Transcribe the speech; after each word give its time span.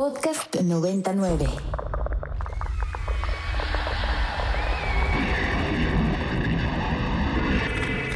Podcast 0.00 0.56
99. 0.56 1.44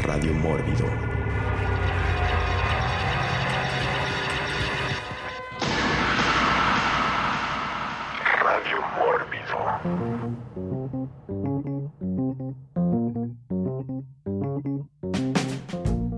Radio 0.03 0.33
Mórbido. 0.33 0.87
Radio 8.40 8.80
Mórbido. 8.96 9.58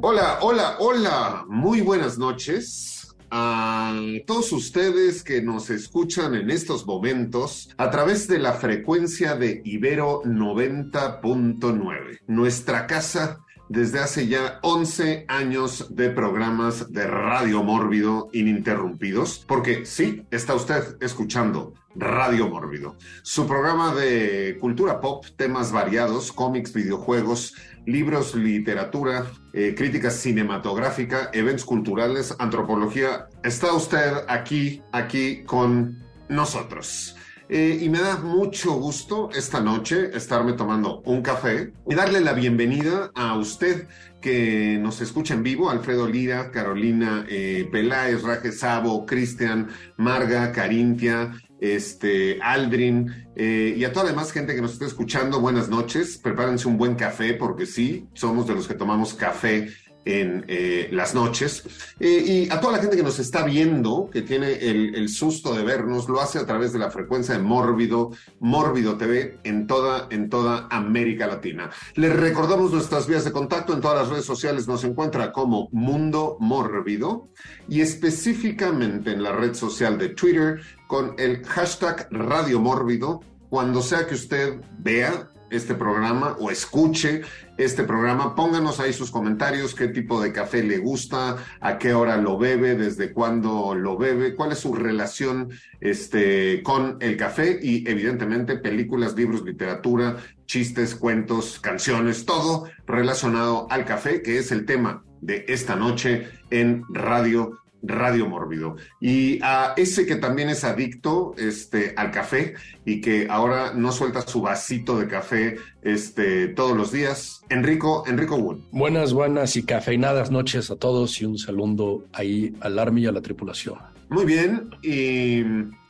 Hola, 0.00 0.38
hola, 0.42 0.76
hola. 0.78 1.44
Muy 1.48 1.80
buenas 1.80 2.16
noches 2.18 2.95
a 3.30 3.95
todos 4.27 4.52
ustedes 4.52 5.22
que 5.22 5.43
nos 5.43 5.70
escuchan 5.70 6.34
en 6.34 6.50
estos 6.50 6.86
momentos 6.86 7.71
a 7.76 7.90
través 7.90 8.29
de 8.29 8.39
la 8.39 8.52
frecuencia 8.52 9.35
de 9.35 9.62
Ibero 9.64 10.22
90.9, 10.25 12.21
nuestra 12.26 12.86
casa 12.86 13.40
desde 13.68 13.99
hace 13.99 14.29
ya 14.29 14.58
11 14.62 15.25
años 15.29 15.94
de 15.94 16.11
programas 16.11 16.93
de 16.93 17.07
Radio 17.07 17.62
Mórbido 17.62 18.29
ininterrumpidos, 18.32 19.44
porque 19.46 19.85
sí, 19.86 20.22
está 20.30 20.54
usted 20.54 20.96
escuchando 21.00 21.74
Radio 21.99 22.49
Mórbido, 22.49 22.96
su 23.23 23.46
programa 23.46 23.95
de 23.95 24.59
cultura 24.61 25.00
pop, 25.00 25.25
temas 25.36 25.73
variados, 25.73 26.31
cómics, 26.31 26.72
videojuegos, 26.72 27.55
libros, 27.86 28.35
literatura, 28.35 29.27
eh, 29.53 29.75
crítica 29.77 30.11
cinematográfica, 30.11 31.31
eventos 31.32 31.64
culturales, 31.64 32.34
antropología. 32.39 33.28
Está 33.42 33.72
usted 33.72 34.25
aquí, 34.28 34.83
aquí 34.92 35.45
con 35.45 36.05
nosotros. 36.28 37.17
Eh, 37.48 37.78
y 37.81 37.89
me 37.89 38.00
da 38.00 38.17
mucho 38.17 38.72
gusto 38.72 39.31
esta 39.33 39.60
noche 39.60 40.10
estarme 40.16 40.55
tomando 40.55 41.00
un 41.05 41.22
café 41.22 41.72
y 41.88 41.94
darle 41.94 42.20
la 42.20 42.33
bienvenida 42.33 43.12
a 43.14 43.38
usted 43.38 43.86
que 44.20 44.78
nos 44.81 45.00
escucha 45.00 45.34
en 45.34 45.44
vivo, 45.44 45.70
Alfredo 45.70 46.08
Lira, 46.08 46.50
Carolina 46.50 47.25
eh, 47.28 47.69
Peláez, 47.70 48.22
Raje 48.25 48.50
Sabo, 48.50 49.06
Cristian, 49.06 49.69
Marga, 49.97 50.50
Carintia, 50.50 51.33
este, 51.60 52.38
Aldrin 52.42 53.28
eh, 53.34 53.74
y 53.76 53.84
a 53.84 53.92
toda 53.92 54.04
la 54.04 54.10
demás 54.10 54.32
gente 54.32 54.54
que 54.54 54.62
nos 54.62 54.72
esté 54.72 54.86
escuchando, 54.86 55.40
buenas 55.40 55.68
noches, 55.68 56.18
prepárense 56.18 56.68
un 56.68 56.76
buen 56.76 56.94
café 56.94 57.34
porque 57.34 57.66
sí, 57.66 58.06
somos 58.14 58.46
de 58.46 58.54
los 58.54 58.68
que 58.68 58.74
tomamos 58.74 59.14
café 59.14 59.68
en 60.06 60.44
eh, 60.48 60.88
las 60.92 61.14
noches. 61.14 61.64
Eh, 62.00 62.46
y 62.48 62.50
a 62.50 62.60
toda 62.60 62.74
la 62.74 62.78
gente 62.78 62.96
que 62.96 63.02
nos 63.02 63.18
está 63.18 63.44
viendo, 63.44 64.08
que 64.10 64.22
tiene 64.22 64.52
el, 64.52 65.08
susto 65.08 65.54
de 65.54 65.64
vernos, 65.64 66.08
lo 66.08 66.20
hace 66.20 66.38
a 66.38 66.46
través 66.46 66.72
de 66.72 66.78
la 66.78 66.90
frecuencia 66.90 67.36
de 67.36 67.42
Mórbido, 67.42 68.12
Mórbido 68.40 68.96
TV, 68.96 69.38
en 69.44 69.66
toda, 69.66 70.06
en 70.10 70.30
toda 70.30 70.68
América 70.70 71.26
Latina. 71.26 71.70
Les 71.94 72.14
recordamos 72.14 72.72
nuestras 72.72 73.06
vías 73.06 73.24
de 73.24 73.32
contacto 73.32 73.74
en 73.74 73.80
todas 73.80 73.98
las 73.98 74.08
redes 74.08 74.24
sociales, 74.24 74.68
nos 74.68 74.84
encuentra 74.84 75.32
como 75.32 75.68
Mundo 75.72 76.36
Mórbido 76.41 77.28
y 77.68 77.80
específicamente 77.80 79.12
en 79.12 79.22
la 79.22 79.32
red 79.32 79.54
social 79.54 79.98
de 79.98 80.10
Twitter 80.10 80.60
con 80.86 81.14
el 81.18 81.44
hashtag 81.44 82.08
Radio 82.10 82.60
Mórbido. 82.60 83.20
Cuando 83.48 83.80
sea 83.80 84.06
que 84.06 84.14
usted 84.14 84.60
vea 84.78 85.30
este 85.50 85.75
programa 85.75 86.36
o 86.41 86.50
escuche 86.50 87.22
este 87.58 87.84
programa, 87.84 88.34
pónganos 88.34 88.80
ahí 88.80 88.92
sus 88.92 89.11
comentarios, 89.11 89.75
qué 89.75 89.88
tipo 89.88 90.20
de 90.20 90.33
café 90.33 90.62
le 90.62 90.78
gusta, 90.78 91.36
a 91.61 91.78
qué 91.78 91.94
hora 91.94 92.16
lo 92.16 92.36
bebe, 92.36 92.75
desde 92.75 93.12
cuándo 93.12 93.75
lo 93.75 93.97
bebe, 93.97 94.34
cuál 94.34 94.53
es 94.53 94.58
su 94.58 94.75
relación 94.75 95.50
este, 95.80 96.62
con 96.62 96.98
el 97.00 97.16
café 97.16 97.58
y 97.62 97.88
evidentemente 97.88 98.58
películas, 98.58 99.14
libros, 99.14 99.42
literatura, 99.42 100.16
chistes, 100.47 100.94
cuentos, 100.94 101.58
canciones, 101.60 102.27
todo 102.27 102.69
relacionado 102.87 103.66
al 103.70 103.84
café, 103.84 104.22
que 104.22 104.38
es 104.38 104.53
el 104.53 104.66
tema 104.66 105.03
de 105.20 105.44
esta 105.49 105.76
noche 105.76 106.28
en 106.50 106.84
Radio 106.91 107.59
Radio 107.86 108.28
Mórbido. 108.28 108.76
Y 109.00 109.41
a 109.42 109.74
ese 109.76 110.06
que 110.06 110.16
también 110.16 110.48
es 110.48 110.64
adicto 110.64 111.34
este, 111.36 111.92
al 111.97 112.10
café 112.10 112.54
y 112.84 113.00
que 113.00 113.26
ahora 113.28 113.72
no 113.74 113.92
suelta 113.92 114.22
su 114.22 114.41
vasito 114.41 114.98
de 114.98 115.08
café 115.08 115.56
este, 115.82 116.48
todos 116.48 116.76
los 116.76 116.92
días, 116.92 117.42
Enrico, 117.48 118.04
Enrico 118.06 118.36
Wood. 118.36 118.60
Buenas, 118.70 119.12
buenas 119.12 119.56
y 119.56 119.64
cafeinadas 119.64 120.30
noches 120.30 120.70
a 120.70 120.76
todos 120.76 121.20
y 121.20 121.25
un 121.25 121.38
saludo 121.38 122.04
ahí 122.12 122.54
al 122.60 122.78
Army 122.78 123.02
y 123.02 123.06
a 123.06 123.12
la 123.12 123.20
tripulación. 123.20 123.78
Muy 124.08 124.25
bien, 124.25 124.70
y 124.82 125.41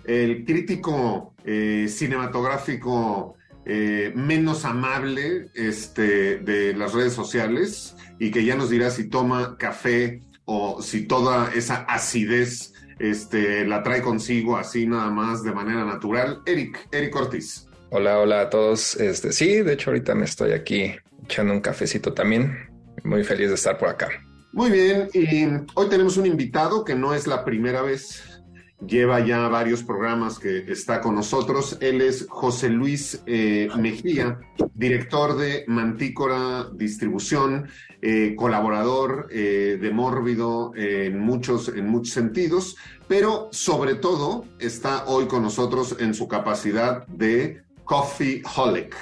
el 0.05 0.45
crítico 0.47 1.35
eh, 1.45 1.87
cinematográfico 1.89 3.37
eh, 3.67 4.13
menos 4.15 4.65
amable 4.65 5.51
este, 5.55 6.39
de 6.39 6.73
las 6.75 6.95
redes 6.95 7.13
sociales 7.13 7.97
y 8.19 8.31
que 8.31 8.45
ya 8.45 8.57
nos 8.57 8.71
dirá 8.71 8.91
si 8.91 9.09
toma 9.09 9.57
café 9.59 10.23
o 10.47 10.81
si 10.81 11.07
toda 11.07 11.53
esa 11.55 11.85
acidez 11.89 12.73
este, 12.99 13.67
la 13.67 13.83
trae 13.83 14.01
consigo 14.01 14.57
así 14.57 14.87
nada 14.87 15.11
más 15.11 15.43
de 15.43 15.53
manera 15.53 15.85
natural. 15.85 16.41
Eric, 16.47 16.89
Eric 16.91 17.15
Ortiz. 17.15 17.69
Hola, 17.91 18.19
hola 18.19 18.41
a 18.43 18.51
todos. 18.51 18.97
Este, 18.97 19.33
sí, 19.33 19.63
de 19.63 19.75
hecho 19.75 19.91
ahorita 19.91 20.15
me 20.15 20.25
estoy 20.25 20.53
aquí 20.53 20.93
echando 21.25 21.53
un 21.53 21.61
cafecito 21.61 22.15
también. 22.15 22.57
Muy 23.05 23.23
feliz 23.23 23.49
de 23.49 23.55
estar 23.57 23.77
por 23.77 23.89
acá. 23.89 24.09
Muy 24.53 24.71
bien, 24.71 25.09
y 25.13 25.45
hoy 25.75 25.89
tenemos 25.91 26.17
un 26.17 26.25
invitado 26.25 26.83
que 26.83 26.95
no 26.95 27.13
es 27.13 27.27
la 27.27 27.45
primera 27.45 27.83
vez 27.83 28.36
lleva 28.85 29.25
ya 29.25 29.49
varios 29.49 29.83
programas 29.83 30.39
que 30.39 30.71
está 30.71 31.01
con 31.01 31.15
nosotros. 31.15 31.79
Él 31.81 32.01
es 32.01 32.27
José 32.29 32.69
Luis 32.69 33.23
eh, 33.27 33.69
Mejía, 33.79 34.39
director 34.75 35.37
de 35.37 35.65
Mantícora 35.67 36.69
Distribución, 36.73 37.69
eh, 38.03 38.35
colaborador 38.37 39.29
eh, 39.31 39.79
de 39.81 39.91
Mórbido 39.91 40.73
en, 40.77 41.19
muchos, 41.19 41.69
en 41.69 41.89
muchos 41.89 42.13
sentidos, 42.13 42.77
pero 43.09 43.49
sobre 43.53 43.95
todo 43.95 44.45
está 44.59 45.05
hoy 45.07 45.27
con 45.27 45.43
nosotros 45.43 45.97
en 45.99 46.15
su 46.15 46.29
capacidad 46.29 47.07
de 47.07 47.63
Coffee 47.85 48.43
Holic 48.57 48.95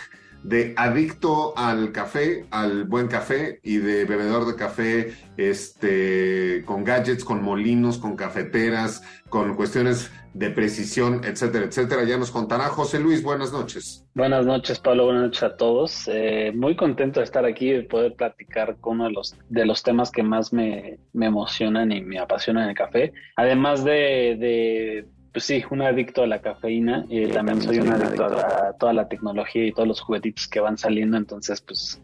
de 0.44 0.74
adicto 0.76 1.56
al 1.56 1.90
café, 1.90 2.44
al 2.50 2.84
buen 2.84 3.08
café 3.08 3.60
y 3.62 3.78
de 3.78 4.04
bebedor 4.04 4.46
de 4.46 4.54
café 4.54 5.14
este, 5.38 6.62
con 6.66 6.84
gadgets, 6.84 7.24
con 7.24 7.42
molinos, 7.42 7.98
con 7.98 8.14
cafeteras, 8.14 9.02
con 9.30 9.56
cuestiones 9.56 10.12
de 10.34 10.50
precisión, 10.50 11.22
etcétera, 11.24 11.64
etcétera. 11.64 12.04
Ya 12.04 12.18
nos 12.18 12.30
contará 12.30 12.64
José 12.64 13.00
Luis. 13.00 13.22
Buenas 13.22 13.52
noches. 13.52 14.04
Buenas 14.14 14.44
noches, 14.44 14.78
Pablo. 14.80 15.06
Buenas 15.06 15.22
noches 15.22 15.42
a 15.44 15.56
todos. 15.56 16.08
Eh, 16.12 16.52
muy 16.54 16.76
contento 16.76 17.20
de 17.20 17.24
estar 17.24 17.44
aquí 17.46 17.72
y 17.72 17.82
poder 17.82 18.14
platicar 18.14 18.76
con 18.80 18.96
uno 18.96 19.04
de 19.04 19.12
los, 19.12 19.36
de 19.48 19.64
los 19.64 19.82
temas 19.82 20.10
que 20.10 20.22
más 20.22 20.52
me, 20.52 20.98
me 21.12 21.26
emocionan 21.26 21.90
y 21.90 22.02
me 22.02 22.18
apasionan 22.18 22.68
el 22.68 22.74
café. 22.74 23.12
Además 23.36 23.84
de, 23.84 24.36
de 24.38 25.06
pues 25.34 25.46
sí, 25.46 25.64
un 25.68 25.82
adicto 25.82 26.22
a 26.22 26.28
la 26.28 26.40
cafeína 26.40 27.04
y 27.08 27.26
también 27.26 27.60
soy 27.60 27.80
un 27.80 27.92
adicto 27.92 28.24
a, 28.24 28.28
la, 28.28 28.68
a, 28.68 28.72
toda 28.78 28.92
la 28.92 29.08
tecnología 29.08 29.66
y 29.66 29.72
todos 29.72 29.88
los 29.88 30.00
juguetitos 30.00 30.46
que 30.46 30.60
van 30.60 30.78
saliendo, 30.78 31.16
entonces 31.16 31.60
pues 31.60 32.00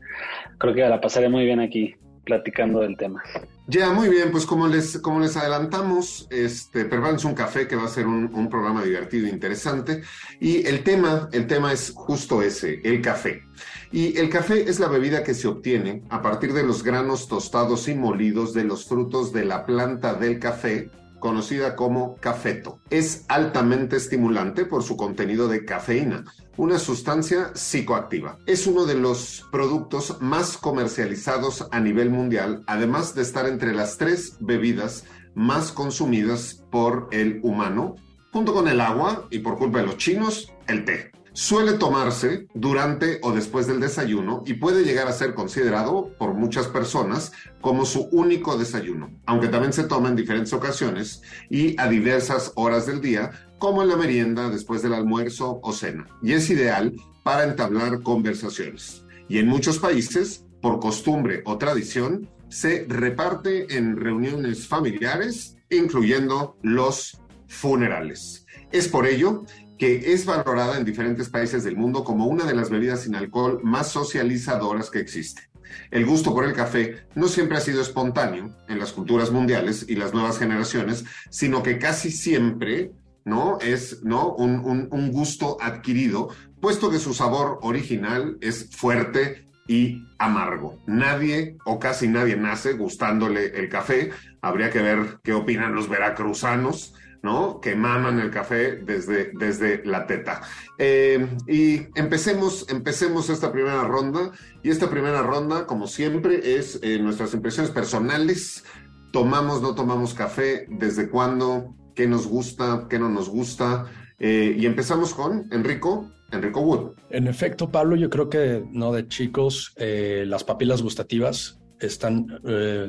creo 0.58 0.74
que 0.74 0.80
la 0.80 1.00
pasaré 1.00 1.28
muy 1.28 1.44
bien 1.44 1.60
aquí 1.60 1.94
platicando 2.24 2.80
del 2.80 2.96
tema. 2.96 3.22
Ya, 3.68 3.92
muy 3.92 4.08
bien, 4.08 4.32
pues 4.32 4.46
como 4.46 4.66
les, 4.66 4.98
como 4.98 5.20
les 5.20 5.36
adelantamos, 5.36 6.26
este, 6.30 6.84
prepárense 6.86 7.28
un 7.28 7.34
café 7.34 7.68
que 7.68 7.76
va 7.76 7.84
a 7.84 7.88
ser 7.88 8.08
un, 8.08 8.34
un 8.34 8.48
programa 8.48 8.82
divertido 8.82 9.28
e 9.28 9.30
interesante. 9.30 10.02
Y 10.40 10.66
el 10.66 10.82
tema, 10.82 11.28
el 11.32 11.46
tema 11.46 11.72
es 11.72 11.92
justo 11.94 12.42
ese, 12.42 12.80
el 12.82 13.00
café. 13.00 13.44
Y 13.92 14.18
el 14.18 14.28
café 14.28 14.68
es 14.68 14.80
la 14.80 14.88
bebida 14.88 15.22
que 15.22 15.34
se 15.34 15.46
obtiene 15.46 16.02
a 16.10 16.20
partir 16.20 16.52
de 16.52 16.64
los 16.64 16.82
granos 16.82 17.28
tostados 17.28 17.86
y 17.86 17.94
molidos 17.94 18.54
de 18.54 18.64
los 18.64 18.86
frutos 18.86 19.32
de 19.32 19.44
la 19.44 19.64
planta 19.66 20.14
del 20.14 20.40
café 20.40 20.90
conocida 21.20 21.76
como 21.76 22.16
cafeto. 22.16 22.80
Es 22.90 23.24
altamente 23.28 23.96
estimulante 23.96 24.64
por 24.64 24.82
su 24.82 24.96
contenido 24.96 25.46
de 25.46 25.64
cafeína, 25.64 26.24
una 26.56 26.78
sustancia 26.78 27.52
psicoactiva. 27.54 28.38
Es 28.46 28.66
uno 28.66 28.86
de 28.86 28.94
los 28.94 29.46
productos 29.52 30.20
más 30.20 30.56
comercializados 30.56 31.68
a 31.70 31.78
nivel 31.78 32.10
mundial, 32.10 32.64
además 32.66 33.14
de 33.14 33.22
estar 33.22 33.46
entre 33.46 33.72
las 33.72 33.96
tres 33.98 34.36
bebidas 34.40 35.04
más 35.34 35.70
consumidas 35.70 36.64
por 36.70 37.08
el 37.12 37.40
humano, 37.42 37.94
junto 38.32 38.52
con 38.52 38.66
el 38.66 38.80
agua 38.80 39.28
y 39.30 39.38
por 39.38 39.58
culpa 39.58 39.78
de 39.78 39.86
los 39.86 39.96
chinos, 39.96 40.52
el 40.66 40.84
té. 40.84 41.09
Suele 41.32 41.74
tomarse 41.74 42.48
durante 42.54 43.20
o 43.22 43.32
después 43.32 43.68
del 43.68 43.78
desayuno 43.78 44.42
y 44.46 44.54
puede 44.54 44.84
llegar 44.84 45.06
a 45.06 45.12
ser 45.12 45.34
considerado 45.34 46.12
por 46.18 46.34
muchas 46.34 46.66
personas 46.66 47.32
como 47.60 47.84
su 47.84 48.08
único 48.10 48.58
desayuno, 48.58 49.10
aunque 49.26 49.48
también 49.48 49.72
se 49.72 49.84
toma 49.84 50.08
en 50.08 50.16
diferentes 50.16 50.52
ocasiones 50.52 51.22
y 51.48 51.80
a 51.80 51.88
diversas 51.88 52.52
horas 52.56 52.86
del 52.86 53.00
día, 53.00 53.30
como 53.58 53.82
en 53.82 53.88
la 53.88 53.96
merienda, 53.96 54.50
después 54.50 54.82
del 54.82 54.94
almuerzo 54.94 55.60
o 55.62 55.72
cena. 55.72 56.06
Y 56.20 56.32
es 56.32 56.50
ideal 56.50 56.94
para 57.22 57.44
entablar 57.44 58.02
conversaciones. 58.02 59.04
Y 59.28 59.38
en 59.38 59.46
muchos 59.46 59.78
países, 59.78 60.44
por 60.60 60.80
costumbre 60.80 61.42
o 61.44 61.58
tradición, 61.58 62.28
se 62.48 62.84
reparte 62.88 63.76
en 63.76 63.96
reuniones 63.96 64.66
familiares, 64.66 65.56
incluyendo 65.70 66.56
los 66.62 67.20
funerales. 67.46 68.46
Es 68.72 68.88
por 68.88 69.06
ello 69.06 69.44
que 69.80 70.12
es 70.12 70.26
valorada 70.26 70.76
en 70.76 70.84
diferentes 70.84 71.30
países 71.30 71.64
del 71.64 71.74
mundo 71.74 72.04
como 72.04 72.26
una 72.26 72.44
de 72.44 72.54
las 72.54 72.68
bebidas 72.68 73.00
sin 73.04 73.14
alcohol 73.16 73.60
más 73.62 73.88
socializadoras 73.88 74.90
que 74.90 75.00
existe. 75.00 75.48
El 75.90 76.04
gusto 76.04 76.34
por 76.34 76.44
el 76.44 76.52
café 76.52 77.06
no 77.14 77.28
siempre 77.28 77.56
ha 77.56 77.62
sido 77.62 77.80
espontáneo 77.80 78.54
en 78.68 78.78
las 78.78 78.92
culturas 78.92 79.30
mundiales 79.30 79.86
y 79.88 79.94
las 79.94 80.12
nuevas 80.12 80.38
generaciones, 80.38 81.06
sino 81.30 81.62
que 81.62 81.78
casi 81.78 82.10
siempre 82.10 82.92
¿no? 83.24 83.58
Es 83.60 84.02
¿no? 84.02 84.34
Un, 84.34 84.60
un, 84.60 84.88
un, 84.90 85.12
gusto 85.12 85.56
adquirido, 85.60 86.28
puesto 86.60 86.90
que 86.90 86.98
su 86.98 87.14
sabor 87.14 87.58
original 87.62 88.36
es 88.40 88.70
fuerte 88.76 89.46
y 89.66 90.02
amargo. 90.18 90.82
Nadie 90.86 91.56
o 91.64 91.78
casi 91.78 92.08
nadie 92.08 92.36
nace 92.36 92.72
gustándole 92.72 93.58
el 93.58 93.68
café. 93.68 94.10
Habría 94.42 94.70
que 94.70 94.82
ver 94.82 95.20
qué 95.22 95.32
opinan 95.32 95.74
los 95.74 95.88
veracruzanos. 95.88 96.94
¿No? 97.22 97.60
Que 97.60 97.74
maman 97.76 98.18
el 98.18 98.30
café 98.30 98.76
desde, 98.76 99.32
desde 99.34 99.84
la 99.84 100.06
teta. 100.06 100.40
Eh, 100.78 101.26
y 101.46 101.86
empecemos, 101.94 102.66
empecemos 102.68 103.28
esta 103.28 103.52
primera 103.52 103.84
ronda. 103.84 104.32
Y 104.62 104.70
esta 104.70 104.90
primera 104.90 105.22
ronda, 105.22 105.66
como 105.66 105.86
siempre, 105.86 106.56
es 106.56 106.78
eh, 106.82 106.98
nuestras 106.98 107.34
impresiones 107.34 107.70
personales. 107.70 108.64
Tomamos, 109.12 109.60
no 109.60 109.74
tomamos 109.74 110.14
café, 110.14 110.66
desde 110.70 111.08
cuándo, 111.08 111.74
qué 111.94 112.06
nos 112.06 112.26
gusta, 112.26 112.86
qué 112.88 112.98
no 112.98 113.08
nos 113.08 113.28
gusta. 113.28 113.86
Eh, 114.18 114.56
y 114.58 114.66
empezamos 114.66 115.14
con 115.14 115.48
Enrico. 115.52 116.10
Enrico 116.32 116.60
Wood. 116.60 116.92
En 117.10 117.26
efecto, 117.26 117.70
Pablo, 117.70 117.96
yo 117.96 118.08
creo 118.08 118.28
que 118.28 118.64
no 118.70 118.92
de 118.92 119.08
chicos, 119.08 119.72
eh, 119.76 120.22
las 120.28 120.44
papilas 120.44 120.80
gustativas 120.80 121.58
están, 121.80 122.40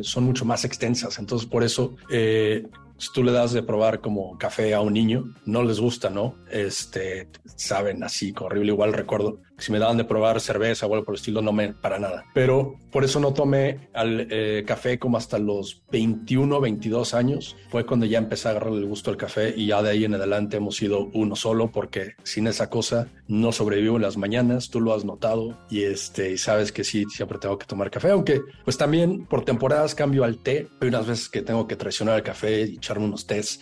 son 0.01 0.25
mucho 0.25 0.45
más 0.45 0.63
extensas. 0.63 1.17
Entonces, 1.17 1.47
por 1.47 1.63
eso, 1.63 1.95
si 3.01 3.11
tú 3.11 3.23
le 3.23 3.31
das 3.31 3.51
de 3.51 3.63
probar 3.63 3.99
como 3.99 4.37
café 4.37 4.75
a 4.75 4.81
un 4.81 4.93
niño, 4.93 5.33
no 5.45 5.63
les 5.63 5.79
gusta, 5.79 6.11
¿no? 6.11 6.35
Este, 6.51 7.29
saben 7.55 8.03
así, 8.03 8.31
horrible. 8.39 8.73
Igual 8.73 8.93
recuerdo 8.93 9.39
si 9.61 9.71
me 9.71 9.79
daban 9.79 9.97
de 9.97 10.03
probar 10.03 10.41
cerveza 10.41 10.85
o 10.85 10.93
algo 10.93 11.05
por 11.05 11.15
el 11.15 11.19
estilo, 11.19 11.41
no 11.41 11.53
me, 11.53 11.73
para 11.73 11.99
nada. 11.99 12.25
Pero 12.33 12.75
por 12.91 13.03
eso 13.03 13.19
no 13.19 13.33
tomé 13.33 13.89
al 13.93 14.27
eh, 14.29 14.63
café 14.65 14.99
como 14.99 15.17
hasta 15.17 15.37
los 15.39 15.83
21, 15.91 16.59
22 16.59 17.13
años. 17.13 17.55
Fue 17.69 17.85
cuando 17.85 18.05
ya 18.05 18.17
empecé 18.17 18.47
a 18.47 18.51
agarrarle 18.51 18.79
el 18.79 18.87
gusto 18.87 19.11
al 19.11 19.17
café 19.17 19.53
y 19.55 19.67
ya 19.67 19.81
de 19.81 19.91
ahí 19.91 20.05
en 20.05 20.15
adelante 20.15 20.57
hemos 20.57 20.75
sido 20.75 21.09
uno 21.13 21.35
solo 21.35 21.71
porque 21.71 22.15
sin 22.23 22.47
esa 22.47 22.69
cosa 22.69 23.07
no 23.27 23.51
sobrevivo 23.51 23.95
en 23.95 24.01
las 24.01 24.17
mañanas. 24.17 24.69
Tú 24.69 24.81
lo 24.81 24.93
has 24.93 25.05
notado 25.05 25.57
y 25.69 25.83
este, 25.83 26.37
sabes 26.37 26.71
que 26.71 26.83
sí, 26.83 27.05
siempre 27.09 27.37
tengo 27.37 27.57
que 27.57 27.65
tomar 27.65 27.91
café, 27.91 28.11
aunque 28.11 28.41
pues 28.63 28.77
también 28.77 29.25
por 29.25 29.45
temporadas 29.45 29.95
cambio 29.95 30.23
al 30.23 30.39
té. 30.39 30.67
Hay 30.81 30.87
unas 30.87 31.07
veces 31.07 31.29
que 31.29 31.41
tengo 31.41 31.67
que 31.67 31.75
traicionar 31.75 32.17
el 32.17 32.23
café 32.23 32.61
y 32.61 32.75
echarme 32.75 33.05
unos 33.05 33.27
tés 33.27 33.59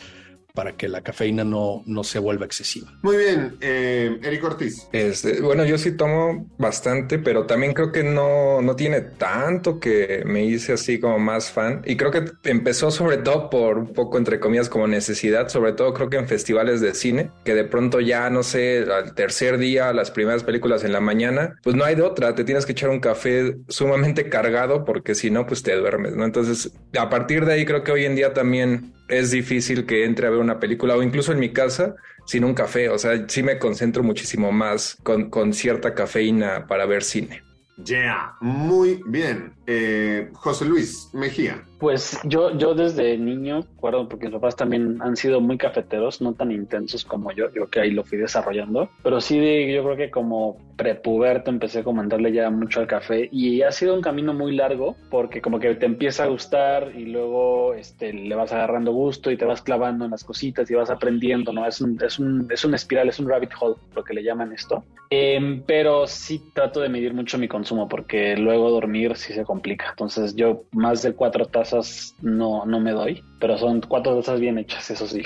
para 0.53 0.75
que 0.75 0.87
la 0.87 1.01
cafeína 1.01 1.43
no, 1.43 1.83
no 1.85 2.03
se 2.03 2.19
vuelva 2.19 2.45
excesiva. 2.45 2.91
Muy 3.01 3.17
bien, 3.17 3.57
eh, 3.61 4.19
Eric 4.23 4.43
Ortiz. 4.43 4.87
Este, 4.91 5.41
bueno, 5.41 5.65
yo 5.65 5.77
sí 5.77 5.91
tomo 5.91 6.49
bastante, 6.57 7.19
pero 7.19 7.45
también 7.45 7.73
creo 7.73 7.91
que 7.91 8.03
no, 8.03 8.61
no 8.61 8.75
tiene 8.75 9.01
tanto 9.01 9.79
que 9.79 10.23
me 10.25 10.43
hice 10.43 10.73
así 10.73 10.99
como 10.99 11.19
más 11.19 11.51
fan. 11.51 11.81
Y 11.85 11.95
creo 11.97 12.11
que 12.11 12.25
empezó 12.43 12.91
sobre 12.91 13.17
todo 13.17 13.49
por 13.49 13.77
un 13.77 13.93
poco, 13.93 14.17
entre 14.17 14.39
comillas, 14.39 14.69
como 14.69 14.87
necesidad, 14.87 15.49
sobre 15.49 15.73
todo 15.73 15.93
creo 15.93 16.09
que 16.09 16.17
en 16.17 16.27
festivales 16.27 16.81
de 16.81 16.93
cine, 16.93 17.31
que 17.45 17.53
de 17.53 17.63
pronto 17.63 17.99
ya, 17.99 18.29
no 18.29 18.43
sé, 18.43 18.85
al 18.91 19.13
tercer 19.15 19.57
día, 19.57 19.93
las 19.93 20.11
primeras 20.11 20.43
películas 20.43 20.83
en 20.83 20.93
la 20.93 20.99
mañana, 20.99 21.57
pues 21.63 21.75
no 21.75 21.83
hay 21.83 21.95
de 21.95 22.01
otra, 22.01 22.35
te 22.35 22.43
tienes 22.43 22.65
que 22.65 22.73
echar 22.73 22.89
un 22.89 22.99
café 22.99 23.57
sumamente 23.67 24.29
cargado 24.29 24.85
porque 24.85 25.15
si 25.15 25.31
no, 25.31 25.45
pues 25.45 25.63
te 25.63 25.75
duermes, 25.75 26.15
¿no? 26.15 26.25
Entonces, 26.25 26.71
a 26.97 27.09
partir 27.09 27.45
de 27.45 27.53
ahí 27.53 27.65
creo 27.65 27.83
que 27.83 27.91
hoy 27.91 28.05
en 28.05 28.15
día 28.15 28.33
también 28.33 28.93
es 29.09 29.31
difícil 29.31 29.85
que 29.85 30.05
entre 30.05 30.27
a 30.27 30.29
ver 30.29 30.39
una 30.39 30.59
película 30.59 30.95
o 30.95 31.03
incluso 31.03 31.31
en 31.31 31.39
mi 31.39 31.51
casa 31.51 31.95
sin 32.25 32.43
un 32.43 32.53
café. 32.53 32.89
O 32.89 32.97
sea, 32.97 33.27
sí 33.27 33.43
me 33.43 33.57
concentro 33.57 34.03
muchísimo 34.03 34.51
más 34.51 34.97
con, 35.03 35.29
con 35.29 35.53
cierta 35.53 35.93
cafeína 35.93 36.67
para 36.67 36.85
ver 36.85 37.03
cine. 37.03 37.43
Yeah. 37.85 38.35
muy 38.41 39.01
bien. 39.07 39.53
Eh, 39.71 40.31
José 40.33 40.65
Luis 40.65 41.11
Mejía. 41.13 41.63
Pues 41.77 42.19
yo, 42.23 42.57
yo 42.57 42.73
desde 42.73 43.15
niño, 43.19 43.59
acuerdo, 43.77 44.09
porque 44.09 44.25
mis 44.25 44.33
papás 44.33 44.55
también 44.55 44.99
han 44.99 45.15
sido 45.15 45.41
muy 45.41 45.59
cafeteros, 45.59 46.21
no 46.21 46.33
tan 46.33 46.51
intensos 46.51 47.05
como 47.05 47.31
yo, 47.31 47.53
yo 47.53 47.69
que 47.69 47.79
ahí 47.79 47.91
lo 47.91 48.03
fui 48.03 48.17
desarrollando, 48.17 48.89
pero 49.03 49.21
sí 49.21 49.37
yo 49.71 49.83
creo 49.83 49.95
que 49.95 50.09
como 50.09 50.57
prepuberto 50.75 51.51
empecé 51.51 51.79
a 51.79 51.83
comentarle 51.83 52.31
ya 52.31 52.49
mucho 52.49 52.79
al 52.79 52.87
café 52.87 53.29
y 53.31 53.61
ha 53.61 53.71
sido 53.71 53.93
un 53.93 54.01
camino 54.01 54.33
muy 54.33 54.55
largo 54.55 54.95
porque 55.11 55.41
como 55.41 55.59
que 55.59 55.75
te 55.75 55.85
empieza 55.85 56.23
a 56.23 56.27
gustar 56.27 56.91
y 56.95 57.05
luego 57.05 57.73
este, 57.75 58.11
le 58.11 58.33
vas 58.33 58.51
agarrando 58.51 58.91
gusto 58.91 59.29
y 59.29 59.37
te 59.37 59.45
vas 59.45 59.61
clavando 59.61 60.05
en 60.05 60.11
las 60.11 60.23
cositas 60.23 60.69
y 60.71 60.73
vas 60.73 60.89
aprendiendo, 60.89 61.53
¿no? 61.53 61.65
Es 61.65 61.79
un, 61.79 61.97
es 62.03 62.17
un, 62.17 62.47
es 62.49 62.65
un 62.65 62.73
espiral, 62.73 63.07
es 63.07 63.19
un 63.19 63.29
rabbit 63.29 63.51
hole, 63.59 63.75
lo 63.95 64.03
que 64.03 64.13
le 64.13 64.23
llaman 64.23 64.51
esto. 64.51 64.83
Eh, 65.11 65.61
pero 65.65 66.07
sí 66.07 66.41
trato 66.53 66.81
de 66.81 66.89
medir 66.89 67.13
mucho 67.13 67.37
mi 67.37 67.47
consumo 67.47 67.87
porque 67.87 68.37
luego 68.37 68.69
dormir 68.69 69.15
sí 69.15 69.33
se 69.33 69.43
Entonces 69.67 70.35
yo 70.35 70.63
más 70.71 71.01
de 71.01 71.13
cuatro 71.13 71.45
tazas 71.45 72.15
no, 72.21 72.65
no 72.65 72.79
me 72.79 72.91
doy, 72.91 73.23
pero 73.39 73.57
son 73.57 73.81
cuatro 73.81 74.15
tazas 74.17 74.39
bien 74.39 74.57
hechas, 74.57 74.89
eso 74.91 75.07
sí. 75.07 75.23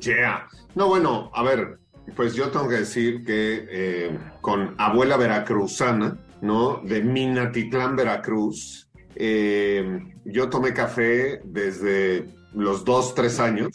Yeah. 0.00 0.48
No, 0.74 0.88
bueno, 0.88 1.30
a 1.34 1.42
ver, 1.42 1.78
pues 2.16 2.34
yo 2.34 2.50
tengo 2.50 2.68
que 2.68 2.76
decir 2.76 3.24
que 3.24 3.66
eh, 3.70 4.18
con 4.40 4.74
abuela 4.78 5.16
veracruzana, 5.16 6.16
¿no? 6.40 6.80
De 6.84 7.02
Minatitlán, 7.02 7.96
Veracruz, 7.96 8.88
eh, 9.14 10.00
yo 10.24 10.50
tomé 10.50 10.72
café 10.72 11.40
desde 11.44 12.26
los 12.52 12.84
dos, 12.84 13.14
tres 13.14 13.40
años, 13.40 13.72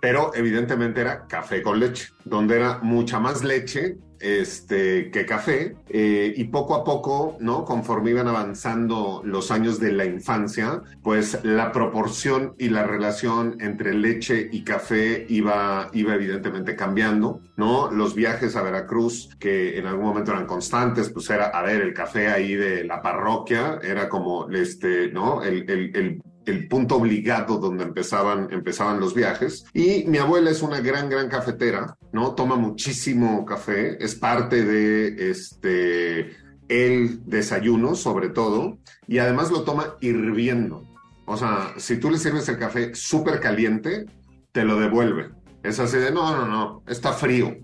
pero 0.00 0.32
evidentemente 0.34 1.00
era 1.00 1.26
café 1.26 1.62
con 1.62 1.80
leche, 1.80 2.08
donde 2.24 2.56
era 2.56 2.78
mucha 2.82 3.18
más 3.18 3.42
leche 3.44 3.96
este, 4.24 5.10
que 5.10 5.26
café, 5.26 5.76
eh, 5.88 6.32
y 6.34 6.44
poco 6.44 6.74
a 6.74 6.82
poco, 6.82 7.36
¿no? 7.40 7.64
Conforme 7.64 8.10
iban 8.10 8.26
avanzando 8.26 9.20
los 9.24 9.50
años 9.50 9.78
de 9.78 9.92
la 9.92 10.06
infancia, 10.06 10.80
pues 11.02 11.38
la 11.44 11.72
proporción 11.72 12.54
y 12.58 12.70
la 12.70 12.84
relación 12.84 13.56
entre 13.60 13.92
leche 13.92 14.48
y 14.50 14.64
café 14.64 15.26
iba, 15.28 15.90
iba 15.92 16.14
evidentemente 16.14 16.74
cambiando, 16.74 17.40
¿no? 17.56 17.90
Los 17.90 18.14
viajes 18.14 18.56
a 18.56 18.62
Veracruz, 18.62 19.28
que 19.38 19.78
en 19.78 19.86
algún 19.86 20.06
momento 20.06 20.32
eran 20.32 20.46
constantes, 20.46 21.10
pues 21.10 21.28
era, 21.28 21.46
a 21.46 21.62
ver, 21.62 21.82
el 21.82 21.92
café 21.92 22.28
ahí 22.28 22.54
de 22.54 22.84
la 22.84 23.02
parroquia, 23.02 23.78
era 23.82 24.08
como, 24.08 24.48
este, 24.50 25.10
¿no? 25.12 25.42
El, 25.42 25.68
el, 25.70 25.96
el 25.96 26.22
el 26.46 26.68
punto 26.68 26.96
obligado 26.96 27.58
donde 27.58 27.84
empezaban, 27.84 28.48
empezaban 28.50 29.00
los 29.00 29.14
viajes. 29.14 29.64
Y 29.72 30.04
mi 30.04 30.18
abuela 30.18 30.50
es 30.50 30.62
una 30.62 30.80
gran, 30.80 31.08
gran 31.08 31.28
cafetera, 31.28 31.96
¿no? 32.14 32.36
Toma 32.36 32.54
muchísimo 32.54 33.44
café, 33.44 34.02
es 34.02 34.14
parte 34.14 34.64
de 34.64 35.30
este, 35.30 36.36
el 36.68 37.28
desayuno 37.28 37.96
sobre 37.96 38.28
todo, 38.28 38.78
y 39.08 39.18
además 39.18 39.50
lo 39.50 39.64
toma 39.64 39.96
hirviendo. 40.00 40.84
O 41.26 41.36
sea, 41.36 41.74
si 41.76 41.96
tú 41.96 42.12
le 42.12 42.18
sirves 42.18 42.48
el 42.48 42.56
café 42.56 42.94
súper 42.94 43.40
caliente, 43.40 44.06
te 44.52 44.64
lo 44.64 44.78
devuelve. 44.78 45.30
Es 45.64 45.80
así 45.80 45.96
de, 45.96 46.12
no, 46.12 46.36
no, 46.36 46.46
no, 46.46 46.82
está 46.86 47.12
frío, 47.12 47.56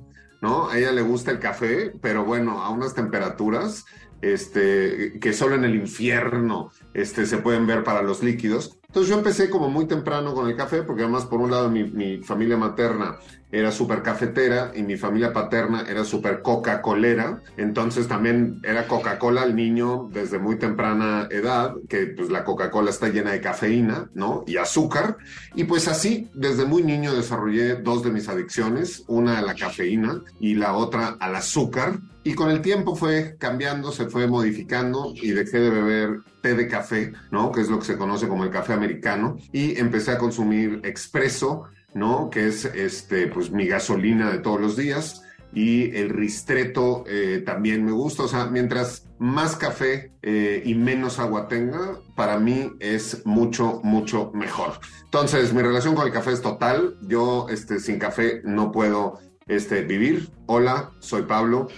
¿no? 0.43 0.69
A 0.69 0.77
ella 0.77 0.91
le 0.91 1.03
gusta 1.03 1.31
el 1.31 1.39
café, 1.39 1.93
pero 2.03 2.25
bueno, 2.25 2.61
a 2.61 2.71
unas 2.71 2.93
temperaturas 2.93 3.85
este, 4.21 5.21
que 5.21 5.33
solo 5.33 5.55
en 5.55 5.65
el 5.65 5.77
infierno 5.77 6.73
este, 6.93 7.25
se 7.25 7.39
pueden 7.39 7.69
ver 7.69 7.85
para 7.85 8.03
los 8.03 8.21
líquidos. 8.25 8.80
Entonces 8.91 9.09
yo 9.09 9.19
empecé 9.19 9.49
como 9.49 9.71
muy 9.71 9.87
temprano 9.87 10.35
con 10.35 10.49
el 10.49 10.57
café, 10.57 10.83
porque 10.83 11.03
además 11.03 11.25
por 11.25 11.41
un 11.41 11.53
lado 11.53 11.71
mi, 11.71 11.85
mi 11.85 12.19
familia 12.25 12.57
materna 12.57 13.19
era 13.53 13.71
súper 13.71 14.03
cafetera 14.03 14.73
y 14.75 14.83
mi 14.83 14.97
familia 14.97 15.33
paterna 15.33 15.85
era 15.89 16.05
súper 16.05 16.43
Coca-Colera. 16.43 17.41
Entonces 17.57 18.09
también 18.09 18.61
era 18.65 18.89
Coca-Cola 18.89 19.43
al 19.43 19.55
niño 19.55 20.09
desde 20.13 20.41
muy 20.41 20.57
temprana 20.57 21.29
edad, 21.31 21.75
que 21.89 22.07
pues 22.17 22.31
la 22.31 22.43
Coca-Cola 22.43 22.91
está 22.91 23.09
llena 23.11 23.31
de 23.31 23.41
cafeína, 23.41 24.11
¿no? 24.15 24.43
Y 24.49 24.57
azúcar. 24.57 25.19
Y 25.55 25.65
pues 25.65 25.87
así, 25.87 26.29
desde 26.35 26.65
muy 26.65 26.83
niño 26.83 27.15
desarrollé 27.15 27.77
dos 27.77 28.03
de 28.03 28.11
mis 28.11 28.29
adicciones, 28.29 29.05
una 29.07 29.39
a 29.39 29.43
la 29.43 29.55
cafeína 29.55 30.21
y 30.41 30.55
la 30.57 30.75
otra 30.75 31.17
al 31.21 31.37
azúcar. 31.37 32.01
Y 32.23 32.35
con 32.35 32.51
el 32.51 32.61
tiempo 32.61 32.95
fue 32.95 33.37
cambiando, 33.39 33.93
se 33.93 34.07
fue 34.07 34.27
modificando 34.27 35.13
y 35.15 35.31
dejé 35.31 35.59
de 35.59 35.71
beber 35.71 36.21
té 36.43 36.55
de 36.55 36.69
café, 36.69 37.13
¿no? 37.31 37.51
Que 37.51 37.63
es 37.63 37.71
lo 37.71 37.79
que 37.79 37.87
se 37.87 37.97
conoce 37.97 38.29
como 38.29 38.45
el 38.45 38.51
café 38.51 38.75
americano. 38.75 39.37
Y 39.53 39.79
empecé 39.79 40.13
a 40.13 40.19
consumir 40.19 40.81
expreso, 40.85 41.65
¿no? 41.95 42.29
Que 42.29 42.49
es 42.49 42.67
este, 42.67 43.27
pues 43.29 43.51
mi 43.51 43.67
gasolina 43.67 44.31
de 44.31 44.39
todos 44.39 44.61
los 44.61 44.77
días. 44.77 45.23
Y 45.55 45.97
el 45.97 46.11
ristreto 46.11 47.05
eh, 47.07 47.43
también 47.45 47.87
me 47.87 47.93
gusta. 47.93 48.25
O 48.25 48.29
sea, 48.29 48.47
mientras 48.47 49.07
más 49.19 49.57
café 49.57 50.13
eh, 50.21 50.63
y 50.65 50.75
menos 50.75 51.19
agua 51.19 51.49
tenga, 51.49 51.99
para 52.17 52.39
mí 52.39 52.71
es 52.81 53.25
mucho, 53.25 53.81
mucho 53.83 54.31
mejor. 54.35 54.73
Entonces, 55.05 55.55
mi 55.55 55.63
relación 55.63 55.95
con 55.95 56.07
el 56.07 56.13
café 56.13 56.33
es 56.33 56.43
total. 56.43 56.99
Yo, 57.01 57.47
este, 57.49 57.81
sin 57.81 57.99
café 57.99 58.43
no 58.45 58.73
puedo 58.73 59.19
este, 59.49 59.83
vivir. 59.83 60.29
Hola, 60.47 60.93
soy 61.01 61.23
Pablo 61.23 61.69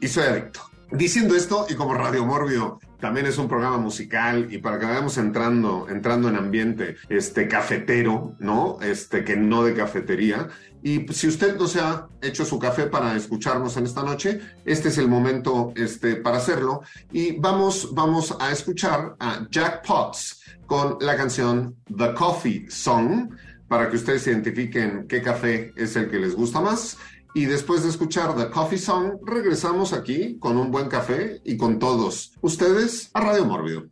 y 0.00 0.08
soy 0.08 0.24
adicto. 0.24 0.60
Diciendo 0.90 1.34
esto, 1.34 1.66
y 1.68 1.74
como 1.74 1.94
Radio 1.94 2.24
Mórbido 2.24 2.78
también 3.00 3.26
es 3.26 3.38
un 3.38 3.48
programa 3.48 3.76
musical 3.76 4.46
y 4.50 4.58
para 4.58 4.78
que 4.78 4.86
vayamos 4.86 5.18
entrando, 5.18 5.86
entrando 5.88 6.28
en 6.28 6.36
ambiente 6.36 6.96
este, 7.08 7.48
cafetero, 7.48 8.36
¿no? 8.38 8.78
Este, 8.80 9.24
que 9.24 9.36
no 9.36 9.64
de 9.64 9.74
cafetería. 9.74 10.48
Y 10.82 11.04
si 11.12 11.26
usted 11.26 11.56
no 11.56 11.66
se 11.66 11.80
ha 11.80 12.06
hecho 12.22 12.44
su 12.44 12.60
café 12.60 12.84
para 12.84 13.16
escucharnos 13.16 13.76
en 13.76 13.84
esta 13.84 14.04
noche, 14.04 14.40
este 14.64 14.88
es 14.88 14.98
el 14.98 15.08
momento 15.08 15.72
este, 15.74 16.16
para 16.16 16.36
hacerlo. 16.36 16.82
Y 17.10 17.32
vamos, 17.32 17.92
vamos 17.92 18.36
a 18.38 18.52
escuchar 18.52 19.16
a 19.18 19.46
Jack 19.50 19.84
Potts 19.84 20.42
con 20.66 20.98
la 21.00 21.16
canción 21.16 21.76
The 21.96 22.14
Coffee 22.14 22.70
Song 22.70 23.30
para 23.68 23.90
que 23.90 23.96
ustedes 23.96 24.26
identifiquen 24.28 25.06
qué 25.08 25.20
café 25.20 25.72
es 25.76 25.96
el 25.96 26.08
que 26.08 26.18
les 26.18 26.34
gusta 26.34 26.60
más. 26.60 26.96
Y 27.36 27.44
después 27.44 27.82
de 27.82 27.90
escuchar 27.90 28.34
The 28.34 28.48
Coffee 28.48 28.78
Song, 28.78 29.18
regresamos 29.22 29.92
aquí 29.92 30.38
con 30.38 30.56
un 30.56 30.70
buen 30.70 30.88
café 30.88 31.42
y 31.44 31.58
con 31.58 31.78
todos 31.78 32.32
ustedes 32.40 33.10
a 33.12 33.20
Radio 33.20 33.44
Mórbido. 33.44 33.90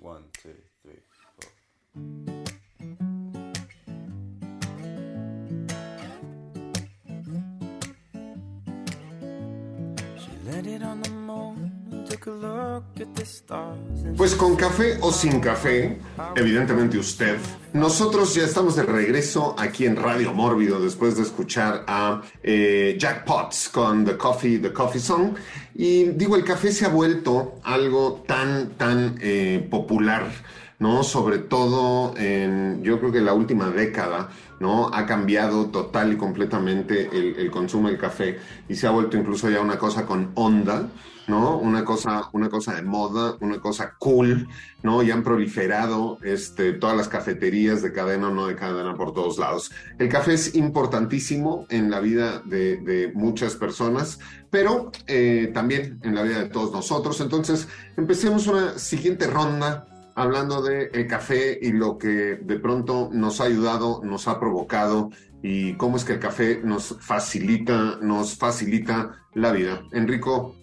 One, 0.00 0.24
two, 0.42 0.50
three, 0.82 1.00
She 10.18 10.32
landed 10.50 10.82
on 10.82 11.02
the 11.02 11.13
pues 14.16 14.34
con 14.34 14.56
café 14.56 14.96
o 15.00 15.12
sin 15.12 15.40
café, 15.40 15.98
evidentemente 16.34 16.96
usted, 16.96 17.36
nosotros 17.74 18.34
ya 18.34 18.44
estamos 18.44 18.76
de 18.76 18.82
regreso 18.82 19.54
aquí 19.58 19.84
en 19.84 19.96
Radio 19.96 20.32
Mórbido 20.32 20.80
después 20.80 21.16
de 21.16 21.22
escuchar 21.22 21.84
a 21.86 22.22
eh, 22.42 22.96
Jack 22.98 23.24
Potts 23.24 23.68
con 23.68 24.04
The 24.04 24.16
Coffee, 24.16 24.58
The 24.58 24.72
Coffee 24.72 25.00
Song. 25.00 25.34
Y 25.74 26.04
digo, 26.10 26.36
el 26.36 26.44
café 26.44 26.72
se 26.72 26.86
ha 26.86 26.88
vuelto 26.88 27.56
algo 27.62 28.24
tan, 28.26 28.70
tan 28.70 29.18
eh, 29.20 29.66
popular, 29.70 30.30
¿no? 30.78 31.02
Sobre 31.02 31.38
todo 31.38 32.14
en, 32.16 32.82
yo 32.82 33.00
creo 33.00 33.12
que 33.12 33.20
la 33.20 33.34
última 33.34 33.68
década, 33.70 34.30
¿no? 34.60 34.88
Ha 34.94 35.04
cambiado 35.04 35.66
total 35.66 36.12
y 36.14 36.16
completamente 36.16 37.10
el, 37.12 37.36
el 37.36 37.50
consumo 37.50 37.88
del 37.88 37.98
café 37.98 38.38
y 38.68 38.76
se 38.76 38.86
ha 38.86 38.90
vuelto 38.90 39.18
incluso 39.18 39.50
ya 39.50 39.60
una 39.60 39.78
cosa 39.78 40.06
con 40.06 40.30
onda. 40.34 40.88
¿No? 41.26 41.58
Una 41.58 41.84
cosa, 41.84 42.28
una 42.32 42.48
cosa 42.48 42.74
de 42.74 42.82
moda, 42.82 43.36
una 43.40 43.60
cosa 43.60 43.94
cool, 43.98 44.48
¿no? 44.82 45.02
Y 45.02 45.10
han 45.10 45.22
proliferado 45.22 46.18
este, 46.22 46.72
todas 46.72 46.96
las 46.96 47.08
cafeterías 47.08 47.82
de 47.82 47.92
cadena 47.92 48.28
o 48.28 48.34
no 48.34 48.46
de 48.46 48.56
cadena 48.56 48.94
por 48.94 49.12
todos 49.12 49.38
lados. 49.38 49.70
El 49.98 50.08
café 50.08 50.34
es 50.34 50.54
importantísimo 50.54 51.66
en 51.70 51.90
la 51.90 52.00
vida 52.00 52.42
de, 52.44 53.12
muchas 53.14 53.54
personas, 53.56 54.18
pero 54.50 54.90
eh, 55.06 55.50
también 55.52 56.00
en 56.02 56.14
la 56.14 56.22
vida 56.22 56.40
de 56.40 56.48
todos 56.48 56.72
nosotros. 56.72 57.20
Entonces, 57.20 57.68
empecemos 57.96 58.46
una 58.46 58.78
siguiente 58.78 59.26
ronda 59.26 59.86
hablando 60.14 60.62
de 60.62 60.90
el 60.92 61.06
café 61.06 61.58
y 61.60 61.72
lo 61.72 61.98
que 61.98 62.36
de 62.36 62.58
pronto 62.58 63.10
nos 63.12 63.40
ha 63.40 63.44
ayudado, 63.44 64.00
nos 64.04 64.28
ha 64.28 64.38
provocado 64.38 65.10
y 65.42 65.74
cómo 65.74 65.96
es 65.96 66.04
que 66.04 66.14
el 66.14 66.20
café 66.20 66.60
nos 66.62 66.96
facilita, 67.00 67.98
nos 68.00 68.36
facilita 68.36 69.26
la 69.34 69.52
vida. 69.52 69.82
Enrico, 69.92 70.56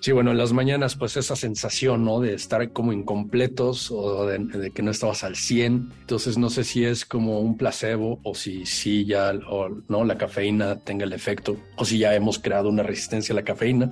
Sí, 0.00 0.12
bueno, 0.12 0.30
en 0.30 0.38
las 0.38 0.52
mañanas, 0.52 0.96
pues 0.96 1.16
esa 1.18 1.36
sensación, 1.36 2.04
¿no? 2.04 2.20
De 2.20 2.32
estar 2.32 2.72
como 2.72 2.92
incompletos 2.92 3.90
o 3.90 4.26
de, 4.26 4.70
que 4.70 4.82
no 4.82 4.90
estabas 4.90 5.24
al 5.24 5.36
100. 5.36 5.90
Entonces, 6.00 6.38
no 6.38 6.48
sé 6.48 6.64
si 6.64 6.84
es 6.84 7.04
como 7.04 7.40
un 7.40 7.58
placebo 7.58 8.18
o 8.22 8.34
si, 8.34 8.64
si 8.64 9.04
ya, 9.04 9.32
o, 9.48 9.68
¿no? 9.88 10.04
La 10.04 10.16
cafeína 10.16 10.78
tenga 10.80 11.04
el 11.04 11.12
efecto 11.12 11.58
o 11.76 11.84
si 11.84 11.98
ya 11.98 12.14
hemos 12.14 12.38
creado 12.38 12.70
una 12.70 12.82
resistencia 12.82 13.34
a 13.34 13.36
la 13.36 13.42
cafeína. 13.42 13.90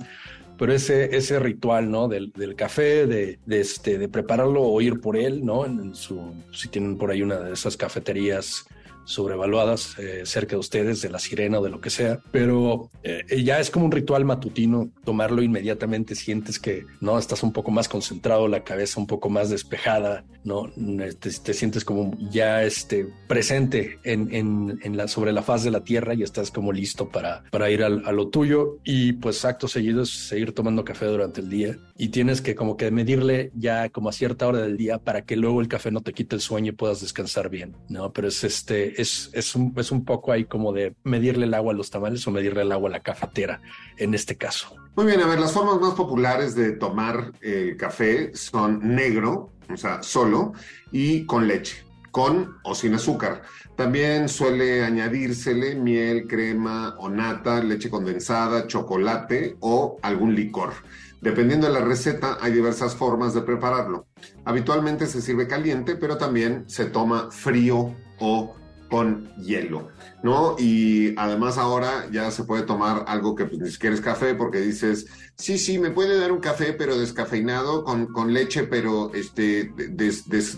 Pero 0.57 0.73
ese, 0.73 1.15
ese 1.15 1.39
ritual, 1.39 1.91
¿no? 1.91 2.07
Del, 2.07 2.33
café, 2.55 3.05
de, 3.05 3.39
este, 3.47 3.97
de 3.97 4.09
prepararlo 4.09 4.63
o 4.63 4.81
ir 4.81 4.99
por 4.99 5.15
él, 5.15 5.45
¿no? 5.45 5.65
Si 5.93 6.67
tienen 6.69 6.97
por 6.97 7.11
ahí 7.11 7.21
una 7.21 7.37
de 7.37 7.53
esas 7.53 7.77
cafeterías 7.77 8.65
sobrevaluadas 9.09 9.97
eh, 9.97 10.21
cerca 10.25 10.51
de 10.51 10.59
ustedes, 10.59 11.01
de 11.01 11.09
la 11.09 11.19
sirena 11.19 11.59
o 11.59 11.63
de 11.63 11.71
lo 11.71 11.81
que 11.81 11.89
sea, 11.89 12.19
pero 12.31 12.89
eh, 13.03 13.43
ya 13.43 13.59
es 13.59 13.71
como 13.71 13.85
un 13.85 13.91
ritual 13.91 14.23
matutino, 14.23 14.91
tomarlo 15.03 15.41
inmediatamente, 15.41 16.13
sientes 16.13 16.59
que 16.59 16.85
no 17.01 17.17
estás 17.17 17.41
un 17.41 17.51
poco 17.51 17.71
más 17.71 17.89
concentrado, 17.89 18.47
la 18.47 18.63
cabeza 18.63 18.99
un 18.99 19.07
poco 19.07 19.29
más 19.29 19.49
despejada, 19.49 20.25
no 20.43 20.71
te, 21.19 21.31
te 21.31 21.53
sientes 21.53 21.83
como 21.83 22.15
ya 22.29 22.63
este, 22.63 23.07
presente 23.27 23.99
en, 24.03 24.33
en, 24.33 24.79
en, 24.83 24.97
la, 24.97 25.07
sobre 25.07 25.33
la 25.33 25.41
faz 25.41 25.63
de 25.63 25.71
la 25.71 25.83
tierra 25.83 26.13
y 26.13 26.23
estás 26.23 26.51
como 26.51 26.71
listo 26.71 27.09
para, 27.09 27.43
para 27.51 27.69
ir 27.69 27.83
al, 27.83 28.03
a 28.05 28.11
lo 28.11 28.29
tuyo. 28.29 28.77
Y 28.83 29.13
pues 29.13 29.43
acto 29.45 29.67
seguido 29.67 30.03
es 30.03 30.09
seguir 30.09 30.53
tomando 30.53 30.85
café 30.85 31.05
durante 31.05 31.41
el 31.41 31.49
día 31.49 31.77
y 31.97 32.09
tienes 32.09 32.41
que 32.41 32.55
como 32.55 32.77
que 32.77 32.91
medirle 32.91 33.51
ya 33.55 33.89
como 33.89 34.09
a 34.09 34.13
cierta 34.13 34.47
hora 34.47 34.59
del 34.59 34.77
día 34.77 34.99
para 34.99 35.25
que 35.25 35.35
luego 35.35 35.61
el 35.61 35.67
café 35.67 35.91
no 35.91 36.01
te 36.01 36.13
quite 36.13 36.35
el 36.35 36.41
sueño 36.41 36.69
y 36.69 36.75
puedas 36.75 37.01
descansar 37.01 37.49
bien, 37.49 37.75
¿no? 37.89 38.13
Pero 38.13 38.27
es 38.27 38.43
este, 38.43 38.98
es, 38.99 39.29
es, 39.33 39.55
un, 39.55 39.73
es 39.77 39.91
un 39.91 40.03
poco 40.03 40.31
ahí 40.31 40.45
como 40.45 40.73
de 40.73 40.95
medirle 41.03 41.45
el 41.45 41.53
agua 41.53 41.73
a 41.73 41.75
los 41.75 41.89
tamales 41.89 42.25
o 42.27 42.31
medirle 42.31 42.61
el 42.63 42.71
agua 42.71 42.89
a 42.89 42.93
la 42.93 42.99
cafetera 42.99 43.61
en 43.97 44.13
este 44.13 44.35
caso. 44.35 44.75
Muy 44.95 45.05
bien, 45.05 45.21
a 45.21 45.27
ver, 45.27 45.39
las 45.39 45.53
formas 45.53 45.79
más 45.79 45.93
populares 45.93 46.55
de 46.55 46.71
tomar 46.73 47.31
el 47.41 47.77
café 47.77 48.35
son 48.35 48.95
negro, 48.95 49.51
o 49.71 49.77
sea, 49.77 50.03
solo, 50.03 50.53
y 50.91 51.25
con 51.25 51.47
leche, 51.47 51.85
con 52.11 52.57
o 52.63 52.75
sin 52.75 52.93
azúcar. 52.93 53.43
También 53.75 54.27
suele 54.27 54.83
añadírsele 54.83 55.75
miel, 55.75 56.27
crema 56.27 56.95
o 56.99 57.09
nata, 57.09 57.63
leche 57.63 57.89
condensada, 57.89 58.67
chocolate 58.67 59.55
o 59.61 59.97
algún 60.01 60.35
licor. 60.35 60.73
Dependiendo 61.21 61.67
de 61.67 61.73
la 61.73 61.81
receta, 61.81 62.37
hay 62.41 62.51
diversas 62.53 62.95
formas 62.95 63.33
de 63.33 63.41
prepararlo. 63.41 64.07
Habitualmente 64.45 65.05
se 65.05 65.21
sirve 65.21 65.47
caliente, 65.47 65.95
pero 65.95 66.17
también 66.17 66.63
se 66.67 66.85
toma 66.85 67.29
frío 67.31 67.93
o 68.19 68.55
con 68.89 69.33
hielo, 69.35 69.89
¿no? 70.23 70.55
Y 70.57 71.13
además 71.17 71.57
ahora 71.57 72.09
ya 72.11 72.31
se 72.31 72.43
puede 72.43 72.63
tomar 72.63 73.05
algo 73.07 73.35
que 73.35 73.45
pues, 73.45 73.59
ni 73.59 73.69
siquiera 73.69 73.95
es 73.95 74.01
café 74.01 74.33
porque 74.35 74.59
dices, 74.59 75.07
sí, 75.35 75.57
sí, 75.57 75.79
me 75.79 75.91
puede 75.91 76.19
dar 76.19 76.31
un 76.31 76.39
café 76.39 76.73
pero 76.73 76.97
descafeinado 76.97 77.83
con, 77.83 78.07
con 78.07 78.33
leche 78.33 78.63
pero 78.63 79.13
este, 79.13 79.71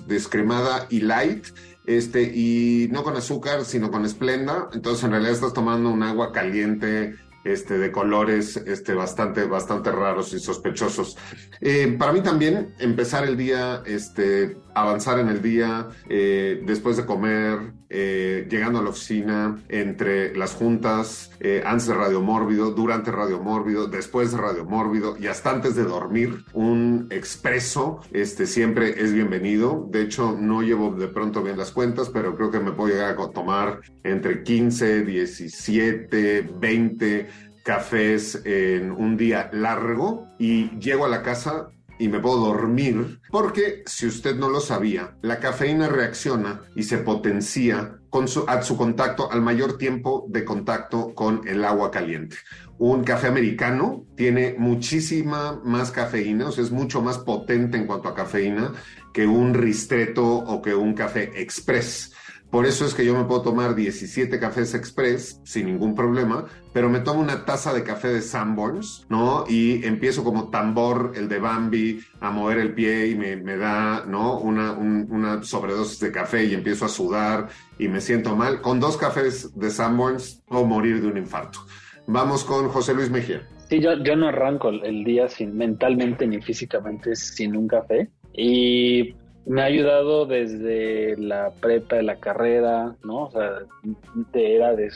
descremada 0.07 0.88
y 0.89 1.01
light, 1.01 1.45
este, 1.85 2.23
y 2.23 2.88
no 2.91 3.03
con 3.03 3.15
azúcar, 3.17 3.65
sino 3.65 3.91
con 3.91 4.05
esplenda. 4.05 4.69
Entonces 4.73 5.03
en 5.03 5.11
realidad 5.11 5.33
estás 5.33 5.53
tomando 5.53 5.89
un 5.89 6.03
agua 6.03 6.31
caliente 6.31 7.15
este, 7.43 7.77
de 7.77 7.91
colores 7.91 8.57
este, 8.57 8.93
bastante, 8.93 9.45
bastante 9.45 9.91
raros 9.91 10.33
y 10.33 10.39
sospechosos. 10.39 11.17
Eh, 11.60 11.95
para 11.98 12.13
mí 12.13 12.21
también 12.21 12.74
empezar 12.79 13.24
el 13.24 13.38
día, 13.38 13.83
este, 13.86 14.57
avanzar 14.74 15.19
en 15.19 15.29
el 15.29 15.41
día, 15.41 15.88
eh, 16.10 16.62
después 16.65 16.98
de 16.98 17.05
comer, 17.05 17.74
eh, 17.93 18.48
llegando 18.50 18.79
a 18.79 18.83
la 18.83 18.89
oficina, 18.89 19.62
entre 19.67 20.33
las 20.36 20.53
juntas, 20.53 21.31
antes 21.65 21.88
de 21.88 21.93
Radio 21.95 22.21
Mórbido, 22.21 22.71
durante 22.71 23.12
Radio 23.12 23.41
Mórbido, 23.41 23.88
después 23.88 24.31
de 24.31 24.38
Radio 24.38 24.63
Mórbido 24.63 25.17
y 25.19 25.27
hasta 25.27 25.50
antes 25.50 25.75
de 25.75 25.83
dormir, 25.83 26.45
un 26.53 27.07
expreso 27.10 28.00
este, 28.13 28.45
siempre 28.45 29.03
es 29.03 29.12
bienvenido. 29.12 29.88
De 29.89 30.03
hecho, 30.03 30.38
no 30.39 30.62
llevo 30.62 30.91
de 30.91 31.07
pronto 31.07 31.41
bien 31.43 31.57
las 31.57 31.71
cuentas, 31.71 32.10
pero 32.10 32.36
creo 32.36 32.51
que 32.51 32.60
me 32.60 32.71
puedo 32.71 32.93
llegar 32.93 33.15
a 33.19 33.31
tomar 33.31 33.81
entre 34.03 34.43
15, 34.43 35.03
17, 35.03 36.50
20 36.60 37.27
cafés 37.63 38.41
en 38.46 38.91
un 38.91 39.18
día 39.18 39.50
largo 39.53 40.27
y 40.39 40.70
llego 40.80 41.06
a 41.06 41.10
la 41.10 41.22
casa 41.22 41.70
y 42.01 42.08
me 42.08 42.20
puedo 42.20 42.38
dormir, 42.38 43.20
porque 43.30 43.84
si 43.86 44.08
usted 44.08 44.36
no 44.36 44.50
lo 44.50 44.60
sabía, 44.60 45.15
la 45.22 45.39
cafeína 45.39 45.88
reacciona 45.88 46.62
y 46.75 46.82
se 46.82 46.98
potencia 46.98 48.00
con 48.10 48.27
su, 48.27 48.44
a 48.48 48.63
su 48.63 48.75
contacto 48.75 49.32
al 49.32 49.44
mayor 49.44 49.77
tiempo 49.77 50.25
de 50.27 50.44
contacto 50.44 51.13
con 51.13 51.48
el 51.48 51.63
agua 51.63 51.91
caliente. 51.91 52.38
Un 52.80 53.03
café 53.03 53.27
americano 53.27 54.08
tiene 54.15 54.56
muchísima 54.58 55.62
más 55.63 55.91
cafeína, 55.91 56.48
o 56.48 56.51
sea, 56.51 56.63
es 56.63 56.72
mucho 56.72 57.03
más 57.03 57.20
potente 57.20 57.77
en 57.77 57.86
cuanto 57.86 58.10
a 58.10 58.15
cafeína 58.15 58.74
que 59.13 59.27
un 59.27 59.53
ristreto 59.53 60.25
o 60.25 60.60
que 60.60 60.74
un 60.74 60.96
café 60.96 61.32
express. 61.39 62.13
Por 62.51 62.65
eso 62.65 62.86
es 62.86 62.93
que 62.93 63.05
yo 63.05 63.17
me 63.17 63.24
puedo 63.24 63.43
tomar 63.43 63.75
17 63.75 64.38
cafés 64.38 64.75
express 64.75 65.39
sin 65.46 65.67
ningún 65.67 65.96
problema, 65.96 66.48
pero 66.74 66.89
me 66.89 67.00
tomo 67.00 67.22
una 67.22 67.46
taza 67.46 67.74
de 67.74 67.81
café 67.84 68.10
de 68.10 68.22
Sanborns, 68.22 69.05
¿no? 69.08 69.46
Y 69.48 69.86
empiezo 69.86 70.22
como 70.25 70.50
tambor, 70.50 71.13
el 71.15 71.29
de 71.29 71.39
Bambi, 71.39 72.01
a 72.20 72.29
mover 72.29 72.58
el 72.58 72.74
pie 72.74 73.08
y 73.08 73.15
me, 73.15 73.55
da, 73.55 74.03
¿no? 74.05 74.38
Una, 74.38 75.41
sobredosis 75.43 76.01
de 76.01 76.12
café 76.12 76.43
y 76.43 76.53
empiezo 76.53 76.84
a 76.84 76.89
sudar 76.89 77.48
y 77.79 77.88
me 77.88 78.01
siento 78.01 78.36
mal. 78.36 78.60
Con 78.60 78.81
dos 78.81 78.98
cafés 78.98 79.58
de 79.58 79.70
Sanborns 79.70 80.43
puedo 80.46 80.65
morir 80.65 81.01
de 81.01 81.08
un 81.08 81.17
infarto. 81.17 81.60
Vamos 82.05 82.43
con 82.43 82.67
José 82.67 82.93
Luis 82.93 83.10
Mejía. 83.10 83.48
Sí, 83.70 83.79
yo, 83.79 83.93
yo 84.03 84.17
no 84.17 84.27
arranco 84.27 84.67
el 84.67 85.05
día 85.05 85.29
sin 85.29 85.55
mentalmente 85.55 86.27
ni 86.27 86.41
físicamente 86.41 87.15
sin 87.15 87.55
un 87.55 87.70
café. 87.70 88.10
Y 88.34 89.15
me 89.45 89.62
ha 89.62 89.65
ayudado 89.65 90.25
desde 90.25 91.17
la 91.17 91.51
prepa 91.51 91.98
de 91.98 92.03
la 92.03 92.19
carrera, 92.19 92.95
¿no? 93.03 93.24
O 93.24 93.31
sea, 93.31 93.60
de, 94.33 94.55
era 94.55 94.75
de 94.75 94.89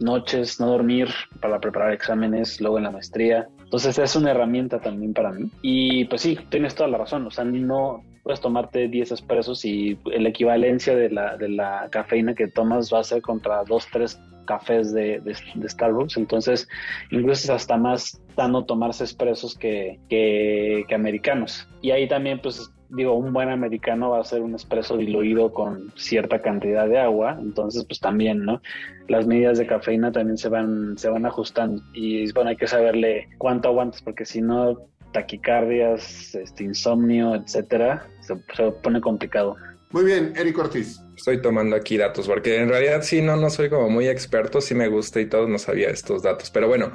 noches 0.00 0.60
no 0.60 0.66
dormir 0.66 1.08
para 1.40 1.60
preparar 1.60 1.92
exámenes, 1.92 2.60
luego 2.60 2.78
en 2.78 2.84
la 2.84 2.90
maestría. 2.90 3.48
Entonces 3.62 3.98
es 3.98 4.16
una 4.16 4.32
herramienta 4.32 4.80
también 4.80 5.14
para 5.14 5.30
mí. 5.32 5.50
Y 5.62 6.04
pues 6.06 6.22
sí, 6.22 6.38
tienes 6.50 6.74
toda 6.74 6.88
la 6.88 6.98
razón. 6.98 7.26
O 7.26 7.30
sea, 7.30 7.44
no 7.44 8.02
puedes 8.22 8.40
tomarte 8.40 8.88
10 8.88 9.12
expresos 9.12 9.64
y 9.64 9.98
la 10.04 10.28
equivalencia 10.28 10.94
de 10.94 11.10
la, 11.10 11.36
de 11.36 11.48
la 11.48 11.88
cafeína 11.90 12.34
que 12.34 12.48
tomas 12.48 12.92
va 12.92 13.00
a 13.00 13.04
ser 13.04 13.22
contra 13.22 13.64
2, 13.64 13.86
3 13.92 14.20
cafés 14.46 14.92
de, 14.92 15.20
de, 15.20 15.68
Starbucks. 15.68 16.16
Entonces, 16.16 16.68
incluso 17.10 17.44
es 17.44 17.50
hasta 17.50 17.76
más 17.76 18.20
sano 18.36 18.64
tomarse 18.64 19.04
expresos 19.04 19.56
que, 19.56 19.98
que, 20.08 20.84
que 20.88 20.94
americanos. 20.94 21.68
Y 21.80 21.90
ahí 21.90 22.08
también, 22.08 22.40
pues, 22.40 22.70
digo, 22.92 23.14
un 23.14 23.32
buen 23.32 23.48
americano 23.48 24.10
va 24.10 24.20
a 24.20 24.24
ser 24.24 24.42
un 24.42 24.54
espresso 24.54 24.96
diluido 24.96 25.52
con 25.52 25.92
cierta 25.96 26.42
cantidad 26.42 26.86
de 26.88 26.98
agua, 26.98 27.38
entonces 27.40 27.84
pues 27.84 28.00
también, 28.00 28.44
¿no? 28.44 28.60
Las 29.08 29.26
medidas 29.26 29.58
de 29.58 29.66
cafeína 29.66 30.12
también 30.12 30.38
se 30.38 30.48
van, 30.48 30.96
se 30.98 31.08
van 31.08 31.26
ajustando 31.26 31.82
y 31.94 32.30
bueno, 32.32 32.50
hay 32.50 32.56
que 32.56 32.66
saberle 32.66 33.28
cuánto 33.38 33.68
aguantas 33.68 34.02
porque 34.02 34.24
si 34.24 34.40
no, 34.40 34.78
taquicardias, 35.12 36.34
este, 36.34 36.64
insomnio, 36.64 37.34
etcétera, 37.34 38.06
se, 38.20 38.34
se 38.54 38.70
pone 38.82 39.00
complicado. 39.00 39.56
Muy 39.90 40.04
bien, 40.04 40.32
Eric 40.36 40.58
Ortiz 40.58 41.02
estoy 41.16 41.40
tomando 41.40 41.76
aquí 41.76 41.96
datos, 41.96 42.26
porque 42.26 42.56
en 42.56 42.68
realidad 42.68 43.02
sí, 43.02 43.22
no, 43.22 43.36
no 43.36 43.50
soy 43.50 43.68
como 43.68 43.88
muy 43.88 44.08
experto, 44.08 44.60
sí 44.60 44.74
me 44.74 44.88
gusta 44.88 45.20
y 45.20 45.26
todo, 45.26 45.48
no 45.48 45.58
sabía 45.58 45.90
estos 45.90 46.22
datos. 46.22 46.50
Pero 46.50 46.68
bueno, 46.68 46.92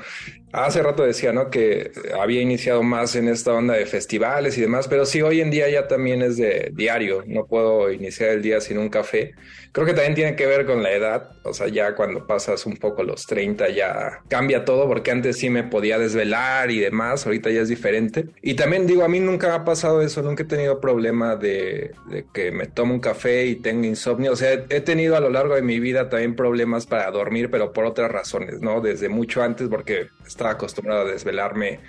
hace 0.51 0.81
rato 0.81 1.03
decía, 1.03 1.33
¿no? 1.33 1.49
Que 1.49 1.91
había 2.19 2.41
iniciado 2.41 2.83
más 2.83 3.15
en 3.15 3.27
esta 3.27 3.53
onda 3.53 3.75
de 3.75 3.85
festivales 3.85 4.57
y 4.57 4.61
demás, 4.61 4.87
pero 4.87 5.05
sí, 5.05 5.21
hoy 5.21 5.41
en 5.41 5.51
día 5.51 5.69
ya 5.69 5.87
también 5.87 6.21
es 6.21 6.37
de 6.37 6.71
diario, 6.73 7.23
no 7.27 7.45
puedo 7.45 7.91
iniciar 7.91 8.31
el 8.31 8.41
día 8.41 8.59
sin 8.61 8.77
un 8.77 8.89
café. 8.89 9.33
Creo 9.71 9.85
que 9.85 9.93
también 9.93 10.15
tiene 10.15 10.35
que 10.35 10.47
ver 10.47 10.65
con 10.65 10.81
la 10.81 10.91
edad, 10.91 11.29
o 11.43 11.53
sea, 11.53 11.67
ya 11.67 11.93
cuando 11.93 12.25
pasas 12.25 12.65
un 12.65 12.77
poco 12.77 13.03
los 13.03 13.27
30 13.27 13.69
ya 13.69 14.21
cambia 14.27 14.65
todo, 14.65 14.87
porque 14.87 15.11
antes 15.11 15.37
sí 15.37 15.49
me 15.49 15.63
podía 15.63 15.99
desvelar 15.99 16.71
y 16.71 16.79
demás, 16.79 17.25
ahorita 17.25 17.51
ya 17.51 17.61
es 17.61 17.69
diferente. 17.69 18.25
Y 18.41 18.55
también 18.55 18.87
digo, 18.87 19.03
a 19.03 19.07
mí 19.07 19.19
nunca 19.19 19.53
ha 19.53 19.63
pasado 19.63 20.01
eso, 20.01 20.23
nunca 20.23 20.43
he 20.43 20.47
tenido 20.47 20.79
problema 20.79 21.35
de, 21.35 21.91
de 22.09 22.25
que 22.33 22.51
me 22.51 22.65
tomo 22.65 22.95
un 22.95 22.99
café 22.99 23.45
y 23.45 23.57
tenga 23.57 23.85
insomnio 23.87 24.06
o 24.13 24.35
sea, 24.35 24.65
he 24.69 24.81
tenido 24.81 25.15
a 25.15 25.19
lo 25.19 25.29
largo 25.29 25.55
de 25.55 25.61
mi 25.61 25.79
vida 25.79 26.09
también 26.09 26.35
problemas 26.35 26.85
para 26.85 27.09
dormir, 27.11 27.49
pero 27.51 27.73
por 27.73 27.85
otras 27.85 28.11
razones, 28.11 28.61
¿no? 28.61 28.81
Desde 28.81 29.09
mucho 29.09 29.43
antes, 29.43 29.67
porque 29.67 30.07
estaba 30.25 30.51
acostumbrado 30.51 31.01
a 31.01 31.11
desvelarme 31.11 31.79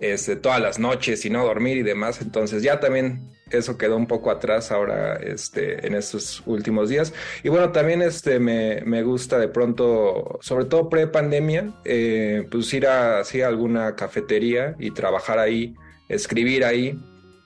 este, 0.00 0.36
todas 0.36 0.60
las 0.60 0.78
noches 0.78 1.24
y 1.24 1.30
no 1.30 1.44
dormir 1.44 1.76
y 1.76 1.82
demás. 1.82 2.20
Entonces 2.22 2.62
ya 2.62 2.80
también 2.80 3.30
eso 3.50 3.76
quedó 3.76 3.96
un 3.96 4.06
poco 4.06 4.30
atrás 4.30 4.70
ahora 4.70 5.16
este, 5.16 5.86
en 5.86 5.94
estos 5.94 6.42
últimos 6.46 6.88
días. 6.88 7.12
Y 7.42 7.48
bueno, 7.48 7.72
también 7.72 8.02
este, 8.02 8.38
me, 8.38 9.02
gusta 9.02 9.38
de 9.38 9.48
pronto, 9.48 10.38
sobre 10.40 10.66
todo 10.66 10.88
pre-pandemia, 10.88 11.72
eh, 11.84 12.46
pues 12.50 12.72
ir 12.74 12.86
a, 12.86 13.20
a 13.20 13.46
alguna 13.46 13.96
cafetería 13.96 14.74
y 14.78 14.92
trabajar 14.92 15.38
ahí, 15.38 15.74
escribir 16.08 16.64
ahí 16.64 16.98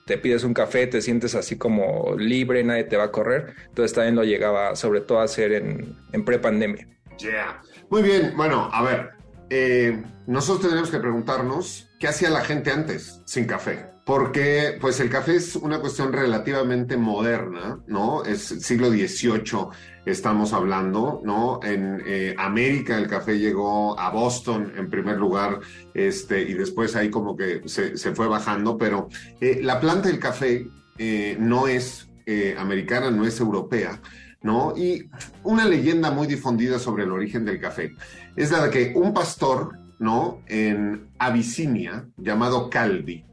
te 0.05 0.17
pides 0.17 0.43
un 0.43 0.53
café, 0.53 0.87
te 0.87 1.01
sientes 1.01 1.35
así 1.35 1.57
como 1.57 2.15
libre, 2.17 2.63
nadie 2.63 2.83
te 2.83 2.95
va 2.95 3.05
a 3.05 3.11
correr. 3.11 3.55
Entonces 3.67 3.93
también 3.93 4.15
lo 4.15 4.23
llegaba 4.23 4.75
sobre 4.75 5.01
todo 5.01 5.19
a 5.19 5.23
hacer 5.23 5.51
en, 5.51 5.97
en 6.13 6.23
pre-pandemia. 6.23 6.87
Yeah. 7.17 7.61
Muy 7.89 8.03
bien, 8.03 8.33
bueno, 8.35 8.69
a 8.71 8.83
ver, 8.83 9.09
eh, 9.49 10.03
nosotros 10.27 10.69
tenemos 10.69 10.89
que 10.89 10.99
preguntarnos 10.99 11.89
qué 11.99 12.07
hacía 12.07 12.29
la 12.29 12.41
gente 12.41 12.71
antes 12.71 13.21
sin 13.25 13.45
café 13.45 13.95
porque 14.05 14.77
pues 14.79 14.99
el 14.99 15.09
café 15.09 15.35
es 15.35 15.55
una 15.55 15.79
cuestión 15.79 16.13
relativamente 16.13 16.95
moderna, 16.95 17.79
¿no? 17.87 18.23
Es 18.23 18.41
siglo 18.43 18.89
XVIII 18.89 19.67
estamos 20.05 20.53
hablando, 20.53 21.21
¿no? 21.23 21.59
En 21.63 22.01
eh, 22.05 22.35
América 22.37 22.97
el 22.97 23.07
café 23.07 23.37
llegó 23.39 23.99
a 23.99 24.09
Boston 24.11 24.73
en 24.77 24.89
primer 24.89 25.17
lugar, 25.17 25.59
este, 25.93 26.41
y 26.41 26.53
después 26.53 26.95
ahí 26.95 27.09
como 27.09 27.35
que 27.35 27.61
se, 27.65 27.95
fue 28.13 28.27
bajando, 28.27 28.77
pero 28.77 29.09
eh, 29.41 29.59
la 29.61 29.79
planta 29.79 30.07
del 30.07 30.19
café 30.19 30.67
eh, 30.97 31.37
no 31.39 31.67
es 31.67 32.09
americana, 32.57 33.11
no 33.11 33.23
es 33.23 33.39
europea, 33.39 34.01
¿no? 34.41 34.73
Y 34.75 35.11
una 35.43 35.63
leyenda 35.65 36.09
muy 36.09 36.25
difundida 36.25 36.79
sobre 36.79 37.03
el 37.03 37.11
origen 37.11 37.45
del 37.45 37.61
café 37.61 37.91
es 38.35 38.49
la 38.49 38.65
de 38.65 38.71
que 38.71 38.93
un 38.95 39.13
pastor, 39.13 39.77
¿no? 39.99 40.41
En 40.47 41.09
Abisinia, 41.19 42.07
llamado 42.17 42.71
Calvi, 42.71 43.25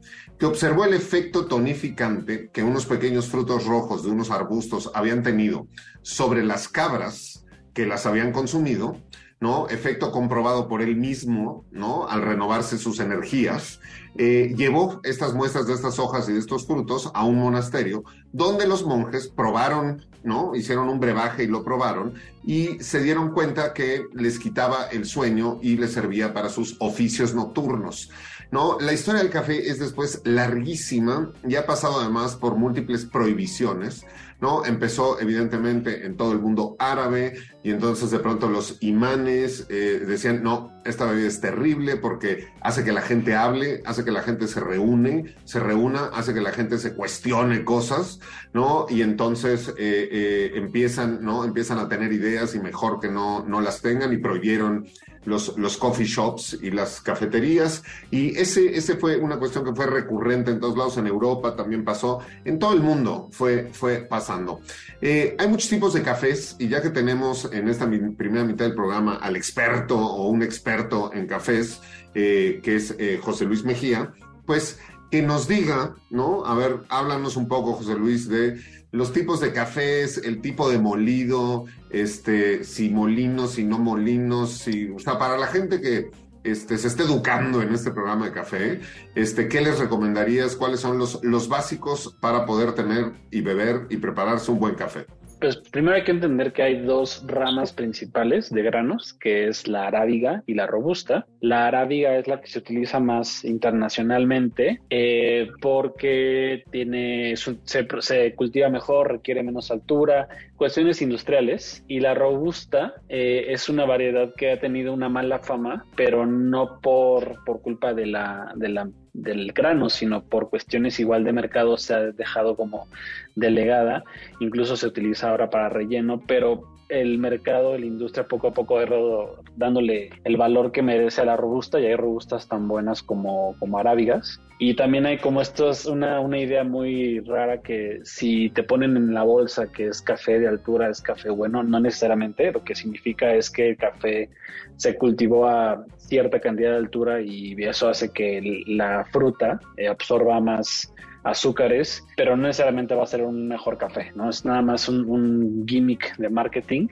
observó 0.45 0.85
el 0.85 0.93
efecto 0.93 1.45
tonificante 1.45 2.49
que 2.51 2.63
unos 2.63 2.85
pequeños 2.85 3.27
frutos 3.27 3.65
rojos 3.65 4.03
de 4.03 4.11
unos 4.11 4.31
arbustos 4.31 4.91
habían 4.93 5.23
tenido 5.23 5.67
sobre 6.01 6.43
las 6.43 6.67
cabras 6.67 7.45
que 7.73 7.85
las 7.85 8.05
habían 8.05 8.31
consumido, 8.31 8.97
¿no? 9.39 9.67
Efecto 9.67 10.11
comprobado 10.11 10.67
por 10.67 10.81
él 10.81 10.95
mismo, 10.95 11.65
¿no? 11.71 12.07
Al 12.07 12.21
renovarse 12.21 12.77
sus 12.77 12.99
energías, 12.99 13.79
eh, 14.17 14.53
llevó 14.55 15.01
estas 15.03 15.33
muestras 15.33 15.67
de 15.67 15.73
estas 15.73 15.99
hojas 15.99 16.29
y 16.29 16.33
de 16.33 16.39
estos 16.39 16.67
frutos 16.67 17.11
a 17.13 17.25
un 17.25 17.39
monasterio 17.39 18.03
donde 18.31 18.67
los 18.67 18.85
monjes 18.85 19.27
probaron, 19.27 20.05
¿no? 20.23 20.55
Hicieron 20.55 20.87
un 20.87 20.99
brebaje 20.99 21.43
y 21.43 21.47
lo 21.47 21.63
probaron 21.63 22.13
y 22.43 22.79
se 22.79 23.01
dieron 23.01 23.31
cuenta 23.31 23.73
que 23.73 24.05
les 24.13 24.39
quitaba 24.39 24.85
el 24.91 25.05
sueño 25.05 25.59
y 25.61 25.77
les 25.77 25.93
servía 25.93 26.33
para 26.33 26.49
sus 26.49 26.77
oficios 26.79 27.33
nocturnos. 27.33 28.11
¿No? 28.53 28.77
La 28.79 28.93
historia 28.93 29.23
del 29.23 29.31
café 29.31 29.67
es 29.67 29.79
después 29.79 30.21
larguísima 30.25 31.31
y 31.43 31.55
ha 31.55 31.65
pasado 31.65 31.99
además 31.99 32.35
por 32.35 32.55
múltiples 32.55 33.03
prohibiciones, 33.03 34.05
¿no? 34.41 34.63
Empezó 34.63 35.19
evidentemente 35.19 36.05
en 36.05 36.17
todo 36.17 36.33
el 36.33 36.39
mundo 36.39 36.75
árabe 36.77 37.33
y 37.63 37.71
entonces 37.71 38.11
de 38.11 38.19
pronto 38.19 38.47
los 38.47 38.77
imanes 38.81 39.65
eh, 39.69 40.03
decían, 40.05 40.43
no, 40.43 40.71
esta 40.85 41.05
bebida 41.05 41.29
es 41.29 41.41
terrible 41.41 41.95
porque 41.97 42.49
hace 42.61 42.83
que 42.83 42.91
la 42.91 43.01
gente 43.01 43.33
hable, 43.35 43.81
hace 43.85 44.05
que 44.05 44.11
la 44.11 44.21
gente 44.21 44.47
se 44.47 44.59
reúne, 44.59 45.33
se 45.45 45.59
reúna, 45.59 46.11
hace 46.13 46.35
que 46.35 46.41
la 46.41 46.51
gente 46.51 46.77
se 46.77 46.93
cuestione 46.93 47.65
cosas, 47.65 48.19
¿no? 48.53 48.85
Y 48.87 49.01
entonces 49.01 49.69
eh, 49.69 49.73
eh, 50.11 50.51
empiezan, 50.53 51.23
¿no? 51.23 51.43
Empiezan 51.43 51.79
a 51.79 51.89
tener 51.89 52.13
ideas 52.13 52.53
y 52.53 52.59
mejor 52.59 52.99
que 52.99 53.09
no, 53.09 53.43
no 53.47 53.61
las 53.61 53.81
tengan 53.81 54.13
y 54.13 54.17
prohibieron 54.17 54.85
los, 55.25 55.57
los 55.57 55.77
coffee 55.77 56.05
shops 56.05 56.57
y 56.61 56.71
las 56.71 57.01
cafeterías. 57.01 57.83
Y 58.11 58.37
ese, 58.37 58.75
ese 58.75 58.95
fue 58.95 59.17
una 59.17 59.37
cuestión 59.37 59.63
que 59.63 59.73
fue 59.73 59.85
recurrente 59.85 60.51
en 60.51 60.59
todos 60.59 60.77
lados, 60.77 60.97
en 60.97 61.07
Europa 61.07 61.55
también 61.55 61.83
pasó, 61.83 62.19
en 62.45 62.59
todo 62.59 62.73
el 62.73 62.81
mundo 62.81 63.29
fue, 63.31 63.69
fue 63.71 63.99
pasando. 63.99 64.61
Eh, 65.01 65.35
hay 65.37 65.47
muchos 65.47 65.69
tipos 65.69 65.93
de 65.93 66.01
cafés 66.01 66.55
y 66.59 66.67
ya 66.67 66.81
que 66.81 66.89
tenemos 66.89 67.49
en 67.51 67.67
esta 67.69 67.87
primera 67.87 68.43
mitad 68.43 68.65
del 68.65 68.75
programa 68.75 69.15
al 69.15 69.35
experto 69.35 69.97
o 69.97 70.29
un 70.29 70.43
experto 70.43 71.11
en 71.13 71.27
cafés, 71.27 71.81
eh, 72.13 72.59
que 72.63 72.75
es 72.75 72.95
eh, 72.99 73.19
José 73.21 73.45
Luis 73.45 73.63
Mejía, 73.63 74.13
pues 74.45 74.79
que 75.09 75.21
nos 75.21 75.47
diga, 75.47 75.95
¿no? 76.09 76.43
A 76.45 76.55
ver, 76.55 76.79
háblanos 76.89 77.37
un 77.37 77.47
poco, 77.47 77.73
José 77.73 77.93
Luis, 77.93 78.27
de 78.27 78.59
los 78.93 79.11
tipos 79.11 79.39
de 79.39 79.51
cafés, 79.51 80.21
el 80.23 80.39
tipo 80.39 80.69
de 80.69 80.77
molido, 80.77 81.65
este, 81.89 82.63
si 82.63 82.91
molinos, 82.91 83.53
si 83.53 83.63
no 83.63 83.79
molinos, 83.79 84.51
si, 84.51 84.91
o 84.91 84.99
sea, 84.99 85.17
para 85.17 85.35
la 85.35 85.47
gente 85.47 85.81
que 85.81 86.11
este, 86.43 86.77
se 86.77 86.89
esté 86.89 87.01
educando 87.01 87.63
en 87.63 87.73
este 87.73 87.89
programa 87.89 88.25
de 88.25 88.31
café, 88.31 88.81
este, 89.15 89.47
¿qué 89.47 89.61
les 89.61 89.79
recomendarías? 89.79 90.55
¿Cuáles 90.55 90.79
son 90.79 90.99
los, 90.99 91.23
los 91.23 91.49
básicos 91.49 92.15
para 92.21 92.45
poder 92.45 92.73
tener 92.73 93.13
y 93.31 93.41
beber 93.41 93.87
y 93.89 93.97
prepararse 93.97 94.51
un 94.51 94.59
buen 94.59 94.75
café? 94.75 95.07
Pues 95.43 95.57
primero 95.57 95.97
hay 95.97 96.05
que 96.05 96.11
entender 96.11 96.53
que 96.53 96.63
hay 96.63 96.79
dos 96.85 97.25
ramas 97.27 97.73
principales 97.73 98.49
de 98.49 98.63
granos, 98.63 99.11
que 99.11 99.49
es 99.49 99.67
la 99.67 99.87
arábiga 99.87 100.41
y 100.47 100.53
la 100.53 100.67
robusta. 100.67 101.25
La 101.41 101.67
arábiga 101.67 102.15
es 102.15 102.29
la 102.29 102.39
que 102.39 102.47
se 102.47 102.59
utiliza 102.59 103.01
más 103.01 103.43
internacionalmente 103.43 104.79
eh, 104.89 105.49
porque 105.61 106.63
tiene, 106.71 107.35
se, 107.35 108.35
cultiva 108.35 108.69
mejor, 108.69 109.11
requiere 109.11 109.43
menos 109.43 109.69
altura, 109.69 110.29
cuestiones 110.55 111.01
industriales. 111.01 111.83
Y 111.89 111.99
la 111.99 112.13
robusta 112.13 112.93
eh, 113.09 113.47
es 113.49 113.67
una 113.67 113.83
variedad 113.83 114.33
que 114.37 114.53
ha 114.53 114.61
tenido 114.61 114.93
una 114.93 115.09
mala 115.09 115.39
fama, 115.39 115.85
pero 115.97 116.25
no 116.25 116.79
por, 116.79 117.43
por 117.43 117.61
culpa 117.61 117.93
de 117.93 118.05
la, 118.05 118.53
de 118.55 118.69
la 118.69 118.89
del 119.13 119.53
grano, 119.53 119.89
sino 119.89 120.23
por 120.23 120.49
cuestiones 120.49 120.99
igual 120.99 121.23
de 121.23 121.33
mercado 121.33 121.77
se 121.77 121.93
ha 121.93 121.99
dejado 122.11 122.55
como 122.55 122.87
delegada, 123.35 124.03
incluso 124.39 124.75
se 124.75 124.87
utiliza 124.87 125.29
ahora 125.29 125.49
para 125.49 125.69
relleno, 125.69 126.21
pero 126.25 126.72
el 127.01 127.17
mercado, 127.17 127.77
la 127.77 127.85
industria 127.85 128.27
poco 128.27 128.47
a 128.47 128.53
poco 128.53 128.77
ha 128.77 128.85
ido 128.85 129.43
dándole 129.55 130.09
el 130.23 130.37
valor 130.37 130.71
que 130.71 130.81
merece 130.81 131.21
a 131.21 131.25
la 131.25 131.37
robusta 131.37 131.79
y 131.79 131.85
hay 131.85 131.95
robustas 131.95 132.47
tan 132.47 132.67
buenas 132.67 133.01
como, 133.01 133.55
como 133.59 133.77
arábigas. 133.77 134.39
Y 134.59 134.75
también 134.75 135.05
hay 135.05 135.17
como 135.17 135.41
esto 135.41 135.71
es 135.71 135.85
una, 135.85 136.19
una 136.19 136.37
idea 136.37 136.63
muy 136.63 137.19
rara 137.21 137.61
que 137.61 137.99
si 138.03 138.49
te 138.51 138.63
ponen 138.63 138.95
en 138.95 139.13
la 139.13 139.23
bolsa 139.23 139.71
que 139.71 139.87
es 139.87 140.01
café 140.01 140.39
de 140.39 140.47
altura, 140.47 140.89
es 140.89 141.01
café 141.01 141.29
bueno, 141.29 141.63
no 141.63 141.79
necesariamente, 141.79 142.51
lo 142.51 142.63
que 142.63 142.75
significa 142.75 143.33
es 143.33 143.49
que 143.49 143.69
el 143.69 143.77
café 143.77 144.29
se 144.77 144.95
cultivó 144.97 145.47
a 145.47 145.83
cierta 145.97 146.39
cantidad 146.39 146.71
de 146.71 146.77
altura 146.77 147.21
y 147.21 147.55
eso 147.63 147.89
hace 147.89 148.11
que 148.11 148.63
la 148.67 149.03
fruta 149.11 149.59
eh, 149.77 149.87
absorba 149.87 150.39
más 150.39 150.93
azúcares, 151.23 152.05
pero 152.17 152.35
no 152.35 152.43
necesariamente 152.43 152.95
va 152.95 153.03
a 153.03 153.07
ser 153.07 153.23
un 153.23 153.47
mejor 153.47 153.77
café, 153.77 154.11
¿no? 154.15 154.29
Es 154.29 154.43
nada 154.43 154.61
más 154.61 154.89
un, 154.89 155.65
gimmick 155.65 156.17
de 156.17 156.29
marketing. 156.29 156.87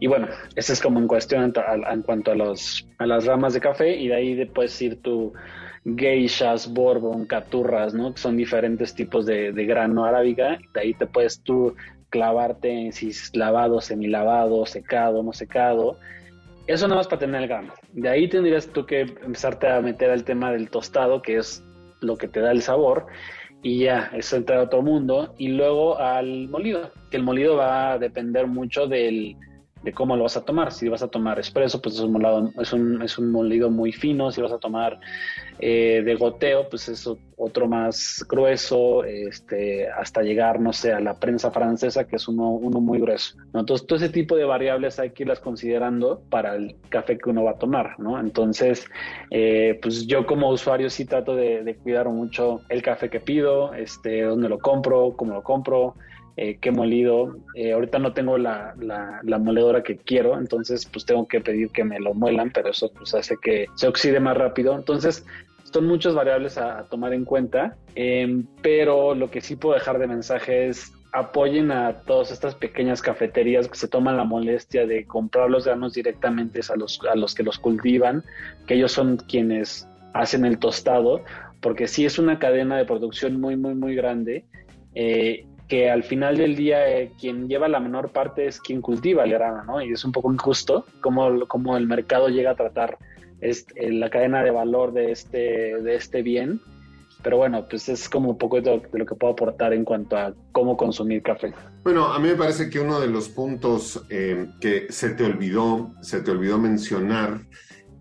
Y 0.00 0.06
bueno, 0.06 0.28
esa 0.54 0.72
es 0.72 0.80
como 0.80 1.00
en 1.00 1.08
cuestión 1.08 1.52
en, 1.90 2.02
cuanto 2.02 2.32
a, 2.32 2.34
los, 2.34 2.86
a 2.98 3.06
las 3.06 3.24
ramas 3.24 3.54
de 3.54 3.60
café 3.60 3.96
y 3.96 4.08
de 4.08 4.14
ahí 4.14 4.44
puedes 4.46 4.80
ir 4.82 5.00
tú 5.00 5.32
geishas, 5.96 6.72
bourbon, 6.72 7.26
caturras, 7.26 7.94
¿no? 7.94 8.14
Son 8.16 8.36
diferentes 8.36 8.94
tipos 8.94 9.24
de, 9.24 9.52
de 9.52 9.64
grano 9.64 10.04
arábiga. 10.04 10.58
De 10.74 10.80
ahí 10.80 10.94
te 10.94 11.06
puedes 11.06 11.40
tú 11.40 11.74
clavarte 12.10 12.70
en 12.70 12.92
si 12.92 13.08
es 13.10 13.34
lavado, 13.34 13.80
semilavado, 13.80 14.66
secado, 14.66 15.22
no 15.22 15.32
secado. 15.32 15.98
Eso 16.66 16.86
nada 16.86 16.98
más 16.98 17.08
para 17.08 17.20
tener 17.20 17.42
el 17.42 17.48
grano. 17.48 17.72
De 17.92 18.08
ahí 18.08 18.28
tendrías 18.28 18.66
tú 18.68 18.84
que 18.84 19.02
empezarte 19.02 19.68
a 19.68 19.80
meter 19.80 20.10
al 20.10 20.24
tema 20.24 20.52
del 20.52 20.70
tostado, 20.70 21.22
que 21.22 21.36
es 21.36 21.62
lo 22.00 22.16
que 22.16 22.28
te 22.28 22.40
da 22.40 22.52
el 22.52 22.62
sabor 22.62 23.06
y 23.64 23.78
ya, 23.78 24.10
eso 24.12 24.36
entra 24.36 24.60
a 24.60 24.64
otro 24.64 24.82
mundo. 24.82 25.34
Y 25.38 25.48
luego 25.48 25.98
al 25.98 26.48
molido, 26.48 26.92
que 27.10 27.16
el 27.16 27.22
molido 27.22 27.56
va 27.56 27.92
a 27.92 27.98
depender 27.98 28.46
mucho 28.46 28.86
del, 28.86 29.36
de 29.84 29.92
cómo 29.92 30.16
lo 30.16 30.22
vas 30.22 30.36
a 30.36 30.44
tomar. 30.44 30.72
Si 30.72 30.88
vas 30.88 31.02
a 31.02 31.08
tomar 31.08 31.38
espresso, 31.38 31.80
pues 31.80 31.96
es 31.96 32.00
un, 32.00 32.12
molado, 32.12 32.50
es 32.58 32.72
un, 32.72 33.02
es 33.02 33.18
molido 33.18 33.70
muy 33.70 33.92
fino. 33.92 34.32
Si 34.32 34.40
vas 34.40 34.52
a 34.52 34.58
tomar 34.58 34.98
eh, 35.60 36.02
de 36.04 36.14
goteo, 36.14 36.68
pues 36.70 36.88
es 36.88 37.06
otro 37.36 37.68
más 37.68 38.24
grueso, 38.28 39.04
este, 39.04 39.88
hasta 39.88 40.22
llegar, 40.22 40.58
no 40.58 40.72
sé, 40.72 40.92
a 40.92 41.00
la 41.00 41.14
prensa 41.20 41.50
francesa, 41.50 42.06
que 42.06 42.16
es 42.16 42.26
uno, 42.28 42.58
muy 42.60 42.98
grueso. 42.98 43.36
Entonces, 43.52 43.86
todo 43.86 43.98
ese 43.98 44.08
tipo 44.08 44.36
de 44.36 44.44
variables 44.44 44.98
hay 44.98 45.10
que 45.10 45.24
irlas 45.24 45.40
considerando 45.40 46.22
para 46.30 46.56
el 46.56 46.76
café 46.88 47.18
que 47.18 47.28
uno 47.28 47.44
va 47.44 47.52
a 47.52 47.58
tomar, 47.58 47.98
¿no? 47.98 48.18
Entonces, 48.18 48.86
eh, 49.30 49.78
pues 49.82 50.06
yo 50.06 50.26
como 50.26 50.48
usuario 50.48 50.88
sí 50.88 51.04
trato 51.04 51.36
de, 51.36 51.62
de, 51.62 51.76
cuidar 51.76 52.08
mucho 52.08 52.62
el 52.70 52.82
café 52.82 53.10
que 53.10 53.20
pido, 53.20 53.74
este, 53.74 54.22
dónde 54.22 54.48
lo 54.48 54.58
compro, 54.58 55.14
cómo 55.16 55.34
lo 55.34 55.42
compro, 55.42 55.94
eh, 56.36 56.58
que 56.60 56.70
molido. 56.72 57.36
Eh, 57.54 57.72
ahorita 57.72 57.98
no 57.98 58.12
tengo 58.12 58.38
la, 58.38 58.74
la, 58.80 59.38
moledora 59.38 59.82
que 59.82 59.96
quiero, 59.96 60.38
entonces 60.38 60.86
pues 60.86 61.04
tengo 61.06 61.28
que 61.28 61.40
pedir 61.40 61.70
que 61.70 61.84
me 61.84 62.00
lo 62.00 62.12
muelan, 62.14 62.50
pero 62.50 62.70
eso 62.70 62.90
pues 62.92 63.14
hace 63.14 63.36
que 63.40 63.66
se 63.74 63.86
oxide 63.86 64.18
más 64.18 64.36
rápido. 64.36 64.74
Entonces 64.74 65.24
son 65.72 65.86
muchas 65.86 66.14
variables 66.14 66.58
a, 66.58 66.84
tomar 66.88 67.12
en 67.14 67.24
cuenta, 67.24 67.76
em, 67.94 68.46
pero 68.62 69.14
lo 69.14 69.30
que 69.30 69.40
sí 69.40 69.56
puedo 69.56 69.74
dejar 69.74 69.98
de 69.98 70.06
mensaje 70.06 70.68
es 70.68 70.92
apoyen 71.12 71.70
a 71.70 72.00
todas 72.00 72.32
estas 72.32 72.56
pequeñas 72.56 73.00
cafeterías 73.00 73.68
que 73.68 73.76
se 73.76 73.86
toman 73.86 74.16
la 74.16 74.24
molestia 74.24 74.84
de 74.84 75.06
comprar 75.06 75.48
los 75.48 75.64
granos 75.64 75.92
directamente 75.92 76.60
a 76.68 76.76
los, 76.76 76.98
a 77.08 77.14
los 77.14 77.36
que 77.36 77.44
los 77.44 77.58
cultivan, 77.60 78.24
que 78.66 78.74
ellos 78.74 78.90
son 78.90 79.18
quienes 79.18 79.86
hacen 80.12 80.44
el 80.44 80.58
tostado, 80.58 81.22
porque 81.60 81.86
sí 81.86 82.04
es 82.04 82.18
una 82.18 82.40
cadena 82.40 82.76
de 82.76 82.84
producción 82.84 83.40
muy, 83.40 83.54
muy, 83.56 83.76
muy 83.76 83.94
grande. 83.94 84.44
Eh, 84.96 85.46
que 85.68 85.90
al 85.90 86.02
final 86.02 86.36
del 86.36 86.56
día 86.56 86.88
eh, 86.88 87.12
quien 87.18 87.48
lleva 87.48 87.68
la 87.68 87.80
menor 87.80 88.10
parte 88.10 88.46
es 88.46 88.60
quien 88.60 88.82
cultiva 88.82 89.24
el 89.24 89.32
grano, 89.32 89.64
¿no? 89.64 89.80
Y 89.80 89.92
es 89.92 90.04
un 90.04 90.12
poco 90.12 90.32
injusto 90.32 90.84
como, 91.00 91.46
como 91.46 91.76
el 91.76 91.86
mercado 91.86 92.28
llega 92.28 92.50
a 92.50 92.56
tratar 92.56 92.98
este, 93.40 93.90
la 93.92 94.10
cadena 94.10 94.42
de 94.42 94.50
valor 94.50 94.92
de 94.92 95.12
este, 95.12 95.80
de 95.80 95.94
este 95.94 96.22
bien. 96.22 96.60
Pero 97.22 97.38
bueno, 97.38 97.66
pues 97.68 97.88
es 97.88 98.10
como 98.10 98.30
un 98.30 98.38
poco 98.38 98.60
de 98.60 98.82
lo, 98.92 99.06
que 99.06 99.14
puedo 99.14 99.32
aportar 99.32 99.72
en 99.72 99.84
cuanto 99.84 100.16
a 100.16 100.34
cómo 100.52 100.76
consumir 100.76 101.22
café. 101.22 101.54
Bueno, 101.82 102.12
a 102.12 102.18
mí 102.18 102.28
me 102.28 102.34
parece 102.34 102.68
que 102.68 102.80
uno 102.80 103.00
de 103.00 103.06
los 103.06 103.30
puntos 103.30 104.04
eh, 104.10 104.46
que 104.60 104.86
se 104.90 105.10
te 105.10 105.24
olvidó, 105.24 105.90
se 106.02 106.20
te 106.20 106.30
olvidó 106.30 106.58
mencionar 106.58 107.40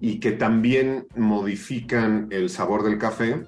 y 0.02 0.19
que 0.19 0.34
también 0.34 1.08
modifican 1.15 2.28
el 2.32 2.49
sabor 2.49 2.84
del 2.84 2.97
café 2.97 3.45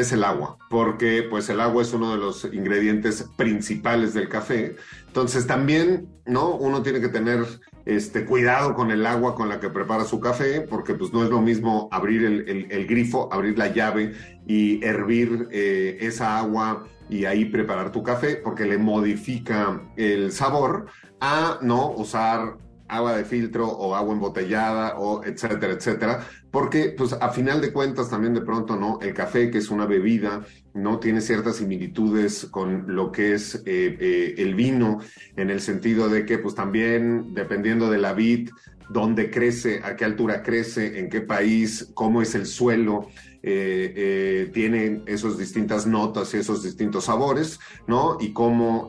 es 0.00 0.12
el 0.12 0.24
agua, 0.24 0.56
porque 0.70 1.26
pues 1.28 1.48
el 1.48 1.60
agua 1.60 1.82
es 1.82 1.92
uno 1.92 2.12
de 2.12 2.18
los 2.18 2.44
ingredientes 2.44 3.28
principales 3.36 4.14
del 4.14 4.28
café. 4.28 4.76
Entonces 5.06 5.46
también, 5.46 6.08
¿no? 6.26 6.50
Uno 6.50 6.82
tiene 6.82 7.00
que 7.00 7.08
tener 7.08 7.44
este, 7.84 8.24
cuidado 8.24 8.74
con 8.74 8.90
el 8.90 9.06
agua 9.06 9.34
con 9.34 9.48
la 9.48 9.60
que 9.60 9.70
prepara 9.70 10.04
su 10.04 10.20
café, 10.20 10.60
porque 10.60 10.94
pues 10.94 11.12
no 11.12 11.24
es 11.24 11.30
lo 11.30 11.40
mismo 11.40 11.88
abrir 11.90 12.24
el, 12.24 12.86
grifo, 12.86 13.28
abrir 13.32 13.58
la 13.58 13.68
llave 13.68 14.14
y 14.46 14.84
hervir 14.84 15.48
eh, 15.50 15.98
esa 16.00 16.38
agua 16.38 16.84
y 17.08 17.24
ahí 17.24 17.46
preparar 17.46 17.90
tu 17.90 18.02
café, 18.02 18.36
porque 18.36 18.66
le 18.66 18.78
modifica 18.78 19.80
el 19.96 20.30
sabor, 20.32 20.86
a 21.20 21.58
no 21.62 21.90
usar 21.92 22.58
agua 22.88 23.16
de 23.16 23.24
filtro 23.24 23.66
o 23.68 23.94
agua 23.94 24.14
embotellada 24.14 24.98
o 24.98 25.24
etcétera, 25.24 25.72
etcétera, 25.74 26.26
porque 26.50 26.94
pues 26.96 27.12
a 27.12 27.30
final 27.30 27.60
de 27.60 27.72
cuentas 27.72 28.08
también 28.08 28.34
de 28.34 28.40
pronto, 28.40 28.76
¿no? 28.76 28.98
El 29.02 29.12
café, 29.12 29.50
que 29.50 29.58
es 29.58 29.70
una 29.70 29.86
bebida, 29.86 30.44
¿no? 30.74 30.98
Tiene 30.98 31.20
ciertas 31.20 31.56
similitudes 31.56 32.46
con 32.50 32.94
lo 32.94 33.12
que 33.12 33.34
es 33.34 33.56
eh, 33.66 33.96
eh, 34.00 34.34
el 34.38 34.54
vino, 34.54 34.98
en 35.36 35.50
el 35.50 35.60
sentido 35.60 36.08
de 36.08 36.24
que 36.24 36.38
pues 36.38 36.54
también 36.54 37.34
dependiendo 37.34 37.90
de 37.90 37.98
la 37.98 38.14
vid, 38.14 38.50
dónde 38.88 39.30
crece, 39.30 39.80
a 39.84 39.96
qué 39.96 40.06
altura 40.06 40.42
crece, 40.42 40.98
en 40.98 41.10
qué 41.10 41.20
país, 41.20 41.90
cómo 41.92 42.22
es 42.22 42.34
el 42.34 42.46
suelo, 42.46 43.08
eh, 43.42 43.92
eh, 43.94 44.50
tienen 44.52 45.04
esas 45.06 45.36
distintas 45.36 45.86
notas 45.86 46.32
y 46.32 46.38
esos 46.38 46.62
distintos 46.62 47.04
sabores, 47.04 47.60
¿no? 47.86 48.16
Y 48.18 48.32
cómo 48.32 48.88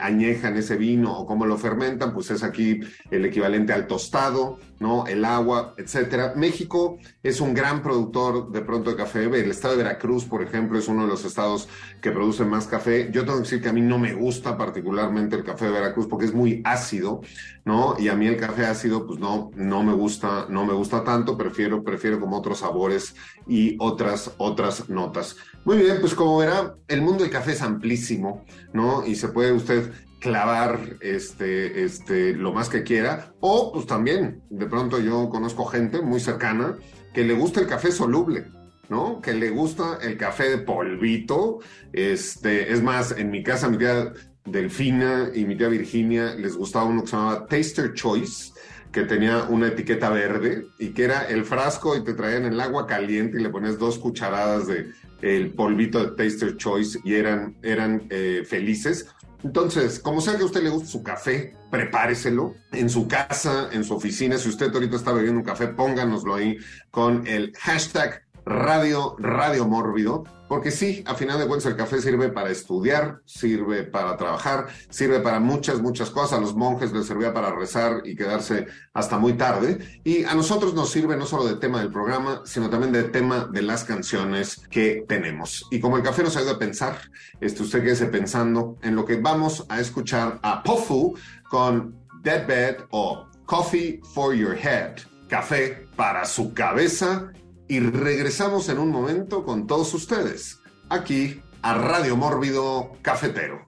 añejan 0.00 0.56
ese 0.56 0.76
vino 0.76 1.18
o 1.18 1.26
cómo 1.26 1.44
lo 1.44 1.58
fermentan, 1.58 2.14
pues 2.14 2.30
es 2.30 2.44
aquí 2.44 2.80
el 3.10 3.24
equivalente 3.24 3.72
al 3.72 3.88
tostado, 3.88 4.60
¿no? 4.78 5.06
El 5.06 5.24
agua, 5.24 5.74
etcétera. 5.76 6.34
México 6.36 6.98
es 7.22 7.40
un 7.40 7.54
gran 7.54 7.82
productor 7.82 8.50
de 8.50 8.60
pronto 8.60 8.90
de 8.90 8.96
café. 8.96 9.24
El 9.24 9.50
estado 9.50 9.76
de 9.76 9.82
Veracruz, 9.82 10.24
por 10.24 10.42
ejemplo, 10.42 10.78
es 10.78 10.88
uno 10.88 11.02
de 11.02 11.08
los 11.08 11.24
estados 11.24 11.68
que 12.00 12.10
produce 12.10 12.44
más 12.44 12.66
café. 12.66 13.10
Yo 13.12 13.22
tengo 13.24 13.38
que 13.38 13.44
decir 13.44 13.62
que 13.62 13.68
a 13.68 13.72
mí 13.72 13.80
no 13.80 13.98
me 13.98 14.14
gusta 14.14 14.56
particularmente 14.56 15.36
el 15.36 15.44
café 15.44 15.66
de 15.66 15.72
Veracruz 15.72 16.06
porque 16.06 16.26
es 16.26 16.34
muy 16.34 16.60
ácido, 16.64 17.20
¿no? 17.64 17.96
Y 17.98 18.08
a 18.08 18.14
mí 18.14 18.26
el 18.26 18.36
café 18.36 18.66
ácido, 18.66 19.06
pues 19.06 19.18
no, 19.18 19.50
no 19.54 19.82
me 19.82 19.92
gusta, 19.92 20.46
no 20.48 20.64
me 20.64 20.74
gusta 20.74 21.04
tanto. 21.04 21.36
Prefiero, 21.36 21.82
prefiero 21.82 22.20
como 22.20 22.38
otros 22.38 22.58
sabores 22.58 23.14
y 23.46 23.76
otras, 23.78 24.32
otras 24.38 24.88
notas. 24.88 25.36
Muy 25.64 25.78
bien, 25.78 25.98
pues 26.00 26.14
como 26.14 26.38
verá, 26.38 26.76
el 26.86 27.02
mundo 27.02 27.24
del 27.24 27.32
café 27.32 27.52
es 27.52 27.62
amplísimo, 27.62 28.44
¿no? 28.72 29.06
Y 29.06 29.16
se 29.16 29.28
puede 29.28 29.52
usted 29.52 29.92
clavar 30.26 30.96
este, 31.02 31.84
este, 31.84 32.34
lo 32.34 32.52
más 32.52 32.68
que 32.68 32.82
quiera, 32.82 33.32
o 33.38 33.72
pues 33.72 33.86
también, 33.86 34.42
de 34.50 34.66
pronto 34.66 34.98
yo 34.98 35.28
conozco 35.30 35.66
gente 35.66 36.02
muy 36.02 36.18
cercana 36.18 36.76
que 37.14 37.22
le 37.22 37.32
gusta 37.32 37.60
el 37.60 37.68
café 37.68 37.92
soluble, 37.92 38.46
¿no? 38.88 39.20
Que 39.20 39.34
le 39.34 39.50
gusta 39.50 40.00
el 40.02 40.16
café 40.16 40.48
de 40.50 40.58
polvito, 40.58 41.60
este, 41.92 42.72
es 42.72 42.82
más, 42.82 43.12
en 43.16 43.30
mi 43.30 43.44
casa 43.44 43.68
mi 43.68 43.78
tía 43.78 44.12
Delfina 44.44 45.30
y 45.32 45.44
mi 45.44 45.56
tía 45.56 45.68
Virginia 45.68 46.34
les 46.34 46.56
gustaba 46.56 46.86
uno 46.86 47.02
que 47.02 47.10
se 47.10 47.16
llamaba 47.16 47.46
Taster 47.46 47.94
Choice, 47.94 48.52
que 48.90 49.04
tenía 49.04 49.44
una 49.44 49.68
etiqueta 49.68 50.10
verde 50.10 50.66
y 50.80 50.88
que 50.88 51.04
era 51.04 51.22
el 51.28 51.44
frasco 51.44 51.96
y 51.96 52.02
te 52.02 52.14
traían 52.14 52.46
el 52.46 52.60
agua 52.60 52.88
caliente 52.88 53.38
y 53.38 53.44
le 53.44 53.50
pones 53.50 53.78
dos 53.78 53.96
cucharadas 53.96 54.66
de 54.66 54.90
el 55.22 55.52
polvito 55.52 56.04
de 56.04 56.16
Taster 56.16 56.56
Choice 56.56 56.98
y 57.04 57.14
eran, 57.14 57.56
eran 57.62 58.06
eh, 58.10 58.42
felices. 58.46 59.06
Entonces, 59.44 60.00
como 60.00 60.20
sea 60.20 60.36
que 60.36 60.42
a 60.42 60.46
usted 60.46 60.62
le 60.62 60.70
guste 60.70 60.88
su 60.88 61.02
café, 61.02 61.54
prepáreselo 61.70 62.54
en 62.72 62.88
su 62.88 63.06
casa, 63.06 63.68
en 63.72 63.84
su 63.84 63.94
oficina. 63.94 64.38
Si 64.38 64.48
usted 64.48 64.72
ahorita 64.72 64.96
está 64.96 65.12
bebiendo 65.12 65.40
un 65.40 65.46
café, 65.46 65.68
pónganoslo 65.68 66.34
ahí 66.34 66.56
con 66.90 67.26
el 67.26 67.52
hashtag 67.58 68.25
Radio, 68.46 69.16
Radio 69.18 69.66
Mórbido, 69.66 70.22
porque 70.48 70.70
sí, 70.70 71.02
a 71.06 71.16
final 71.16 71.40
de 71.40 71.48
cuentas 71.48 71.66
el 71.66 71.76
café 71.76 72.00
sirve 72.00 72.28
para 72.28 72.50
estudiar, 72.50 73.20
sirve 73.24 73.82
para 73.82 74.16
trabajar, 74.16 74.68
sirve 74.88 75.18
para 75.18 75.40
muchas, 75.40 75.80
muchas 75.80 76.10
cosas. 76.10 76.38
A 76.38 76.40
los 76.40 76.54
monjes 76.54 76.92
les 76.92 77.06
servía 77.06 77.34
para 77.34 77.52
rezar 77.52 78.02
y 78.04 78.14
quedarse 78.14 78.68
hasta 78.94 79.18
muy 79.18 79.32
tarde. 79.32 80.00
Y 80.04 80.22
a 80.22 80.34
nosotros 80.34 80.74
nos 80.74 80.90
sirve 80.90 81.16
no 81.16 81.26
solo 81.26 81.44
de 81.44 81.56
tema 81.56 81.80
del 81.80 81.90
programa, 81.90 82.42
sino 82.44 82.70
también 82.70 82.92
de 82.92 83.02
tema 83.02 83.48
de 83.52 83.62
las 83.62 83.82
canciones 83.82 84.62
que 84.70 85.04
tenemos. 85.08 85.66
Y 85.72 85.80
como 85.80 85.96
el 85.96 86.04
café 86.04 86.22
nos 86.22 86.36
ayuda 86.36 86.52
a 86.52 86.58
pensar, 86.58 86.96
este, 87.40 87.64
usted 87.64 87.82
quédese 87.82 88.06
pensando 88.06 88.78
en 88.82 88.94
lo 88.94 89.04
que 89.04 89.16
vamos 89.16 89.66
a 89.68 89.80
escuchar 89.80 90.38
a 90.42 90.62
Pofu 90.62 91.16
con 91.50 91.96
Deadbed 92.22 92.84
o 92.90 93.26
Coffee 93.46 94.00
for 94.14 94.32
Your 94.34 94.56
Head, 94.56 94.98
café 95.28 95.88
para 95.96 96.24
su 96.24 96.54
cabeza 96.54 97.32
y 97.68 97.80
regresamos 97.80 98.68
en 98.68 98.78
un 98.78 98.90
momento 98.90 99.44
con 99.44 99.66
todos 99.66 99.92
ustedes, 99.94 100.60
aquí 100.88 101.42
a 101.62 101.74
Radio 101.74 102.16
Mórbido 102.16 102.92
Cafetero. 103.02 103.66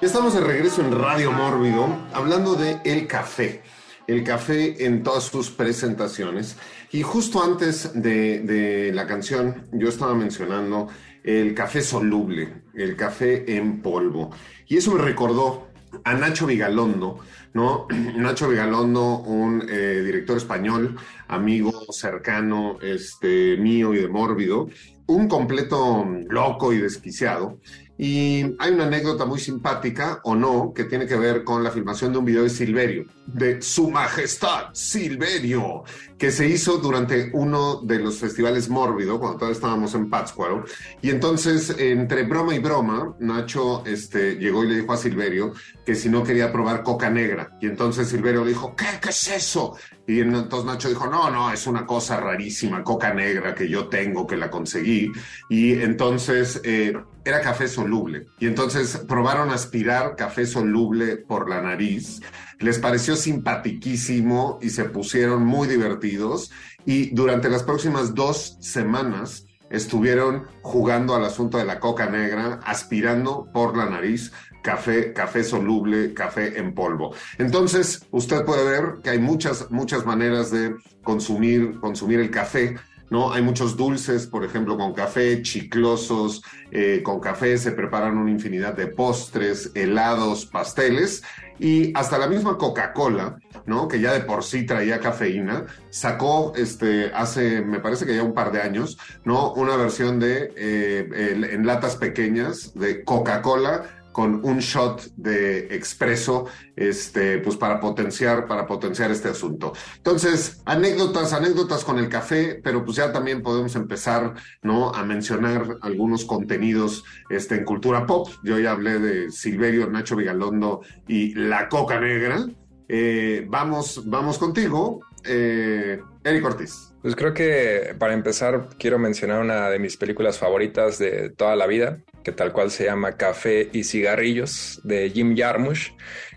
Estamos 0.00 0.34
de 0.34 0.40
regreso 0.40 0.80
en 0.80 0.96
Radio 0.96 1.32
Mórbido 1.32 1.88
hablando 2.12 2.54
de 2.54 2.80
el 2.84 3.06
café, 3.06 3.62
el 4.06 4.22
café 4.24 4.86
en 4.86 5.02
todas 5.02 5.24
sus 5.24 5.50
presentaciones. 5.50 6.56
Y 6.92 7.02
justo 7.02 7.42
antes 7.42 7.90
de, 7.94 8.40
de 8.40 8.92
la 8.92 9.06
canción 9.06 9.68
yo 9.72 9.88
estaba 9.88 10.14
mencionando 10.14 10.88
el 11.24 11.54
café 11.54 11.82
soluble, 11.82 12.62
el 12.74 12.96
café 12.96 13.56
en 13.56 13.80
polvo. 13.82 14.30
Y 14.66 14.76
eso 14.76 14.94
me 14.94 15.02
recordó 15.02 15.68
a 16.04 16.14
Nacho 16.14 16.46
Vigalondo, 16.46 17.18
¿no? 17.54 17.86
Nacho 18.16 18.48
Vigalondo, 18.48 19.18
un 19.20 19.66
eh, 19.68 20.02
director 20.04 20.36
español, 20.36 20.96
amigo 21.28 21.72
cercano 21.90 22.78
este, 22.82 23.56
mío 23.56 23.94
y 23.94 23.98
de 23.98 24.08
mórbido, 24.08 24.68
un 25.06 25.28
completo 25.28 26.06
loco 26.28 26.72
y 26.72 26.78
desquiciado, 26.78 27.58
Y 28.00 28.54
hay 28.60 28.72
una 28.72 28.84
anécdota 28.84 29.24
muy 29.24 29.40
simpática, 29.40 30.20
o 30.22 30.36
no, 30.36 30.72
que 30.72 30.84
tiene 30.84 31.06
que 31.06 31.16
ver 31.16 31.42
con 31.42 31.64
la 31.64 31.72
filmación 31.72 32.12
de 32.12 32.18
un 32.18 32.24
video 32.24 32.44
de 32.44 32.50
Silverio, 32.50 33.06
de 33.26 33.60
Su 33.60 33.90
Majestad 33.90 34.66
Silverio, 34.72 35.82
que 36.16 36.30
se 36.30 36.46
hizo 36.46 36.78
durante 36.78 37.30
uno 37.32 37.80
de 37.82 37.98
los 37.98 38.18
festivales 38.18 38.68
Mórbido, 38.68 39.18
cuando 39.18 39.38
todavía 39.38 39.56
estábamos 39.56 39.94
en 39.94 40.08
Pátzcuaro. 40.08 40.64
Y 41.02 41.10
entonces, 41.10 41.74
entre 41.78 42.22
broma 42.22 42.54
y 42.54 42.60
broma, 42.60 43.16
Nacho 43.18 43.84
este, 43.84 44.36
llegó 44.36 44.62
y 44.62 44.68
le 44.68 44.76
dijo 44.76 44.92
a 44.92 44.96
Silverio 44.96 45.52
que 45.84 45.96
si 45.96 46.08
no 46.08 46.22
quería 46.22 46.52
probar 46.52 46.84
coca 46.84 47.10
negra. 47.10 47.58
Y 47.60 47.66
entonces 47.66 48.08
Silverio 48.08 48.44
le 48.44 48.50
dijo, 48.50 48.76
¿qué, 48.76 48.86
qué 49.02 49.08
es 49.08 49.28
eso? 49.28 49.76
Y 50.06 50.20
entonces 50.20 50.64
Nacho 50.64 50.88
dijo, 50.88 51.06
no, 51.06 51.30
no, 51.30 51.52
es 51.52 51.66
una 51.66 51.84
cosa 51.84 52.18
rarísima, 52.18 52.84
coca 52.84 53.12
negra 53.12 53.54
que 53.54 53.68
yo 53.68 53.88
tengo, 53.88 54.26
que 54.26 54.36
la 54.36 54.50
conseguí. 54.50 55.10
Y 55.50 55.74
entonces 55.74 56.60
eh, 56.64 56.94
era 57.28 57.40
café 57.40 57.68
soluble. 57.68 58.26
Y 58.38 58.46
entonces 58.46 58.96
probaron 59.08 59.50
aspirar 59.50 60.16
café 60.16 60.46
soluble 60.46 61.16
por 61.16 61.48
la 61.48 61.60
nariz. 61.60 62.20
Les 62.58 62.78
pareció 62.78 63.16
simpatiquísimo 63.16 64.58
y 64.62 64.70
se 64.70 64.84
pusieron 64.84 65.44
muy 65.44 65.68
divertidos. 65.68 66.50
Y 66.84 67.10
durante 67.14 67.50
las 67.50 67.62
próximas 67.62 68.14
dos 68.14 68.56
semanas 68.60 69.46
estuvieron 69.70 70.46
jugando 70.62 71.14
al 71.14 71.24
asunto 71.24 71.58
de 71.58 71.66
la 71.66 71.78
coca 71.78 72.08
negra, 72.08 72.60
aspirando 72.64 73.48
por 73.52 73.76
la 73.76 73.86
nariz 73.86 74.32
café, 74.62 75.12
café 75.12 75.44
soluble, 75.44 76.14
café 76.14 76.58
en 76.58 76.74
polvo. 76.74 77.14
Entonces, 77.38 78.06
usted 78.10 78.44
puede 78.44 78.64
ver 78.64 79.02
que 79.02 79.10
hay 79.10 79.18
muchas, 79.18 79.70
muchas 79.70 80.04
maneras 80.04 80.50
de 80.50 80.74
consumir, 81.02 81.78
consumir 81.80 82.20
el 82.20 82.30
café. 82.30 82.76
¿No? 83.10 83.32
Hay 83.32 83.42
muchos 83.42 83.76
dulces, 83.76 84.26
por 84.26 84.44
ejemplo, 84.44 84.76
con 84.76 84.92
café, 84.92 85.42
chiclosos, 85.42 86.42
eh, 86.70 87.02
con 87.02 87.20
café 87.20 87.56
se 87.58 87.72
preparan 87.72 88.18
una 88.18 88.30
infinidad 88.30 88.74
de 88.74 88.88
postres, 88.88 89.72
helados, 89.74 90.46
pasteles 90.46 91.22
y 91.58 91.92
hasta 91.96 92.18
la 92.18 92.28
misma 92.28 92.56
Coca-Cola, 92.56 93.38
¿no? 93.66 93.88
Que 93.88 94.00
ya 94.00 94.12
de 94.12 94.20
por 94.20 94.44
sí 94.44 94.64
traía 94.64 95.00
cafeína, 95.00 95.66
sacó 95.90 96.52
este, 96.56 97.10
hace, 97.14 97.62
me 97.62 97.80
parece 97.80 98.06
que 98.06 98.14
ya 98.14 98.22
un 98.22 98.34
par 98.34 98.52
de 98.52 98.60
años, 98.60 98.98
¿no? 99.24 99.52
Una 99.54 99.76
versión 99.76 100.20
de, 100.20 100.52
eh, 100.56 101.48
en 101.50 101.66
latas 101.66 101.96
pequeñas 101.96 102.74
de 102.74 103.02
Coca-Cola 103.04 103.97
con 104.18 104.44
un 104.44 104.58
shot 104.58 105.12
de 105.14 105.72
expreso, 105.76 106.46
este, 106.74 107.38
pues 107.38 107.56
para 107.56 107.78
potenciar, 107.78 108.48
para 108.48 108.66
potenciar 108.66 109.12
este 109.12 109.28
asunto. 109.28 109.72
Entonces, 109.96 110.60
anécdotas, 110.64 111.32
anécdotas 111.32 111.84
con 111.84 112.00
el 112.00 112.08
café, 112.08 112.60
pero 112.60 112.84
pues 112.84 112.96
ya 112.96 113.12
también 113.12 113.42
podemos 113.42 113.76
empezar, 113.76 114.34
¿no? 114.60 114.92
A 114.92 115.04
mencionar 115.04 115.76
algunos 115.82 116.24
contenidos, 116.24 117.04
este, 117.30 117.58
en 117.58 117.64
cultura 117.64 118.06
pop. 118.06 118.26
Yo 118.42 118.58
ya 118.58 118.72
hablé 118.72 118.98
de 118.98 119.30
Silverio, 119.30 119.88
Nacho 119.88 120.16
Vigalondo 120.16 120.80
y 121.06 121.32
la 121.34 121.68
Coca 121.68 122.00
Negra. 122.00 122.44
Eh, 122.88 123.46
vamos, 123.48 124.02
vamos 124.04 124.36
contigo, 124.36 124.98
eh, 125.22 126.02
Eric 126.24 126.44
Ortiz. 126.44 126.92
Pues 127.02 127.14
creo 127.14 127.32
que 127.32 127.94
para 127.96 128.14
empezar 128.14 128.70
quiero 128.80 128.98
mencionar 128.98 129.40
una 129.40 129.70
de 129.70 129.78
mis 129.78 129.96
películas 129.96 130.38
favoritas 130.38 130.98
de 130.98 131.30
toda 131.30 131.54
la 131.54 131.68
vida, 131.68 132.00
que 132.28 132.32
tal 132.32 132.52
cual 132.52 132.70
se 132.70 132.84
llama 132.84 133.16
Café 133.16 133.70
y 133.72 133.84
Cigarrillos, 133.84 134.82
de 134.84 135.08
Jim 135.08 135.34
Jarmusch, 135.34 135.92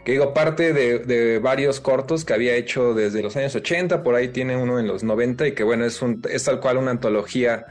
que 0.06 0.14
digo, 0.14 0.34
parte 0.34 0.72
de, 0.72 1.40
varios 1.40 1.82
cortos 1.82 2.24
que 2.24 2.32
había 2.32 2.56
hecho 2.56 2.94
desde 2.94 3.22
los 3.22 3.36
años 3.36 3.54
80, 3.56 4.02
por 4.02 4.16
ahí 4.16 4.30
tiene 4.30 4.56
uno 4.56 4.80
en 4.80 4.88
los 4.88 5.04
90 5.04 5.48
y 5.48 5.52
que 5.52 5.64
bueno, 5.64 5.84
es, 5.84 6.02
un, 6.02 6.22
es 6.30 6.46
tal 6.46 6.62
cual 6.62 6.78
una 6.78 6.92
antología 6.92 7.66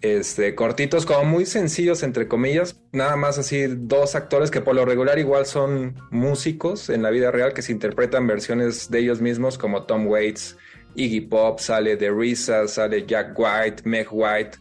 este, 0.00 0.54
cortitos, 0.54 1.04
como 1.04 1.24
muy 1.24 1.44
sencillos, 1.44 2.02
entre 2.02 2.26
comillas, 2.26 2.80
nada 2.92 3.16
más 3.16 3.36
así 3.36 3.66
dos 3.66 4.14
actores 4.14 4.50
que 4.50 4.62
por 4.62 4.74
lo 4.74 4.86
regular 4.86 5.18
igual 5.18 5.44
son 5.44 5.94
músicos 6.10 6.88
en 6.88 7.02
la 7.02 7.10
vida 7.10 7.30
real 7.30 7.52
que 7.52 7.60
se 7.60 7.72
interpretan 7.72 8.26
versiones 8.26 8.90
de 8.90 9.00
ellos 9.00 9.20
mismos 9.20 9.58
como 9.58 9.82
Tom 9.82 10.06
Waits, 10.06 10.56
Iggy 10.94 11.20
Pop, 11.20 11.58
sale 11.58 11.98
The 11.98 12.10
Risa, 12.12 12.66
sale 12.66 13.04
Jack 13.04 13.38
White, 13.38 13.82
Meg 13.84 14.08
White, 14.10 14.56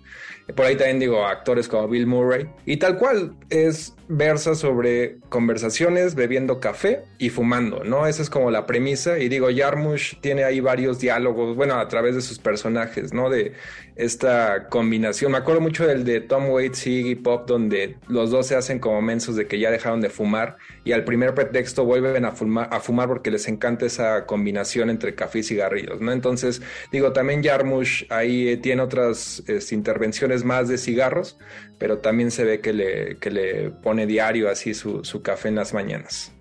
por 0.55 0.65
ahí 0.65 0.75
también 0.75 0.99
digo 0.99 1.25
actores 1.25 1.67
como 1.67 1.87
Bill 1.87 2.07
Murray. 2.07 2.49
Y 2.65 2.77
tal 2.77 2.97
cual 2.97 3.35
es 3.49 3.93
versa 4.07 4.55
sobre 4.55 5.19
conversaciones 5.29 6.15
bebiendo 6.15 6.59
café 6.59 7.03
y 7.17 7.29
fumando, 7.29 7.83
¿no? 7.83 8.07
Esa 8.07 8.21
es 8.21 8.29
como 8.29 8.49
la 8.51 8.65
premisa. 8.65 9.19
Y 9.19 9.27
digo, 9.27 9.49
Yarmush 9.49 10.19
tiene 10.21 10.43
ahí 10.45 10.59
varios 10.59 10.99
diálogos, 10.99 11.55
bueno, 11.55 11.75
a 11.75 11.87
través 11.87 12.15
de 12.15 12.21
sus 12.21 12.39
personajes, 12.39 13.13
¿no? 13.13 13.29
De 13.29 13.53
esta 13.97 14.67
combinación. 14.69 15.31
Me 15.31 15.39
acuerdo 15.39 15.59
mucho 15.59 15.85
del 15.85 16.05
de 16.05 16.21
Tom 16.21 16.49
Waits 16.49 16.87
y 16.87 16.99
Iggy 16.99 17.15
Pop, 17.15 17.47
donde 17.47 17.97
los 18.07 18.31
dos 18.31 18.47
se 18.47 18.55
hacen 18.55 18.79
como 18.79 19.01
mensos 19.01 19.35
de 19.35 19.47
que 19.47 19.59
ya 19.59 19.71
dejaron 19.71 20.01
de 20.01 20.09
fumar 20.09 20.57
y 20.83 20.91
al 20.91 21.03
primer 21.03 21.33
pretexto 21.33 21.83
vuelven 21.83 22.23
a 22.23 22.31
fumar, 22.31 22.69
a 22.71 22.79
fumar 22.79 23.07
porque 23.07 23.31
les 23.31 23.47
encanta 23.47 23.85
esa 23.85 24.25
combinación 24.25 24.89
entre 24.89 25.15
café 25.15 25.39
y 25.39 25.43
cigarrillos, 25.43 25.99
¿no? 25.99 26.11
Entonces, 26.11 26.61
digo, 26.91 27.11
también 27.11 27.41
Yarmush 27.41 28.05
ahí 28.09 28.49
eh, 28.49 28.57
tiene 28.57 28.83
otras 28.83 29.43
este, 29.47 29.75
intervenciones 29.75 30.36
más 30.43 30.67
de 30.67 30.77
cigarros, 30.77 31.37
pero 31.79 31.99
también 31.99 32.31
se 32.31 32.43
ve 32.43 32.61
que 32.61 32.73
le, 32.73 33.17
que 33.17 33.31
le 33.31 33.71
pone 33.71 34.05
diario 34.05 34.49
así 34.49 34.73
su, 34.73 35.03
su 35.03 35.21
café 35.21 35.49
en 35.49 35.55
las 35.55 35.73
mañanas. 35.73 36.33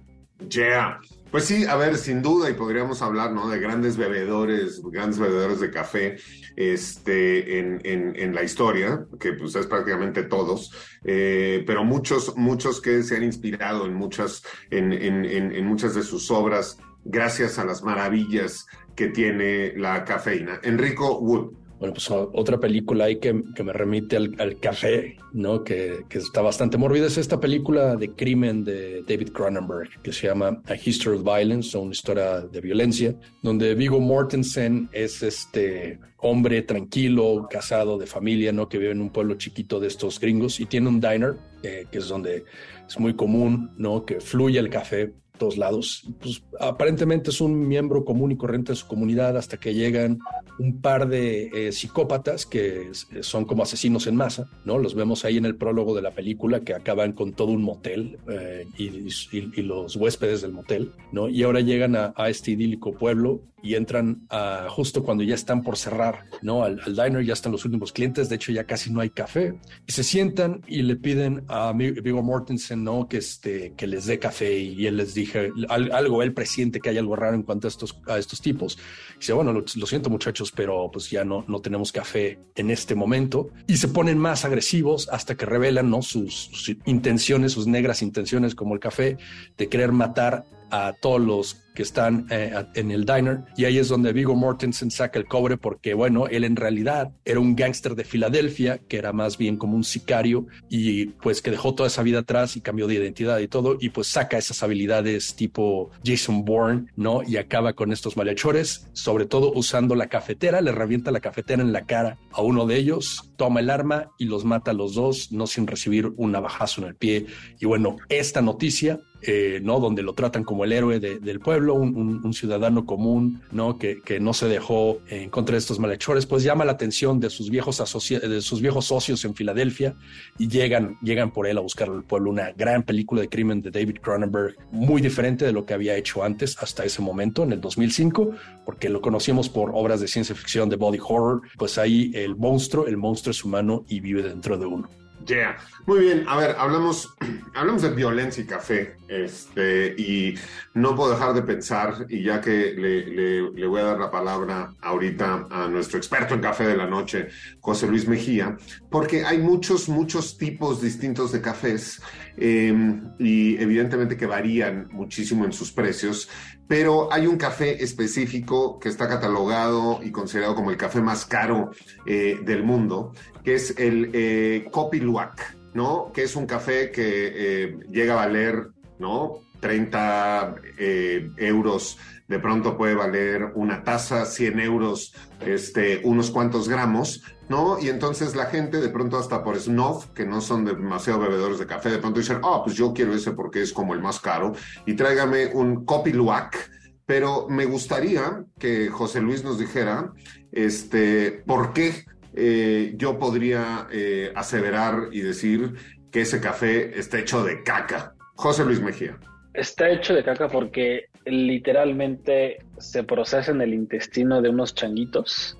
Yeah. 0.50 1.00
Pues 1.30 1.44
sí, 1.44 1.64
a 1.64 1.76
ver, 1.76 1.96
sin 1.96 2.22
duda, 2.22 2.48
y 2.48 2.54
podríamos 2.54 3.02
hablar, 3.02 3.32
¿no? 3.32 3.48
De 3.48 3.58
grandes 3.58 3.96
bebedores, 3.96 4.80
grandes 4.82 5.18
bebedores 5.18 5.60
de 5.60 5.70
café, 5.70 6.16
este, 6.56 7.58
en, 7.58 7.80
en, 7.84 8.34
la 8.34 8.42
historia, 8.42 9.04
que 9.18 9.32
pues 9.32 9.54
es 9.56 9.66
prácticamente 9.66 10.22
todos, 10.22 10.72
eh, 11.04 11.64
pero 11.66 11.84
muchos, 11.84 12.36
muchos 12.36 12.80
que 12.80 13.02
se 13.02 13.16
han 13.16 13.24
inspirado 13.24 13.86
en 13.86 13.94
muchas, 13.94 14.44
en, 14.70 14.92
en 14.92 15.66
muchas 15.66 15.94
de 15.94 16.02
sus 16.02 16.30
obras, 16.30 16.78
gracias 17.04 17.58
a 17.58 17.64
las 17.64 17.82
maravillas 17.82 18.66
que 18.94 19.08
tiene 19.08 19.74
la 19.76 20.04
cafeína. 20.04 20.60
Enrico 20.62 21.18
Wood. 21.18 21.65
Bueno, 21.78 21.92
pues 21.92 22.10
otra 22.10 22.58
película 22.58 23.04
ahí 23.04 23.16
que, 23.16 23.42
que 23.54 23.62
me 23.62 23.72
remite 23.72 24.16
al, 24.16 24.58
café, 24.60 25.18
¿no? 25.32 25.62
Que, 25.62 26.04
que, 26.08 26.18
está 26.18 26.40
bastante 26.40 26.78
mórbida, 26.78 27.06
es 27.06 27.18
esta 27.18 27.38
película 27.38 27.96
de 27.96 28.12
crimen 28.12 28.64
de 28.64 29.02
David 29.06 29.30
Cronenberg, 29.30 30.00
que 30.02 30.12
se 30.12 30.26
llama 30.26 30.62
A 30.66 30.74
History 30.74 31.18
of 31.18 31.24
Violence, 31.24 31.76
o 31.76 31.82
una 31.82 31.92
historia 31.92 32.40
de 32.40 32.60
violencia, 32.62 33.14
donde 33.42 33.74
Vigo 33.74 34.00
Mortensen 34.00 34.88
es 34.92 35.22
este 35.22 36.00
hombre 36.16 36.62
tranquilo, 36.62 37.46
casado, 37.50 37.98
de 37.98 38.06
familia, 38.06 38.52
¿no? 38.52 38.68
Que 38.68 38.78
vive 38.78 38.92
en 38.92 39.02
un 39.02 39.10
pueblo 39.10 39.34
chiquito 39.34 39.78
de 39.78 39.88
estos 39.88 40.18
gringos 40.18 40.60
y 40.60 40.66
tiene 40.66 40.88
un 40.88 41.00
diner, 41.00 41.36
que 41.60 41.98
es 41.98 42.08
donde 42.08 42.44
es 42.88 42.98
muy 42.98 43.14
común, 43.14 43.72
¿no? 43.76 44.04
Que 44.04 44.20
fluye 44.20 44.58
el 44.58 44.70
café 44.70 45.12
todos 45.36 45.56
lados. 45.56 46.04
Pues 46.20 46.42
aparentemente 46.60 47.30
es 47.30 47.40
un 47.40 47.66
miembro 47.68 48.04
común 48.04 48.32
y 48.32 48.36
corriente 48.36 48.72
de 48.72 48.76
su 48.76 48.86
comunidad 48.86 49.36
hasta 49.36 49.58
que 49.58 49.74
llegan 49.74 50.18
un 50.58 50.80
par 50.80 51.08
de 51.08 51.50
eh, 51.52 51.72
psicópatas 51.72 52.46
que 52.46 52.90
son 53.20 53.44
como 53.44 53.62
asesinos 53.62 54.06
en 54.06 54.16
masa, 54.16 54.48
¿no? 54.64 54.78
Los 54.78 54.94
vemos 54.94 55.24
ahí 55.24 55.36
en 55.36 55.44
el 55.44 55.56
prólogo 55.56 55.94
de 55.94 56.02
la 56.02 56.12
película 56.12 56.60
que 56.60 56.74
acaban 56.74 57.12
con 57.12 57.32
todo 57.32 57.52
un 57.52 57.62
motel 57.62 58.18
eh, 58.28 58.66
y, 58.78 59.62
los 59.62 59.96
huéspedes 59.96 60.42
del 60.42 60.52
motel, 60.52 60.92
¿no? 61.12 61.28
Y 61.28 61.42
ahora 61.42 61.60
llegan 61.60 61.96
a, 61.96 62.12
este 62.28 62.52
idílico 62.52 62.92
pueblo 62.92 63.42
y 63.62 63.74
entran 63.74 64.26
a, 64.30 64.66
justo 64.68 65.02
cuando 65.02 65.24
ya 65.24 65.34
están 65.34 65.62
por 65.62 65.76
cerrar, 65.76 66.24
¿no? 66.42 66.62
Al, 66.62 66.80
diner 66.86 67.24
ya 67.24 67.32
están 67.32 67.52
los 67.52 67.64
últimos 67.64 67.92
clientes, 67.92 68.28
de 68.28 68.36
hecho 68.36 68.52
ya 68.52 68.64
casi 68.64 68.92
no 68.92 69.00
hay 69.00 69.10
café 69.10 69.54
y 69.86 69.92
se 69.92 70.04
sientan 70.04 70.62
y 70.66 70.82
le 70.82 70.96
piden 70.96 71.44
a 71.48 71.72
Vigo 71.72 72.22
Mortensen, 72.22 72.84
¿no? 72.84 73.08
Que, 73.08 73.18
este, 73.18 73.74
que 73.76 73.86
les 73.86 74.06
dé 74.06 74.18
café 74.18 74.58
y 74.58 74.86
él 74.86 74.96
les 74.96 75.14
dije 75.26 75.52
algo, 75.68 76.22
él 76.22 76.32
presiente 76.32 76.80
que 76.80 76.90
hay 76.90 76.98
algo 76.98 77.16
raro 77.16 77.34
en 77.34 77.42
cuanto 77.42 77.68
a 77.68 78.18
estos, 78.18 78.40
tipos. 78.40 78.78
dice, 79.18 79.32
bueno, 79.32 79.52
lo, 79.52 79.86
siento 79.86 80.10
muchachos, 80.10 80.52
pero 80.52 80.90
pues 80.92 81.10
ya 81.10 81.24
no, 81.24 81.44
no 81.48 81.60
tenemos 81.60 81.92
café 81.92 82.38
en 82.54 82.70
este 82.70 82.94
momento. 82.94 83.50
Y 83.66 83.76
se 83.76 83.88
ponen 83.88 84.18
más 84.18 84.44
agresivos 84.44 85.08
hasta 85.10 85.36
que 85.36 85.46
revelan 85.46 85.90
¿no? 85.90 86.02
sus 86.02 86.74
intenciones, 86.84 87.52
sus 87.52 87.66
negras 87.66 88.02
intenciones 88.02 88.54
como 88.54 88.74
el 88.74 88.80
café, 88.80 89.18
de 89.56 89.68
querer 89.68 89.92
matar 89.92 90.44
a 90.70 90.94
todos 91.00 91.20
los 91.20 91.65
que 91.76 91.82
están 91.82 92.26
eh, 92.30 92.52
en 92.74 92.90
el 92.90 93.04
diner 93.04 93.44
y 93.56 93.66
ahí 93.66 93.78
es 93.78 93.88
donde 93.88 94.12
Vigo 94.12 94.34
Mortensen 94.34 94.90
saca 94.90 95.18
el 95.18 95.26
cobre 95.26 95.56
porque 95.58 95.94
bueno, 95.94 96.26
él 96.26 96.42
en 96.42 96.56
realidad 96.56 97.12
era 97.24 97.38
un 97.38 97.54
gángster 97.54 97.94
de 97.94 98.02
Filadelfia 98.02 98.78
que 98.88 98.96
era 98.96 99.12
más 99.12 99.36
bien 99.38 99.56
como 99.58 99.76
un 99.76 99.84
sicario 99.84 100.46
y 100.68 101.06
pues 101.06 101.42
que 101.42 101.50
dejó 101.50 101.74
toda 101.74 101.88
esa 101.88 102.02
vida 102.02 102.20
atrás 102.20 102.56
y 102.56 102.62
cambió 102.62 102.86
de 102.86 102.94
identidad 102.94 103.38
y 103.38 103.46
todo 103.46 103.76
y 103.78 103.90
pues 103.90 104.08
saca 104.08 104.38
esas 104.38 104.62
habilidades 104.62 105.36
tipo 105.36 105.90
Jason 106.04 106.44
Bourne, 106.44 106.86
¿no? 106.96 107.22
Y 107.22 107.36
acaba 107.36 107.74
con 107.74 107.92
estos 107.92 108.16
malhechores, 108.16 108.88
sobre 108.94 109.26
todo 109.26 109.52
usando 109.52 109.94
la 109.94 110.08
cafetera, 110.08 110.60
le 110.62 110.72
revienta 110.72 111.10
la 111.10 111.20
cafetera 111.20 111.62
en 111.62 111.72
la 111.72 111.84
cara 111.84 112.18
a 112.32 112.40
uno 112.40 112.66
de 112.66 112.76
ellos, 112.76 113.32
toma 113.36 113.60
el 113.60 113.70
arma 113.70 114.12
y 114.18 114.24
los 114.24 114.44
mata 114.44 114.70
a 114.70 114.74
los 114.74 114.94
dos, 114.94 115.30
no 115.30 115.46
sin 115.46 115.66
recibir 115.66 116.12
un 116.16 116.32
navajazo 116.32 116.80
en 116.80 116.88
el 116.88 116.94
pie. 116.96 117.26
Y 117.60 117.66
bueno, 117.66 117.96
esta 118.08 118.40
noticia, 118.40 118.98
eh, 119.26 119.60
¿no? 119.62 119.80
Donde 119.80 120.02
lo 120.02 120.14
tratan 120.14 120.44
como 120.44 120.64
el 120.64 120.72
héroe 120.72 121.00
del 121.00 121.40
pueblo, 121.40 121.74
un, 121.74 122.32
ciudadano 122.32 122.84
común, 122.84 123.42
¿no? 123.50 123.78
Que, 123.78 124.00
que, 124.02 124.20
no 124.20 124.32
se 124.32 124.46
dejó 124.46 124.98
en 125.08 125.30
contra 125.30 125.54
de 125.54 125.58
estos 125.58 125.78
malhechores, 125.78 126.26
pues 126.26 126.42
llama 126.42 126.64
la 126.64 126.72
atención 126.72 127.18
de 127.18 127.30
sus 127.30 127.50
viejos, 127.50 127.82
de 128.08 128.40
sus 128.40 128.60
viejos 128.60 128.84
socios 128.86 129.24
en 129.24 129.34
Filadelfia 129.34 129.94
y 130.38 130.48
llegan, 130.48 130.98
llegan 131.02 131.32
por 131.32 131.46
él 131.46 131.58
a 131.58 131.60
buscar 131.60 131.88
al 131.88 132.04
pueblo. 132.04 132.30
Una 132.30 132.52
gran 132.52 132.82
película 132.82 133.20
de 133.20 133.28
crimen 133.28 133.62
de 133.62 133.70
David 133.70 133.98
Cronenberg, 134.02 134.56
muy 134.70 135.00
diferente 135.00 135.44
de 135.44 135.52
lo 135.52 135.64
que 135.64 135.74
había 135.74 135.96
hecho 135.96 136.22
antes 136.22 136.56
hasta 136.58 136.84
ese 136.84 137.02
momento, 137.02 137.42
en 137.44 137.52
el 137.52 137.60
2005, 137.60 138.32
porque 138.64 138.88
lo 138.88 139.00
conocimos 139.00 139.48
por 139.48 139.70
obras 139.74 140.00
de 140.00 140.08
ciencia 140.08 140.34
ficción, 140.34 140.68
de 140.68 140.76
body 140.76 140.98
horror, 141.00 141.42
pues 141.56 141.78
ahí 141.78 142.12
el 142.14 142.36
monstruo, 142.36 142.86
el 142.86 142.96
monstruo 142.96 143.30
es 143.30 143.44
humano 143.44 143.84
y 143.88 144.00
vive 144.00 144.22
dentro 144.22 144.58
de 144.58 144.66
uno. 144.66 144.88
Yeah. 145.26 145.56
Muy 145.86 146.00
bien, 146.00 146.24
a 146.26 146.36
ver, 146.36 146.56
hablamos, 146.58 147.14
hablamos 147.54 147.82
de 147.82 147.90
violencia 147.90 148.42
y 148.42 148.46
café, 148.46 148.96
este, 149.06 149.94
y 149.96 150.34
no 150.74 150.96
puedo 150.96 151.12
dejar 151.12 151.32
de 151.32 151.42
pensar, 151.42 152.06
y 152.08 152.24
ya 152.24 152.40
que 152.40 152.72
le, 152.72 153.66
voy 153.68 153.80
a 153.80 153.84
dar 153.84 154.00
la 154.00 154.10
palabra 154.10 154.74
ahorita 154.80 155.46
a 155.48 155.68
nuestro 155.68 155.98
experto 155.98 156.34
en 156.34 156.40
café 156.40 156.64
de 156.66 156.76
la 156.76 156.88
noche, 156.88 157.28
José 157.60 157.86
Luis 157.86 158.08
Mejía, 158.08 158.56
porque 158.90 159.24
hay 159.24 159.38
muchos, 159.38 159.88
muchos 159.88 160.36
tipos 160.36 160.82
distintos 160.82 161.30
de 161.30 161.40
cafés, 161.40 162.02
em, 162.36 163.12
y 163.20 163.56
evidentemente 163.62 164.16
que 164.16 164.26
varían 164.26 164.88
muchísimo 164.90 165.44
en 165.44 165.52
sus 165.52 165.70
precios, 165.70 166.28
pero 166.66 167.12
hay 167.12 167.28
un 167.28 167.36
café 167.36 167.80
específico 167.80 168.80
que 168.80 168.88
está 168.88 169.06
catalogado 169.08 170.00
y 170.02 170.10
considerado 170.10 170.56
como 170.56 170.72
el 170.72 170.76
café 170.76 171.00
más 171.00 171.24
caro 171.24 171.70
eh, 172.06 172.40
del 172.44 172.64
mundo, 172.64 173.12
que 173.44 173.54
es 173.54 173.78
el 173.78 174.10
eh, 174.12 174.66
Kopi 174.72 174.98
Luwak. 174.98 175.56
¿No? 175.76 176.10
Que 176.12 176.22
es 176.22 176.34
un 176.34 176.46
café 176.46 176.90
que 176.90 177.04
eh, 177.04 177.78
llega 177.92 178.14
a 178.14 178.26
valer, 178.26 178.70
¿no? 178.98 179.42
30 179.60 180.56
eh, 180.78 181.30
euros, 181.36 181.98
de 182.28 182.38
pronto 182.38 182.76
puede 182.76 182.94
valer 182.94 183.52
una 183.54 183.84
taza, 183.84 184.24
100 184.24 184.60
euros, 184.60 185.14
este, 185.40 186.00
unos 186.04 186.30
cuantos 186.30 186.68
gramos, 186.68 187.22
¿no? 187.48 187.78
Y 187.78 187.88
entonces 187.88 188.34
la 188.34 188.46
gente, 188.46 188.80
de 188.80 188.88
pronto 188.88 189.18
hasta 189.18 189.44
por 189.44 189.58
snuff, 189.58 190.06
que 190.14 190.24
no 190.24 190.40
son 190.40 190.64
demasiado 190.64 191.20
bebedores 191.20 191.58
de 191.58 191.66
café, 191.66 191.90
de 191.90 191.98
pronto 191.98 192.20
dicen, 192.20 192.38
oh, 192.42 192.64
pues 192.64 192.74
yo 192.74 192.92
quiero 192.92 193.14
ese 193.14 193.32
porque 193.32 193.62
es 193.62 193.72
como 193.72 193.94
el 193.94 194.00
más 194.00 194.18
caro, 194.18 194.54
y 194.86 194.94
tráigame 194.94 195.46
un 195.52 195.84
Kopi 195.84 196.12
Luwak, 196.12 196.70
pero 197.04 197.48
me 197.48 197.66
gustaría 197.66 198.44
que 198.58 198.88
José 198.88 199.20
Luis 199.20 199.44
nos 199.44 199.58
dijera, 199.58 200.12
este, 200.52 201.44
¿por 201.46 201.72
qué 201.72 202.04
eh, 202.36 202.92
yo 202.96 203.18
podría 203.18 203.88
eh, 203.90 204.30
aseverar 204.34 205.08
y 205.12 205.20
decir 205.20 205.74
que 206.10 206.20
ese 206.20 206.40
café 206.40 206.98
está 206.98 207.18
hecho 207.18 207.42
de 207.42 207.62
caca. 207.62 208.14
José 208.34 208.64
Luis 208.64 208.80
Mejía. 208.80 209.18
Está 209.54 209.88
hecho 209.88 210.14
de 210.14 210.22
caca 210.22 210.48
porque 210.48 211.06
literalmente 211.24 212.58
se 212.78 213.02
procesa 213.04 213.52
en 213.52 213.62
el 213.62 213.72
intestino 213.72 214.42
de 214.42 214.50
unos 214.50 214.74
changuitos 214.74 215.58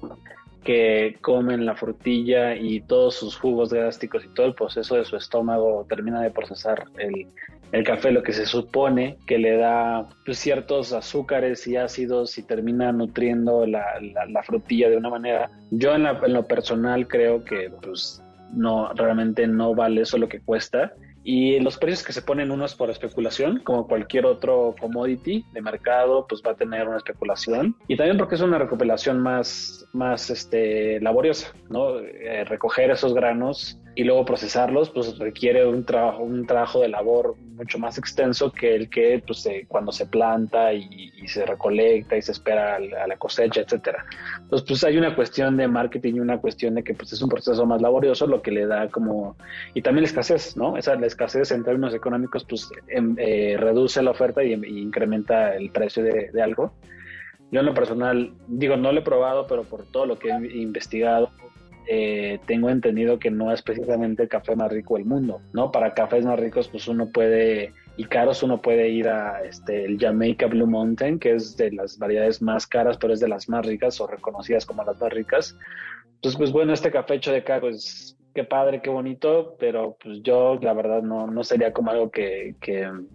que 0.62 1.16
comen 1.20 1.64
la 1.64 1.76
frutilla 1.76 2.56
y 2.56 2.80
todos 2.80 3.14
sus 3.14 3.36
jugos 3.36 3.72
gástricos 3.72 4.24
y 4.24 4.28
todo 4.34 4.46
el 4.46 4.54
proceso 4.54 4.96
de 4.96 5.04
su 5.04 5.16
estómago 5.16 5.86
termina 5.88 6.20
de 6.20 6.30
procesar 6.30 6.84
el, 6.98 7.28
café, 7.85 8.11
lo 8.11 8.22
que 8.22 8.33
se 8.33 8.46
supone 8.46 9.18
que 9.26 9.38
le 9.38 9.57
da 9.57 10.09
pues, 10.24 10.38
ciertos 10.38 10.92
azúcares 10.92 11.66
y 11.66 11.76
ácidos 11.76 12.38
y 12.38 12.42
termina 12.42 12.92
nutriendo 12.92 13.66
la, 13.66 13.85
frutilla 14.44 14.88
de 14.88 14.96
una 14.96 15.11
manera. 15.11 15.50
Yo 15.70 15.94
en, 15.94 16.05
lo 16.05 16.46
personal 16.46 17.09
creo 17.09 17.44
que 17.44 17.70
pues 17.83 18.22
no 18.52 18.92
realmente 18.94 19.46
no 19.46 19.74
vale 19.74 20.02
eso 20.02 20.18
lo 20.18 20.29
que 20.29 20.40
cuesta 20.40 20.92
y 21.29 21.59
los 21.59 21.76
precios 21.76 22.05
que 22.05 22.12
se 22.12 22.22
ponen 22.22 22.52
uno 22.52 22.64
es 22.64 22.76
por 22.76 22.88
especulación, 22.88 23.59
como 23.64 23.88
cualquier 23.88 24.26
otro 24.26 24.76
commodity 24.81 25.44
de 25.52 25.61
mercado, 25.61 26.24
pues 26.29 26.40
va 26.46 26.52
a 26.52 26.55
tener 26.55 26.87
una 26.87 26.98
especulación. 26.98 27.74
Y 27.88 27.96
también 27.96 28.16
porque 28.16 28.37
es 28.37 28.42
una 28.42 28.59
recuperación 28.59 29.18
más, 29.18 29.88
más 29.92 30.31
este, 30.31 31.00
laboriosa, 31.00 31.52
¿no? 31.68 31.98
Eh, 31.98 32.44
recoger 32.44 32.92
esos 32.92 33.12
granos 33.12 33.76
y 33.96 34.04
luego 34.04 34.26
procesarlos, 34.26 34.90
pues 34.90 35.18
requiere 35.18 35.66
un 35.66 35.82
trabajo, 35.87 36.22
un 36.22 36.46
trabajo 36.46 36.82
de 36.82 36.88
labor 36.88 37.35
mucho 37.38 37.78
más 37.78 37.96
extenso 37.96 38.52
que 38.52 38.76
el 38.76 38.90
que 38.90 39.22
pues, 39.26 39.48
cuando 39.68 39.90
se 39.90 40.04
planta 40.04 40.74
y, 40.74 41.11
se 41.26 41.46
recolecta 41.46 42.14
y 42.16 42.22
se 42.22 42.32
espera 42.32 42.76
a 42.76 43.06
la 43.06 43.16
cosecha, 43.16 43.62
etcétera. 43.62 44.04
Entonces, 44.42 44.68
pues 44.68 44.85
hay 44.85 44.98
una 44.98 45.16
cuestión 45.16 45.56
de 45.56 45.66
marketing 45.66 46.16
y 46.16 46.20
una 46.20 46.38
cuestión 46.38 46.74
de 46.74 46.85
que 46.85 46.92
pues 46.92 47.14
es 47.14 47.22
un 47.22 47.30
proceso 47.30 47.64
más 47.64 47.80
laborioso, 47.80 48.26
lo 48.26 48.42
que 48.42 48.50
le 48.50 48.66
da 48.66 48.88
como 48.90 49.35
y 49.72 49.80
también 49.80 50.02
la 50.02 50.09
escasez, 50.09 50.59
¿no? 50.59 50.76
Esa 50.76 50.94
la 50.94 51.06
escasez 51.06 51.50
en 51.50 51.64
términos 51.64 51.94
económicos, 51.94 52.44
pues 52.44 52.68
em, 52.88 53.16
eh, 53.18 53.56
reduce 53.59 54.02
la 54.02 54.11
oferta 54.11 54.44
y, 54.44 54.52
incrementa 54.52 55.56
el 55.56 55.70
precio 55.70 56.02
de, 56.02 56.30
de 56.32 56.42
algo. 56.42 56.74
Yo 57.50 57.61
en 57.61 57.66
lo 57.66 57.74
personal, 57.74 58.35
digo, 58.46 58.76
no 58.76 58.92
lo 58.92 59.00
he 59.00 59.02
probado, 59.02 59.46
pero 59.46 59.64
por 59.64 59.85
todo 59.90 60.04
lo 60.04 60.18
que 60.18 60.28
he 60.28 60.56
investigado, 60.59 61.30
eh, 61.88 62.38
tengo 62.46 62.70
entendido 62.70 63.18
que 63.18 63.31
no 63.31 63.53
es 63.53 63.62
precisamente 63.62 64.25
el 64.25 64.29
café 64.29 64.57
más 64.57 64.70
rico 64.70 64.96
del 64.96 65.05
mundo, 65.05 65.40
¿no? 65.53 65.70
Para 65.70 65.94
cafés 65.94 66.25
más 66.25 66.38
ricos, 66.38 66.68
pues 66.68 66.88
uno 66.88 67.11
puede, 67.11 67.72
y 67.96 68.05
caros, 68.05 68.42
uno 68.42 68.61
puede 68.61 68.88
ir 68.88 69.09
a 69.09 69.42
este, 69.44 69.85
el 69.85 69.99
Jamaica 69.99 70.46
Blue 70.46 70.66
Mountain, 70.66 71.18
que 71.18 71.35
es 71.35 71.57
de 71.57 71.70
las 71.72 71.99
variedades 71.99 72.42
más 72.42 72.66
caras, 72.66 72.99
pero 72.99 73.12
es 73.12 73.20
de 73.20 73.29
las 73.29 73.49
más 73.49 73.64
ricas 73.64 74.01
o 74.01 74.07
reconocidas 74.07 74.66
como 74.66 74.85
las 74.85 75.01
más 75.01 75.12
ricas. 75.12 75.57
Entonces, 76.16 76.38
pues 76.38 76.53
bueno, 76.53 76.72
este 76.72 76.90
café 76.90 77.14
hecho 77.14 77.31
de 77.31 77.38
acá, 77.38 77.61
pues 77.61 78.15
qué 78.37 78.44
padre, 78.44 78.83
qué 78.83 78.90
bonito, 78.90 79.57
pero 79.59 79.96
pues 80.01 80.18
yo 80.22 80.59
la 80.61 80.75
verdad 80.75 81.03
no, 81.03 81.27
no 81.27 81.42
sería 81.42 81.72
como 81.72 81.90
algo 81.90 82.11
que, 82.11 82.55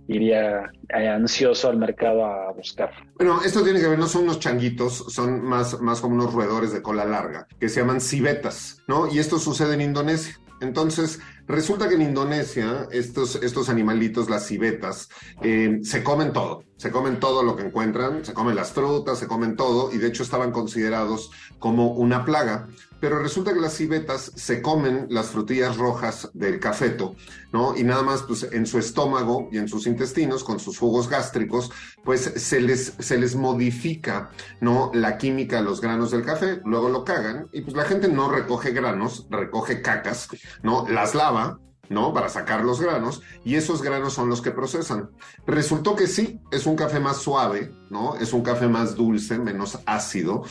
iría 0.08 0.72
ansioso 0.90 1.70
al 1.70 1.78
mercado 1.78 2.26
a 2.26 2.52
buscar. 2.54 2.92
Bueno, 3.18 3.40
esto 3.46 3.64
tiene 3.64 3.80
que 3.80 3.88
ver, 3.88 4.00
no 4.00 4.08
son 4.08 4.24
unos 4.24 4.40
changuitos, 4.40 5.06
son 5.10 5.44
más, 5.44 5.80
más 5.80 6.02
como 6.02 6.16
unos 6.16 6.34
roedores 6.34 6.74
de 6.74 6.82
cola 6.82 7.06
larga, 7.06 7.48
que 7.60 7.70
se 7.70 7.82
llaman 7.82 8.02
civetas, 8.02 8.82
¿no? 8.88 9.08
Y 9.14 9.20
esto 9.20 9.38
sucede 9.38 9.76
en 9.76 9.82
Indonesia. 9.82 10.36
Entonces, 10.60 11.20
resulta 11.48 11.88
que 11.88 11.96
en 11.96 12.02
Indonesia 12.02 12.88
estos, 12.92 13.36
estos 13.44 13.70
animalitos, 13.70 14.28
las 14.28 14.48
civetas, 14.48 15.08
eh, 15.44 15.80
se 15.84 16.04
comen 16.04 16.34
todo, 16.34 16.64
se 16.82 16.90
comen 16.90 17.20
todo 17.20 17.44
lo 17.44 17.56
que 17.56 17.62
encuentran, 17.62 18.26
se 18.26 18.34
comen 18.34 18.56
las 18.56 18.72
frutas, 18.72 19.20
se 19.20 19.28
comen 19.28 19.56
todo, 19.56 19.94
y 19.94 20.00
de 20.00 20.08
hecho 20.08 20.24
estaban 20.24 20.52
considerados 20.52 21.30
como 21.60 21.92
una 21.92 22.26
plaga 22.26 22.68
pero 23.02 23.18
resulta 23.18 23.54
que 23.54 23.60
las 23.60 23.74
civetas 23.74 24.32
se 24.36 24.62
comen 24.62 25.08
las 25.10 25.32
frutillas 25.32 25.76
rojas 25.76 26.30
del 26.34 26.60
cafeto, 26.60 27.16
¿no? 27.52 27.76
Y 27.76 27.84
nada 27.84 28.04
más, 28.04 28.22
pues 28.22 28.48
en 28.52 28.68
su 28.68 28.78
estómago 28.78 29.50
y 29.52 29.58
en 29.58 29.68
sus 29.68 29.88
intestinos, 29.88 30.44
con 30.44 30.60
sus 30.60 30.78
jugos 30.78 31.10
gástricos, 31.10 31.72
pues 32.06 32.22
se 32.22 32.62
les, 32.62 32.94
se 33.00 33.18
les 33.18 33.36
modifica, 33.36 34.30
¿no? 34.62 34.92
La 34.94 35.18
química 35.18 35.58
de 35.58 35.64
los 35.64 35.82
granos 35.82 36.12
del 36.12 36.24
café, 36.24 36.62
luego 36.64 36.90
lo 36.90 37.04
cagan 37.04 37.50
y 37.52 37.62
pues 37.62 37.76
la 37.76 37.86
gente 37.86 38.08
no 38.08 38.32
recoge 38.32 38.72
granos, 38.72 39.26
recoge 39.32 39.82
cacas, 39.82 40.30
¿no? 40.62 40.88
Las 40.88 41.16
lava, 41.16 41.60
¿no? 41.92 42.14
Para 42.14 42.30
sacar 42.30 42.64
los 42.64 42.80
granos, 42.80 43.22
y 43.44 43.56
esos 43.56 43.82
granos 43.82 44.14
son 44.14 44.30
los 44.30 44.42
que 44.42 44.52
procesan. 44.52 45.10
Resultó 45.46 45.96
que 45.96 46.08
sí, 46.08 46.40
es 46.50 46.66
un 46.66 46.78
café 46.78 47.02
más 47.02 47.18
suave, 47.18 47.74
¿no? 47.90 48.16
Es 48.16 48.32
un 48.32 48.44
café 48.44 48.68
más 48.68 48.96
dulce, 48.96 49.38
menos 49.38 49.78
ácido, 49.86 50.44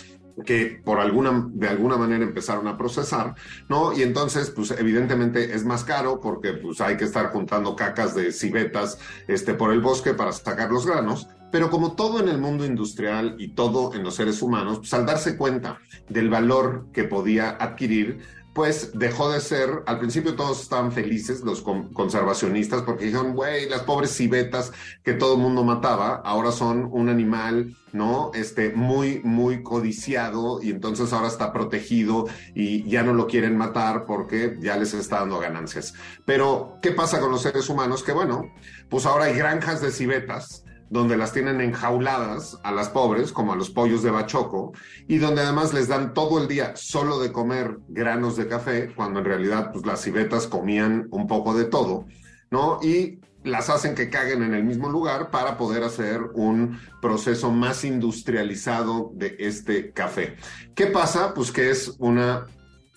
que 0.44 0.80
por 0.84 1.00
alguna, 1.00 1.48
de 1.52 1.68
alguna 1.68 1.96
manera 1.96 2.24
empezaron 2.24 2.68
a 2.68 2.76
procesar, 2.76 3.34
¿no? 3.68 3.96
Y 3.96 4.02
entonces, 4.02 4.50
pues 4.50 4.70
evidentemente 4.72 5.54
es 5.54 5.64
más 5.64 5.82
caro 5.82 6.20
porque 6.20 6.52
pues 6.52 6.80
hay 6.82 6.98
que 6.98 7.04
estar 7.04 7.32
juntando 7.32 7.74
cacas 7.74 8.14
de 8.14 8.32
civetas 8.32 8.98
este, 9.26 9.54
por 9.54 9.72
el 9.72 9.80
bosque 9.80 10.12
para 10.12 10.32
sacar 10.32 10.70
los 10.70 10.86
granos, 10.86 11.26
pero 11.50 11.70
como 11.70 11.92
todo 11.92 12.20
en 12.20 12.28
el 12.28 12.38
mundo 12.38 12.64
industrial 12.64 13.36
y 13.38 13.48
todo 13.54 13.94
en 13.94 14.02
los 14.02 14.14
seres 14.14 14.40
humanos, 14.42 14.78
pues 14.78 14.92
al 14.94 15.06
darse 15.06 15.36
cuenta 15.36 15.78
del 16.08 16.28
valor 16.28 16.86
que 16.92 17.04
podía 17.04 17.50
adquirir, 17.50 18.20
pues 18.52 18.90
dejó 18.94 19.30
de 19.30 19.40
ser, 19.40 19.82
al 19.86 19.98
principio 19.98 20.34
todos 20.34 20.60
estaban 20.60 20.90
felices, 20.92 21.42
los 21.42 21.62
conservacionistas, 21.62 22.82
porque 22.82 23.06
dijeron, 23.06 23.34
güey, 23.34 23.68
las 23.68 23.82
pobres 23.82 24.10
civetas 24.10 24.72
que 25.04 25.12
todo 25.12 25.34
el 25.34 25.40
mundo 25.40 25.62
mataba, 25.62 26.16
ahora 26.24 26.50
son 26.50 26.88
un 26.90 27.08
animal, 27.08 27.76
¿no? 27.92 28.32
Este, 28.34 28.70
muy, 28.70 29.20
muy 29.22 29.62
codiciado 29.62 30.60
y 30.62 30.70
entonces 30.70 31.12
ahora 31.12 31.28
está 31.28 31.52
protegido 31.52 32.26
y 32.54 32.88
ya 32.88 33.02
no 33.02 33.14
lo 33.14 33.28
quieren 33.28 33.56
matar 33.56 34.04
porque 34.04 34.56
ya 34.60 34.76
les 34.76 34.94
está 34.94 35.20
dando 35.20 35.38
ganancias. 35.38 35.94
Pero, 36.24 36.78
¿qué 36.82 36.90
pasa 36.90 37.20
con 37.20 37.30
los 37.30 37.42
seres 37.42 37.68
humanos? 37.68 38.02
Que 38.02 38.12
bueno, 38.12 38.52
pues 38.88 39.06
ahora 39.06 39.26
hay 39.26 39.34
granjas 39.34 39.80
de 39.80 39.92
civetas 39.92 40.64
donde 40.90 41.16
las 41.16 41.32
tienen 41.32 41.60
enjauladas 41.60 42.58
a 42.64 42.72
las 42.72 42.88
pobres, 42.88 43.32
como 43.32 43.52
a 43.52 43.56
los 43.56 43.70
pollos 43.70 44.02
de 44.02 44.10
bachoco, 44.10 44.72
y 45.06 45.18
donde 45.18 45.40
además 45.40 45.72
les 45.72 45.88
dan 45.88 46.12
todo 46.12 46.42
el 46.42 46.48
día 46.48 46.74
solo 46.74 47.20
de 47.20 47.32
comer 47.32 47.78
granos 47.88 48.36
de 48.36 48.48
café, 48.48 48.92
cuando 48.94 49.20
en 49.20 49.24
realidad 49.24 49.70
pues, 49.72 49.86
las 49.86 50.02
civetas 50.02 50.48
comían 50.48 51.06
un 51.12 51.28
poco 51.28 51.56
de 51.56 51.64
todo, 51.64 52.06
¿no? 52.50 52.80
Y 52.82 53.20
las 53.44 53.70
hacen 53.70 53.94
que 53.94 54.10
caguen 54.10 54.42
en 54.42 54.52
el 54.52 54.64
mismo 54.64 54.90
lugar 54.90 55.30
para 55.30 55.56
poder 55.56 55.84
hacer 55.84 56.20
un 56.34 56.78
proceso 57.00 57.50
más 57.50 57.84
industrializado 57.84 59.12
de 59.14 59.36
este 59.38 59.92
café. 59.92 60.36
¿Qué 60.74 60.86
pasa? 60.86 61.32
Pues 61.32 61.52
que 61.52 61.70
es 61.70 61.94
una 61.98 62.46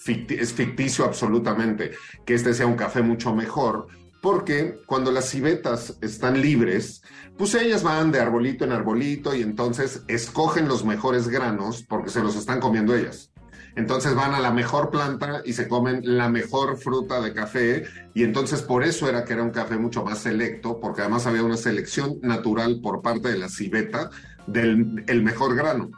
es 0.05 0.51
ficticio 0.51 1.05
absolutamente 1.05 1.91
que 2.25 2.33
este 2.33 2.53
sea 2.53 2.67
un 2.67 2.75
café 2.75 3.01
mucho 3.01 3.33
mejor 3.33 3.87
porque 4.23 4.79
cuando 4.85 5.11
las 5.11 5.27
civetas 5.27 5.97
están 5.99 6.41
libres, 6.41 7.03
pues 7.37 7.55
ellas 7.55 7.83
van 7.83 8.09
de 8.13 8.21
arbolito 8.21 8.63
en 8.63 8.71
arbolito 8.71 9.35
y 9.35 9.41
entonces 9.41 10.03
escogen 10.07 10.69
los 10.69 10.85
mejores 10.85 11.27
granos 11.27 11.83
porque 11.83 12.09
se 12.09 12.23
los 12.23 12.37
están 12.37 12.61
comiendo 12.61 12.95
ellas. 12.95 13.33
Entonces 13.75 14.15
van 14.15 14.33
a 14.33 14.39
la 14.39 14.51
mejor 14.51 14.91
planta 14.91 15.41
y 15.43 15.51
se 15.51 15.67
comen 15.67 15.99
la 16.03 16.29
mejor 16.29 16.77
fruta 16.77 17.19
de 17.19 17.33
café 17.33 17.83
y 18.13 18.23
entonces 18.23 18.61
por 18.61 18.85
eso 18.85 19.09
era 19.09 19.25
que 19.25 19.33
era 19.33 19.43
un 19.43 19.51
café 19.51 19.75
mucho 19.75 20.05
más 20.05 20.19
selecto, 20.19 20.79
porque 20.79 21.01
además 21.01 21.27
había 21.27 21.43
una 21.43 21.57
selección 21.57 22.19
natural 22.21 22.79
por 22.81 23.01
parte 23.01 23.27
de 23.27 23.37
la 23.37 23.49
civeta 23.49 24.09
del 24.47 25.03
el 25.07 25.21
mejor 25.21 25.53
grano. 25.53 25.91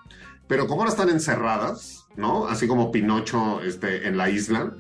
Pero 0.48 0.66
como 0.66 0.82
ahora 0.82 0.92
están 0.92 1.10
encerradas, 1.10 2.06
¿no? 2.16 2.48
Así 2.48 2.68
como 2.68 2.92
Pinocho 2.92 3.62
este, 3.62 4.08
en 4.08 4.18
la 4.18 4.32
isla, 4.32 4.74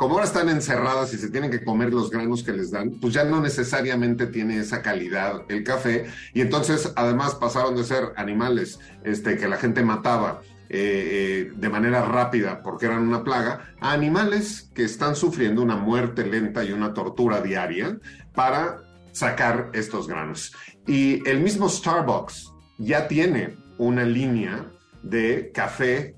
como 0.00 0.14
ahora 0.14 0.24
están 0.24 0.48
encerradas 0.48 1.12
y 1.12 1.18
se 1.18 1.28
tienen 1.28 1.50
que 1.50 1.62
comer 1.62 1.92
los 1.92 2.08
granos 2.08 2.42
que 2.42 2.52
les 2.52 2.70
dan, 2.70 2.92
pues 3.02 3.12
ya 3.12 3.22
no 3.24 3.38
necesariamente 3.38 4.28
tiene 4.28 4.58
esa 4.58 4.80
calidad 4.80 5.42
el 5.50 5.62
café. 5.62 6.06
Y 6.32 6.40
entonces, 6.40 6.90
además, 6.96 7.34
pasaron 7.34 7.76
de 7.76 7.84
ser 7.84 8.14
animales 8.16 8.80
este, 9.04 9.36
que 9.36 9.46
la 9.46 9.58
gente 9.58 9.82
mataba 9.82 10.40
eh, 10.70 11.48
eh, 11.50 11.52
de 11.54 11.68
manera 11.68 12.02
rápida 12.02 12.62
porque 12.62 12.86
eran 12.86 13.06
una 13.06 13.22
plaga, 13.22 13.74
a 13.78 13.92
animales 13.92 14.70
que 14.74 14.84
están 14.84 15.16
sufriendo 15.16 15.60
una 15.60 15.76
muerte 15.76 16.26
lenta 16.26 16.64
y 16.64 16.72
una 16.72 16.94
tortura 16.94 17.42
diaria 17.42 17.98
para 18.34 18.78
sacar 19.12 19.68
estos 19.74 20.08
granos. 20.08 20.54
Y 20.86 21.28
el 21.28 21.40
mismo 21.40 21.68
Starbucks 21.68 22.50
ya 22.78 23.06
tiene 23.06 23.54
una 23.76 24.04
línea 24.04 24.64
de 25.02 25.52
café 25.52 26.16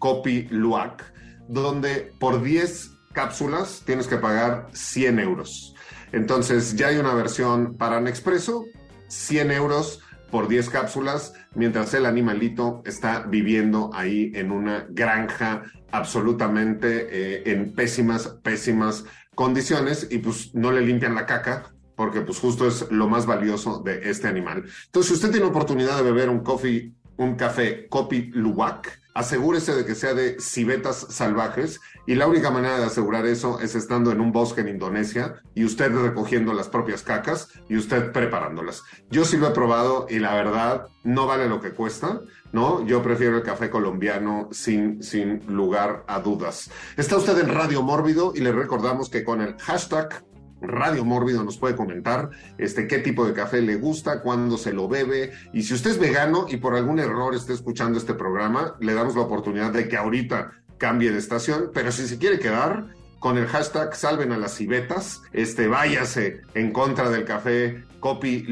Copy 0.00 0.48
Luac, 0.50 1.04
donde 1.46 2.12
por 2.18 2.42
10 2.42 2.96
cápsulas 3.12 3.82
tienes 3.84 4.06
que 4.06 4.16
pagar 4.16 4.68
100 4.72 5.18
euros. 5.18 5.74
Entonces 6.12 6.76
ya 6.76 6.88
hay 6.88 6.96
una 6.96 7.14
versión 7.14 7.76
para 7.76 8.00
Nespresso, 8.00 8.64
100 9.08 9.50
euros 9.50 10.00
por 10.30 10.48
10 10.48 10.70
cápsulas, 10.70 11.32
mientras 11.54 11.92
el 11.94 12.06
animalito 12.06 12.82
está 12.84 13.20
viviendo 13.20 13.90
ahí 13.94 14.30
en 14.34 14.52
una 14.52 14.86
granja 14.88 15.62
absolutamente 15.90 17.08
eh, 17.10 17.42
en 17.46 17.74
pésimas, 17.74 18.28
pésimas 18.42 19.04
condiciones 19.34 20.06
y 20.10 20.18
pues 20.18 20.54
no 20.54 20.70
le 20.70 20.82
limpian 20.82 21.14
la 21.14 21.26
caca 21.26 21.72
porque 21.96 22.22
pues 22.22 22.38
justo 22.38 22.66
es 22.66 22.90
lo 22.90 23.08
más 23.08 23.26
valioso 23.26 23.82
de 23.84 24.08
este 24.08 24.26
animal. 24.26 24.64
Entonces, 24.86 25.08
si 25.08 25.14
usted 25.14 25.32
tiene 25.32 25.46
oportunidad 25.46 25.98
de 25.98 26.02
beber 26.02 26.30
un 26.30 26.40
coffee, 26.40 26.94
un 27.18 27.34
café 27.34 27.88
Kopi 27.88 28.30
Luwak, 28.32 29.00
asegúrese 29.14 29.74
de 29.74 29.84
que 29.84 29.94
sea 29.94 30.14
de 30.14 30.40
civetas 30.40 31.08
salvajes 31.10 31.78
y 32.10 32.16
la 32.16 32.26
única 32.26 32.50
manera 32.50 32.76
de 32.76 32.86
asegurar 32.86 33.24
eso 33.24 33.60
es 33.60 33.76
estando 33.76 34.10
en 34.10 34.20
un 34.20 34.32
bosque 34.32 34.62
en 34.62 34.68
Indonesia 34.68 35.36
y 35.54 35.64
usted 35.64 35.92
recogiendo 35.92 36.52
las 36.52 36.68
propias 36.68 37.04
cacas 37.04 37.46
y 37.68 37.76
usted 37.76 38.10
preparándolas. 38.10 38.82
Yo 39.10 39.24
sí 39.24 39.36
lo 39.36 39.46
he 39.46 39.52
probado 39.52 40.06
y 40.10 40.18
la 40.18 40.34
verdad 40.34 40.88
no 41.04 41.28
vale 41.28 41.48
lo 41.48 41.60
que 41.60 41.70
cuesta, 41.70 42.20
¿no? 42.50 42.84
Yo 42.84 43.00
prefiero 43.00 43.36
el 43.36 43.44
café 43.44 43.70
colombiano 43.70 44.48
sin, 44.50 45.04
sin 45.04 45.46
lugar 45.46 46.02
a 46.08 46.18
dudas. 46.18 46.68
Está 46.96 47.16
usted 47.16 47.38
en 47.38 47.54
Radio 47.54 47.80
Mórbido 47.80 48.32
y 48.34 48.40
le 48.40 48.50
recordamos 48.50 49.08
que 49.08 49.22
con 49.22 49.40
el 49.40 49.56
hashtag 49.58 50.24
Radio 50.60 51.04
Mórbido 51.04 51.44
nos 51.44 51.58
puede 51.58 51.76
comentar 51.76 52.30
este, 52.58 52.88
qué 52.88 52.98
tipo 52.98 53.24
de 53.24 53.34
café 53.34 53.62
le 53.62 53.76
gusta, 53.76 54.20
cuándo 54.20 54.58
se 54.58 54.72
lo 54.72 54.88
bebe. 54.88 55.30
Y 55.52 55.62
si 55.62 55.74
usted 55.74 55.92
es 55.92 55.98
vegano 56.00 56.46
y 56.48 56.56
por 56.56 56.74
algún 56.74 56.98
error 56.98 57.36
esté 57.36 57.52
escuchando 57.52 57.98
este 57.98 58.14
programa, 58.14 58.74
le 58.80 58.94
damos 58.94 59.14
la 59.14 59.22
oportunidad 59.22 59.72
de 59.72 59.86
que 59.86 59.96
ahorita 59.96 60.50
cambie 60.80 61.12
de 61.12 61.18
estación. 61.18 61.70
Pero 61.72 61.92
si 61.92 62.08
se 62.08 62.18
quiere 62.18 62.40
quedar, 62.40 62.86
con 63.20 63.36
el 63.38 63.46
hashtag 63.46 63.94
salven 63.94 64.32
a 64.32 64.38
las 64.38 64.54
civetas, 64.54 65.22
este, 65.32 65.68
váyase 65.68 66.40
en 66.54 66.72
contra 66.72 67.10
del 67.10 67.24
café 67.24 67.84
Copy 68.00 68.46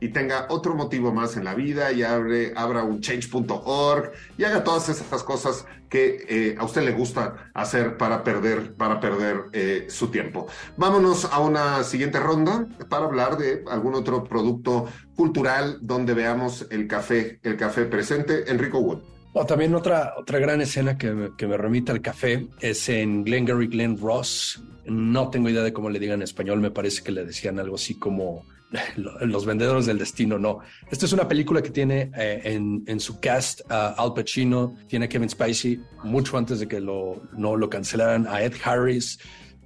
y 0.00 0.08
tenga 0.08 0.46
otro 0.48 0.74
motivo 0.74 1.12
más 1.12 1.36
en 1.36 1.44
la 1.44 1.54
vida 1.54 1.92
y 1.92 2.02
abre, 2.02 2.54
abra 2.56 2.82
un 2.82 3.02
change.org 3.02 4.10
y 4.38 4.44
haga 4.44 4.64
todas 4.64 4.88
esas 4.88 5.22
cosas 5.22 5.66
que 5.90 6.24
eh, 6.30 6.56
a 6.58 6.64
usted 6.64 6.82
le 6.82 6.92
gusta 6.92 7.50
hacer 7.52 7.98
para 7.98 8.24
perder, 8.24 8.74
para 8.74 9.00
perder 9.00 9.50
eh, 9.52 9.86
su 9.90 10.08
tiempo. 10.08 10.46
Vámonos 10.78 11.26
a 11.26 11.40
una 11.40 11.84
siguiente 11.84 12.18
ronda 12.18 12.66
para 12.88 13.04
hablar 13.04 13.36
de 13.36 13.64
algún 13.70 13.94
otro 13.94 14.24
producto 14.24 14.88
cultural 15.14 15.76
donde 15.82 16.14
veamos 16.14 16.66
el 16.70 16.88
café, 16.88 17.38
el 17.42 17.58
café 17.58 17.84
presente. 17.84 18.50
Enrico 18.50 18.78
Wood 18.78 19.19
también 19.46 19.74
otra, 19.74 20.14
otra 20.16 20.38
gran 20.38 20.60
escena 20.60 20.98
que 20.98 21.30
que 21.36 21.46
me 21.46 21.56
remite 21.56 21.92
al 21.92 22.00
café 22.00 22.48
es 22.60 22.88
en 22.88 23.24
Glengarry 23.24 23.68
Glen 23.68 23.98
Ross. 23.98 24.62
No 24.86 25.30
tengo 25.30 25.48
idea 25.48 25.62
de 25.62 25.72
cómo 25.72 25.90
le 25.90 25.98
digan 25.98 26.20
en 26.20 26.22
español, 26.22 26.60
me 26.60 26.70
parece 26.70 27.02
que 27.02 27.12
le 27.12 27.24
decían 27.24 27.58
algo 27.58 27.76
así 27.76 27.94
como 27.98 28.44
Los 28.96 29.46
Vendedores 29.46 29.86
del 29.86 29.98
Destino, 29.98 30.38
no. 30.38 30.60
Esta 30.90 31.06
es 31.06 31.12
una 31.12 31.26
película 31.26 31.62
que 31.62 31.70
tiene 31.70 32.10
eh, 32.16 32.40
en, 32.44 32.84
en, 32.86 33.00
su 33.00 33.20
cast 33.20 33.60
a 33.70 33.88
Al 33.98 34.14
Pacino, 34.14 34.76
tiene 34.86 35.06
a 35.06 35.08
Kevin 35.08 35.28
Spacey, 35.28 35.80
mucho 36.04 36.36
antes 36.38 36.60
de 36.60 36.68
que 36.68 36.80
lo, 36.80 37.22
no 37.36 37.56
lo 37.56 37.68
cancelaran, 37.68 38.26
a 38.28 38.42
Ed 38.42 38.54
Harris, 38.64 39.18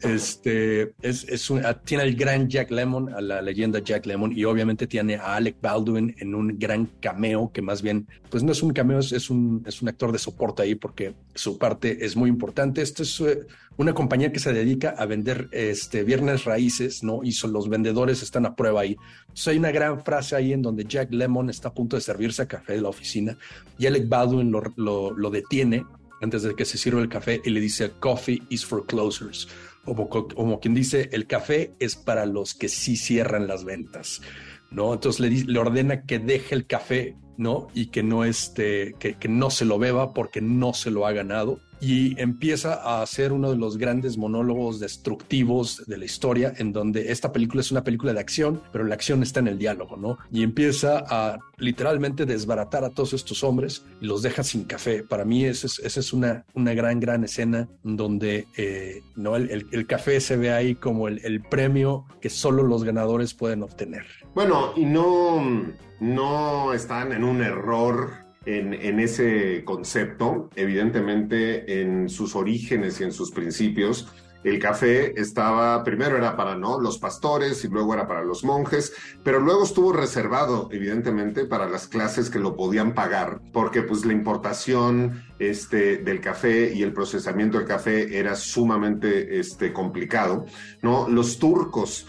este, 0.04 0.94
es, 1.02 1.24
es 1.24 1.52
tiene 1.84 2.02
al 2.02 2.14
gran 2.14 2.48
Jack 2.48 2.70
Lemon, 2.70 3.12
a 3.12 3.20
la 3.20 3.42
leyenda 3.42 3.78
Jack 3.78 4.06
Lemon, 4.06 4.36
y 4.36 4.44
obviamente 4.44 4.86
tiene 4.86 5.16
a 5.16 5.36
Alec 5.36 5.56
Baldwin 5.60 6.14
en 6.18 6.34
un 6.34 6.58
gran 6.58 6.86
cameo, 7.00 7.50
que 7.52 7.62
más 7.62 7.82
bien, 7.82 8.06
pues 8.30 8.42
no 8.42 8.52
es 8.52 8.62
un 8.62 8.72
cameo, 8.72 8.98
es, 8.98 9.30
un, 9.30 9.62
es 9.66 9.82
un 9.82 9.88
actor 9.88 10.12
de 10.12 10.18
soporte 10.18 10.62
ahí 10.62 10.74
porque 10.74 11.14
su 11.34 11.58
parte 11.58 12.04
es 12.04 12.16
muy 12.16 12.28
importante. 12.28 12.82
Esta 12.82 13.02
es 13.02 13.20
eh, 13.20 13.46
una 13.76 13.94
compañía 13.94 14.32
que 14.32 14.38
se 14.38 14.52
dedica 14.52 14.90
a 14.90 15.06
vender 15.06 15.48
este, 15.52 16.04
viernes 16.04 16.44
raíces, 16.44 17.02
¿no? 17.02 17.22
Y 17.22 17.32
son, 17.32 17.52
los 17.52 17.68
vendedores 17.68 18.22
están 18.22 18.46
a 18.46 18.54
prueba 18.54 18.82
ahí. 18.82 18.96
Entonces 19.22 19.48
hay 19.48 19.58
una 19.58 19.72
gran 19.72 20.04
frase 20.04 20.36
ahí 20.36 20.52
en 20.52 20.62
donde 20.62 20.84
Jack 20.84 21.12
Lemon 21.12 21.50
está 21.50 21.68
a 21.68 21.74
punto 21.74 21.96
de 21.96 22.02
servirse 22.02 22.42
a 22.42 22.46
café 22.46 22.74
de 22.74 22.80
la 22.80 22.88
oficina 22.88 23.36
y 23.78 23.86
Alec 23.86 24.08
Baldwin 24.08 24.50
lo, 24.50 24.62
lo, 24.76 25.10
lo 25.10 25.30
detiene 25.30 25.84
antes 26.20 26.42
de 26.42 26.54
que 26.54 26.64
se 26.64 26.78
sirva 26.78 27.00
el 27.00 27.08
café 27.08 27.40
y 27.44 27.50
le 27.50 27.60
dice, 27.60 27.90
coffee 28.00 28.42
is 28.48 28.64
for 28.64 28.86
closers 28.86 29.48
como, 29.84 30.60
quien 30.60 30.74
dice, 30.74 31.08
el 31.12 31.26
café 31.26 31.74
es 31.78 31.96
para 31.96 32.26
los 32.26 32.54
que 32.54 32.68
sí 32.68 32.96
cierran 32.96 33.46
las 33.46 33.64
ventas, 33.64 34.22
¿no? 34.70 34.94
Entonces 34.94 35.20
le, 35.20 35.30
le 35.30 35.58
ordena 35.58 36.02
que 36.02 36.18
deje 36.18 36.54
el 36.54 36.66
café, 36.66 37.16
¿no? 37.36 37.68
Y 37.74 37.86
que 37.86 38.02
no, 38.02 38.24
este, 38.24 38.94
que 38.98 39.28
no 39.28 39.50
se 39.50 39.64
lo 39.64 39.78
beba 39.78 40.14
porque 40.14 40.40
no 40.40 40.74
se 40.74 40.90
lo 40.90 41.06
ha 41.06 41.12
ganado 41.12 41.60
y 41.80 42.20
empieza 42.20 42.74
a 42.74 43.02
hacer 43.02 43.32
uno 43.32 43.50
de 43.50 43.56
los 43.56 43.76
grandes 43.76 44.16
monólogos 44.16 44.80
destructivos 44.80 45.84
de 45.86 45.98
la 45.98 46.04
historia, 46.04 46.52
en 46.56 46.72
donde 46.72 47.12
esta 47.12 47.32
película 47.32 47.60
es 47.60 47.70
una 47.70 47.84
película 47.84 48.12
de 48.12 48.20
acción, 48.20 48.60
pero 48.72 48.84
la 48.84 48.94
acción 48.94 49.22
está 49.22 49.40
en 49.40 49.48
el 49.48 49.58
diálogo, 49.58 49.96
¿no? 49.96 50.18
Y 50.30 50.42
empieza 50.42 51.04
a 51.08 51.38
literalmente 51.58 52.26
desbaratar 52.26 52.84
a 52.84 52.90
todos 52.90 53.12
estos 53.12 53.44
hombres 53.44 53.84
y 54.00 54.06
los 54.06 54.22
deja 54.22 54.42
sin 54.42 54.64
café. 54.64 55.02
Para 55.02 55.24
mí 55.24 55.44
esa 55.44 55.66
es, 55.66 56.12
una, 56.12 56.44
una 56.54 56.74
gran, 56.74 57.00
gran 57.00 57.24
escena 57.24 57.68
donde 57.82 58.46
eh, 58.56 59.02
¿no? 59.16 59.36
El, 59.36 59.66
el, 59.70 59.86
café 59.86 60.20
se 60.20 60.36
ve 60.36 60.52
ahí 60.52 60.74
como 60.74 61.08
el, 61.08 61.20
el 61.24 61.42
premio 61.42 62.06
que 62.20 62.30
solo 62.30 62.62
los 62.62 62.84
ganadores 62.84 63.34
pueden 63.34 63.62
obtener. 63.62 64.06
Bueno, 64.34 64.72
y 64.76 64.84
no, 64.84 65.64
no 66.00 66.72
están 66.72 67.12
en 67.12 67.24
un 67.24 67.42
error 67.42 68.23
en, 68.46 69.00
ese 69.00 69.64
concepto, 69.64 70.50
evidentemente 70.54 71.80
en 71.80 72.08
sus 72.08 72.36
orígenes 72.36 73.00
y 73.00 73.04
en 73.04 73.12
sus 73.12 73.30
principios, 73.30 74.08
el 74.44 74.58
café 74.58 75.18
estaba, 75.18 75.82
primero 75.84 76.18
era 76.18 76.36
para 76.36 76.54
¿no? 76.54 76.78
los 76.78 76.98
pastores 76.98 77.64
y 77.64 77.68
luego 77.68 77.94
era 77.94 78.06
para 78.06 78.22
los 78.22 78.44
monjes, 78.44 78.92
pero 79.22 79.40
luego 79.40 79.64
estuvo 79.64 79.90
reservado, 79.90 80.68
evidentemente, 80.70 81.46
para 81.46 81.66
las 81.66 81.88
clases 81.88 82.28
que 82.28 82.38
lo 82.38 82.54
podían 82.54 82.92
pagar, 82.92 83.40
porque 83.54 83.80
pues 83.82 84.04
la 84.04 84.12
importación 84.12 85.24
este, 85.38 85.96
del 85.96 86.20
café 86.20 86.74
y 86.74 86.82
el 86.82 86.92
procesamiento 86.92 87.56
del 87.56 87.66
café 87.66 88.18
era 88.18 88.36
sumamente 88.36 89.40
este, 89.40 89.72
complicado. 89.72 90.44
¿no? 90.82 91.08
Los 91.08 91.38
turcos 91.38 92.06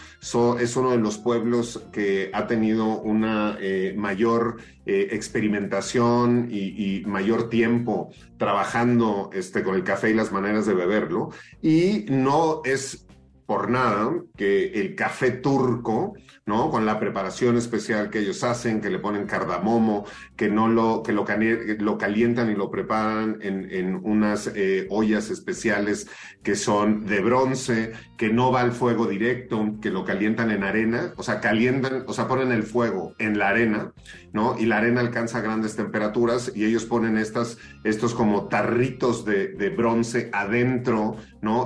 es 0.60 0.76
uno 0.76 0.90
de 0.90 0.98
los 0.98 1.16
pueblos 1.16 1.84
que 1.90 2.30
ha 2.34 2.46
tenido 2.46 3.00
una 3.00 3.56
eh, 3.60 3.94
mayor 3.96 4.58
eh, 4.86 5.08
experimentación 5.10 6.48
y, 6.50 6.98
y, 6.98 7.04
mayor 7.06 7.48
tiempo 7.48 8.10
trabajando 8.38 9.30
este, 9.32 9.62
con 9.62 9.74
el 9.74 9.82
café 9.82 10.10
y 10.10 10.14
las 10.14 10.30
maneras 10.32 10.64
de 10.66 10.74
beberlo. 10.74 11.30
Y 11.60 12.06
no 12.08 12.62
es 12.64 13.05
por 13.46 13.70
nada 13.70 14.12
que 14.36 14.80
el 14.80 14.94
café 14.94 15.30
turco 15.30 16.14
¿no? 16.46 16.70
Con 16.70 16.86
la 16.86 17.00
preparación 17.00 17.56
especial 17.56 18.08
que 18.08 18.20
ellos 18.20 18.44
hacen, 18.44 18.80
que 18.80 18.88
le 18.88 19.00
ponen 19.00 19.26
cardamomo, 19.26 20.04
que 20.36 20.48
no 20.48 20.68
lo, 20.68 21.02
que 21.02 21.12
lo, 21.12 21.24
calientan 21.24 22.50
y 22.50 22.54
lo 22.54 22.70
preparan 22.70 23.38
en, 23.42 23.68
en 23.72 23.96
unas 23.96 24.52
eh, 24.54 24.86
ollas 24.88 25.30
especiales 25.30 26.08
que 26.44 26.54
son 26.54 27.04
de 27.04 27.20
bronce, 27.20 27.92
que 28.16 28.32
no 28.32 28.52
va 28.52 28.60
al 28.60 28.70
fuego 28.70 29.06
directo, 29.06 29.74
que 29.82 29.90
lo 29.90 30.04
calientan 30.04 30.52
en 30.52 30.62
arena, 30.62 31.14
o 31.16 31.24
sea, 31.24 31.40
calientan, 31.40 32.04
o 32.06 32.12
sea, 32.12 32.28
ponen 32.28 32.52
el 32.52 32.62
fuego 32.62 33.16
en 33.18 33.38
la 33.38 33.48
arena, 33.48 33.92
¿no? 34.32 34.56
Y 34.56 34.66
la 34.66 34.78
arena 34.78 35.00
alcanza 35.00 35.40
grandes 35.40 35.74
temperaturas 35.74 36.52
y 36.54 36.64
ellos 36.64 36.84
ponen 36.84 37.18
estas, 37.18 37.58
estos 37.82 38.14
como 38.14 38.46
tarritos 38.46 39.24
de, 39.24 39.48
de 39.48 39.70
bronce 39.70 40.30
adentro, 40.32 41.16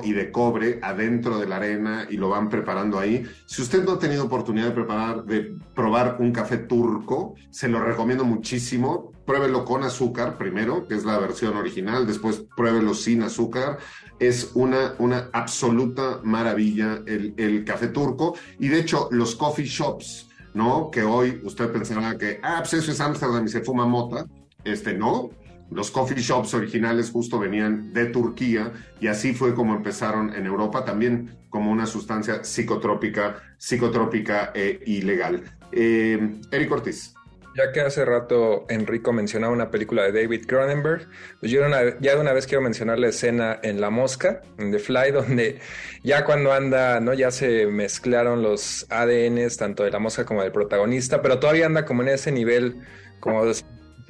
Y 0.05 0.12
de 0.12 0.31
cobre 0.31 0.78
adentro 0.83 1.39
de 1.39 1.47
la 1.47 1.57
arena 1.57 2.07
y 2.09 2.16
lo 2.16 2.28
van 2.28 2.49
preparando 2.49 2.99
ahí. 2.99 3.24
Si 3.47 3.62
usted 3.62 3.85
no 3.85 3.93
ha 3.93 3.99
tenido 3.99 4.24
oportunidad 4.24 4.66
de 4.66 4.72
preparar, 4.72 5.24
de 5.24 5.55
probar 5.74 6.16
un 6.20 6.33
café 6.33 6.59
turco, 6.59 7.35
se 7.51 7.68
lo 7.68 7.81
recomiendo 7.81 8.24
muchísimo. 8.24 9.12
Pruébelo 9.24 9.64
con 9.64 9.83
azúcar 9.83 10.37
primero, 10.37 10.87
que 10.87 10.95
es 10.95 11.05
la 11.05 11.18
versión 11.18 11.57
original, 11.57 12.07
después 12.07 12.45
pruébelo 12.57 12.95
sin 12.95 13.22
azúcar. 13.22 13.78
Es 14.18 14.51
una, 14.55 14.95
una 14.99 15.31
absoluta 15.33 16.20
maravilla 16.22 17.03
el, 17.07 17.35
el 17.37 17.64
café 17.64 17.89
turco. 17.89 18.35
Y 18.59 18.68
de 18.68 18.81
hecho, 18.81 19.09
los 19.12 19.35
coffee 19.35 19.66
shops, 19.66 20.28
¿no? 20.53 20.91
Que 20.91 21.03
hoy 21.03 21.41
usted 21.45 21.70
pensará 21.72 22.18
que, 22.18 22.39
ah, 22.43 22.57
pues 22.59 22.74
eso 22.74 22.93
es 22.93 23.01
Ámsterdam 23.01 23.47
y 23.47 23.49
se 23.49 23.62
fuma 23.62 23.87
mota. 23.87 24.26
Este, 24.64 24.93
no, 24.93 25.31
los 25.71 25.91
coffee 25.91 26.21
shops 26.21 26.55
originales 26.55 27.11
justo 27.11 27.39
venían 27.39 27.93
de 27.93 28.07
Turquía 28.07 28.73
y 29.01 29.07
así 29.07 29.33
fue 29.33 29.55
como 29.55 29.75
empezaron 29.75 30.35
en 30.35 30.47
Europa, 30.47 30.85
también 30.85 31.39
como 31.49 31.71
una 31.71 31.87
sustancia 31.87 32.45
psicotrópica, 32.45 33.43
psicotrópica 33.59 34.53
e 34.55 34.81
ilegal. 34.87 35.43
Eh, 35.73 36.41
Eric 36.51 36.73
Ortiz. 36.73 37.14
Ya 37.57 37.73
que 37.73 37.81
hace 37.81 38.05
rato 38.05 38.64
Enrico 38.68 39.12
mencionaba 39.12 39.53
una 39.53 39.73
película 39.73 40.05
de 40.05 40.12
David 40.12 40.47
Cronenberg, 40.47 41.09
pues 41.41 41.51
yo 41.51 41.61
ya 42.01 42.14
de 42.14 42.21
una 42.21 42.33
vez 42.33 42.47
quiero 42.47 42.62
mencionar 42.62 43.01
la 43.01 43.09
escena 43.09 43.59
en 43.62 43.81
La 43.81 43.91
Mosca, 43.91 44.43
en 44.59 44.71
The 44.71 44.79
Fly, 44.79 45.11
donde 45.12 45.59
ya 46.05 46.25
cuando 46.25 46.53
anda, 46.53 47.01
¿no? 47.01 47.12
Ya 47.12 47.33
se 47.33 47.66
mezclaron 47.66 48.43
los 48.43 48.87
ADNs, 48.89 49.57
tanto 49.57 49.83
de 49.83 49.91
la 49.91 49.99
mosca 49.99 50.25
como 50.25 50.43
del 50.43 50.53
protagonista, 50.53 51.23
pero 51.23 51.41
todavía 51.41 51.66
anda 51.66 51.85
como 51.85 52.03
en 52.03 52.11
ese 52.11 52.31
nivel, 52.31 52.77
como 53.18 53.45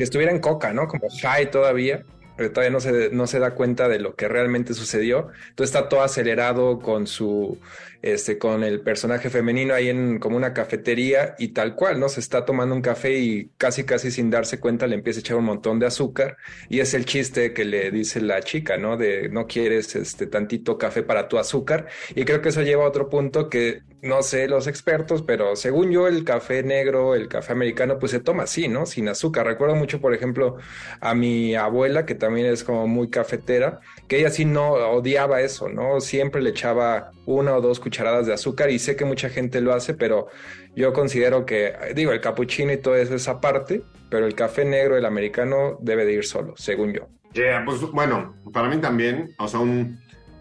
que 0.01 0.05
estuviera 0.05 0.32
en 0.32 0.38
coca, 0.38 0.72
¿no? 0.72 0.88
Como 0.88 1.09
high 1.11 1.51
todavía 1.51 2.07
todavía 2.49 2.70
no 2.70 2.80
se, 2.80 3.11
no 3.11 3.26
se 3.26 3.38
da 3.38 3.55
cuenta 3.55 3.88
de 3.88 3.99
lo 3.99 4.14
que 4.14 4.28
realmente 4.28 4.74
sucedió. 4.74 5.28
Entonces 5.51 5.74
está 5.74 5.88
todo 5.88 6.03
acelerado 6.03 6.78
con 6.78 7.07
su, 7.07 7.59
este, 8.03 8.38
con 8.38 8.64
el 8.64 8.80
personaje 8.80 9.28
femenino 9.28 9.74
ahí 9.74 9.88
en 9.88 10.18
como 10.18 10.36
una 10.36 10.55
cafetería 10.55 11.34
y 11.38 11.49
tal 11.49 11.74
cual, 11.74 12.01
¿no? 12.01 12.09
Se 12.09 12.20
está 12.20 12.45
tomando 12.47 12.74
un 12.74 12.80
café 12.80 13.18
y 13.18 13.51
casi, 13.59 13.84
casi 13.84 14.11
sin 14.11 14.30
darse 14.30 14.59
cuenta 14.59 14.86
le 14.86 14.95
empieza 14.95 15.18
a 15.18 15.20
echar 15.20 15.36
un 15.36 15.45
montón 15.45 15.78
de 15.78 15.86
azúcar 15.86 16.38
y 16.68 16.80
es 16.80 16.95
el 16.95 17.05
chiste 17.05 17.53
que 17.53 17.64
le 17.64 17.91
dice 17.91 18.20
la 18.22 18.41
chica, 18.43 18.76
¿no? 18.78 18.97
De 18.97 19.28
no 19.28 19.47
quieres 19.47 19.95
este 19.97 20.26
tantito 20.26 20.78
café 20.78 21.03
para 21.03 21.28
tu 21.28 21.38
azúcar 21.38 21.88
y 22.14 22.24
creo 22.24 22.41
que 22.41 22.49
eso 22.51 22.62
lleva 22.62 22.84
a 22.84 22.88
otro 22.88 23.11
punto 23.11 23.51
que 23.51 23.82
no 24.03 24.22
sé 24.22 24.49
los 24.49 24.66
expertos, 24.66 25.22
pero 25.22 25.57
según 25.57 25.91
yo 25.91 26.09
el 26.09 26.24
café 26.24 26.62
negro, 26.62 27.14
el 27.14 27.28
café 27.28 27.53
americano, 27.53 27.99
pues 27.99 28.12
se 28.12 28.20
toma 28.20 28.45
así, 28.45 28.68
¿no? 28.68 28.86
Sin 28.86 29.09
azúcar. 29.09 29.47
Recuerdo 29.47 29.74
mucho, 29.76 30.01
por 30.01 30.14
ejemplo, 30.14 30.57
a 31.01 31.14
mi 31.14 31.55
abuela, 31.55 32.07
que 32.07 32.14
también 32.14 32.29
es 32.36 32.64
como 32.64 32.86
muy 32.86 33.08
cafetera, 33.08 33.80
que 34.08 34.18
ella 34.18 34.30
sí 34.30 34.44
no 34.44 34.72
odiaba 34.72 35.40
eso, 35.40 35.68
¿no? 35.68 36.00
Siempre 36.00 36.42
le 36.42 36.50
echaba 36.50 37.10
una 37.26 37.54
o 37.56 37.60
dos 37.60 37.80
cucharadas 37.80 38.26
de 38.26 38.34
azúcar 38.34 38.70
y 38.70 38.78
sé 38.78 38.96
que 38.96 39.04
mucha 39.04 39.28
gente 39.28 39.60
lo 39.60 39.72
hace, 39.72 39.94
pero 39.94 40.28
yo 40.74 40.92
considero 40.92 41.46
que, 41.46 41.74
digo, 41.94 42.12
el 42.12 42.20
capuchino 42.20 42.72
y 42.72 42.76
todo 42.76 42.96
eso 42.96 43.14
es 43.14 43.28
aparte, 43.28 43.82
pero 44.10 44.26
el 44.26 44.34
café 44.34 44.64
negro, 44.64 44.96
el 44.96 45.04
americano, 45.04 45.78
debe 45.80 46.04
de 46.04 46.12
ir 46.14 46.24
solo, 46.24 46.54
según 46.56 46.92
yo. 46.92 47.08
Yeah, 47.32 47.64
pues 47.64 47.80
bueno, 47.80 48.34
para 48.52 48.68
mí 48.68 48.78
también, 48.78 49.34
o 49.38 49.46
sea, 49.46 49.60
un 49.60 50.00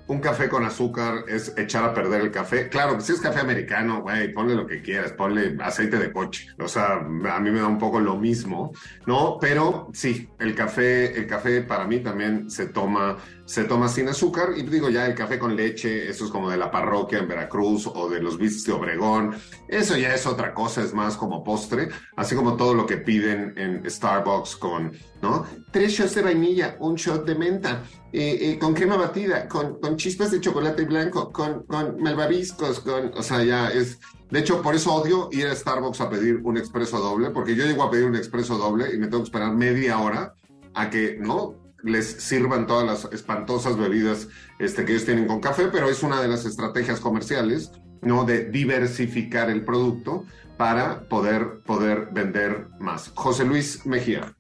un 0.10 0.20
café 0.20 0.50
con 0.50 0.66
azúcar 0.66 1.26
es 1.28 1.54
echar 1.56 1.84
a 1.84 1.94
perder 1.94 2.22
el 2.22 2.32
café. 2.32 2.68
Claro, 2.68 3.00
si 3.00 3.12
es 3.12 3.22
café 3.22 3.42
americano, 3.42 4.02
güey, 4.02 4.34
ponle 4.34 4.56
lo 4.56 4.66
que 4.66 4.82
quieras, 4.82 5.12
ponle 5.12 5.56
aceite 5.62 5.98
de 5.98 6.12
coche. 6.12 6.48
O 6.58 6.68
sea, 6.68 6.96
a 6.96 7.40
mí 7.40 7.52
me 7.52 7.60
da 7.60 7.68
un 7.68 7.78
poco 7.78 8.00
lo 8.00 8.18
mismo, 8.18 8.74
¿no? 9.06 9.38
Pero 9.40 9.88
sí, 9.94 10.28
el 10.40 10.56
café, 10.56 11.16
el 11.16 11.28
café 11.28 11.62
para 11.62 11.86
mí 11.86 12.00
también 12.00 12.50
se 12.50 12.66
toma, 12.66 13.18
se 13.50 13.64
toma 13.64 13.88
sin 13.88 14.08
azúcar. 14.08 14.50
Y 14.56 14.62
digo, 14.62 14.90
ya 14.90 15.08
el 15.08 15.16
café 15.16 15.40
con 15.40 15.56
leche, 15.56 16.08
eso 16.08 16.26
es 16.26 16.30
como 16.30 16.52
de 16.52 16.58
la 16.58 16.70
parroquia 16.70 17.18
en 17.18 17.28
Veracruz 17.28 17.88
o 17.88 18.08
de 18.08 18.22
los 18.22 18.38
bits 18.38 18.64
de 18.66 18.74
Obregón. 18.74 19.36
Eso 19.68 19.98
ya 19.98 20.14
es 20.14 20.28
otra 20.28 20.54
cosa, 20.54 20.84
es 20.84 20.94
más 20.94 21.18
como 21.18 21.44
postre, 21.44 21.90
así 22.16 22.36
como 22.36 22.56
todo 22.58 22.76
lo 22.76 22.86
que 22.86 22.98
piden 22.98 23.56
en 23.58 23.90
Starbucks 23.90 24.56
con, 24.56 24.92
¿no? 25.24 25.48
Tres 25.72 25.94
shots 25.94 26.14
de 26.14 26.22
vainilla, 26.22 26.76
un 26.80 26.94
shot 26.94 27.26
de 27.26 27.34
menta 27.34 27.82
eh, 28.14 28.38
eh, 28.40 28.60
con 28.60 28.76
crema 28.76 28.98
batida, 28.98 29.48
con, 29.48 29.80
con, 29.80 29.98
chispas 29.98 30.30
de 30.30 30.42
chocolate 30.42 30.86
blanco, 30.86 31.32
con, 31.32 31.64
con 31.64 32.00
malvaviscos, 32.00 32.82
con, 32.82 33.12
o 33.16 33.24
sea, 33.24 33.44
ya 33.44 33.70
es, 33.70 34.00
de 34.30 34.40
hecho, 34.42 34.62
por 34.62 34.76
eso 34.76 34.94
odio 34.94 35.28
ir 35.32 35.48
a 35.48 35.56
Starbucks 35.56 36.02
a 36.02 36.10
pedir 36.12 36.40
un 36.44 36.56
expreso 36.56 37.00
doble, 37.00 37.32
porque 37.32 37.56
yo 37.56 37.66
llego 37.66 37.82
a 37.82 37.90
pedir 37.90 38.06
un 38.06 38.16
expreso 38.16 38.60
doble 38.60 38.94
y 38.94 39.00
me 39.00 39.08
tengo 39.08 39.24
que 39.24 39.30
esperar 39.30 39.56
media 39.56 39.98
hora 39.98 40.36
a 40.76 40.92
que, 40.92 41.18
¿no? 41.20 41.69
Les 41.84 42.06
sirvan 42.06 42.68
todas 42.68 42.86
las 42.86 43.14
espantosas 43.14 43.78
bebidas 43.78 44.28
este, 44.60 44.86
que 44.86 44.94
ellos 44.94 45.06
tienen 45.06 45.28
con 45.28 45.40
café, 45.40 45.70
pero 45.72 45.90
es 45.90 46.04
una 46.04 46.22
de 46.22 46.28
las 46.28 46.46
estrategias 46.46 47.00
comerciales, 47.00 47.72
¿no? 48.02 48.26
De 48.26 48.46
diversificar 48.46 49.50
el 49.50 49.64
producto 49.64 50.26
para 50.58 51.02
poder, 51.08 51.62
poder 51.66 52.10
vender 52.12 52.68
más. 52.80 53.12
José 53.16 53.46
Luis 53.46 53.86
Mejía. 53.86 54.34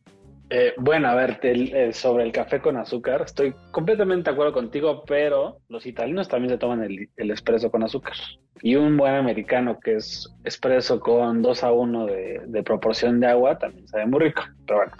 Eh, 0.51 0.73
bueno, 0.77 1.09
a 1.09 1.15
ver, 1.15 1.39
eh, 1.43 1.93
sobre 1.93 2.23
el 2.23 2.31
café 2.31 2.59
con 2.59 2.75
azúcar, 2.75 3.21
estoy 3.21 3.53
completamente 3.71 4.29
de 4.29 4.33
acuerdo 4.33 4.51
contigo, 4.51 5.03
pero 5.05 5.59
los 5.69 5.85
italianos 5.85 6.27
también 6.27 6.49
se 6.49 6.57
toman 6.57 6.83
el, 6.83 7.09
el 7.15 7.31
espresso 7.31 7.69
con 7.69 7.83
azúcar. 7.83 8.15
Y 8.61 8.75
un 8.75 8.97
buen 8.97 9.13
americano 9.13 9.79
que 9.79 9.95
es 9.97 10.27
espresso 10.43 10.99
con 10.99 11.43
2 11.43 11.63
a 11.63 11.71
1 11.71 12.05
de, 12.07 12.41
de, 12.47 12.63
proporción 12.63 13.19
de 13.19 13.27
agua 13.27 13.59
también 13.59 13.87
sabe 13.87 14.07
muy 14.07 14.19
rico. 14.21 14.41
Pero 14.65 14.79
bueno, 14.79 14.93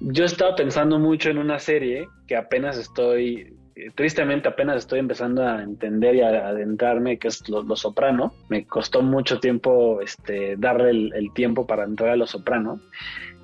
yo 0.00 0.24
estaba 0.24 0.56
pensando 0.56 0.98
mucho 0.98 1.30
en 1.30 1.38
una 1.38 1.58
serie 1.58 2.08
que 2.26 2.36
apenas 2.36 2.76
estoy 2.76 3.56
tristemente 3.94 4.48
apenas 4.48 4.76
estoy 4.78 4.98
empezando 4.98 5.46
a 5.46 5.62
entender 5.62 6.16
y 6.16 6.20
a 6.20 6.48
adentrarme 6.48 7.18
que 7.18 7.28
es 7.28 7.48
lo, 7.48 7.64
Soprano. 7.76 8.34
Me 8.48 8.66
costó 8.66 9.02
mucho 9.02 9.40
tiempo 9.40 10.00
este, 10.00 10.56
darle 10.56 10.90
el, 10.90 11.32
tiempo 11.34 11.66
para 11.66 11.84
entrar 11.84 12.10
a 12.10 12.16
Lo 12.16 12.26
Soprano. 12.26 12.80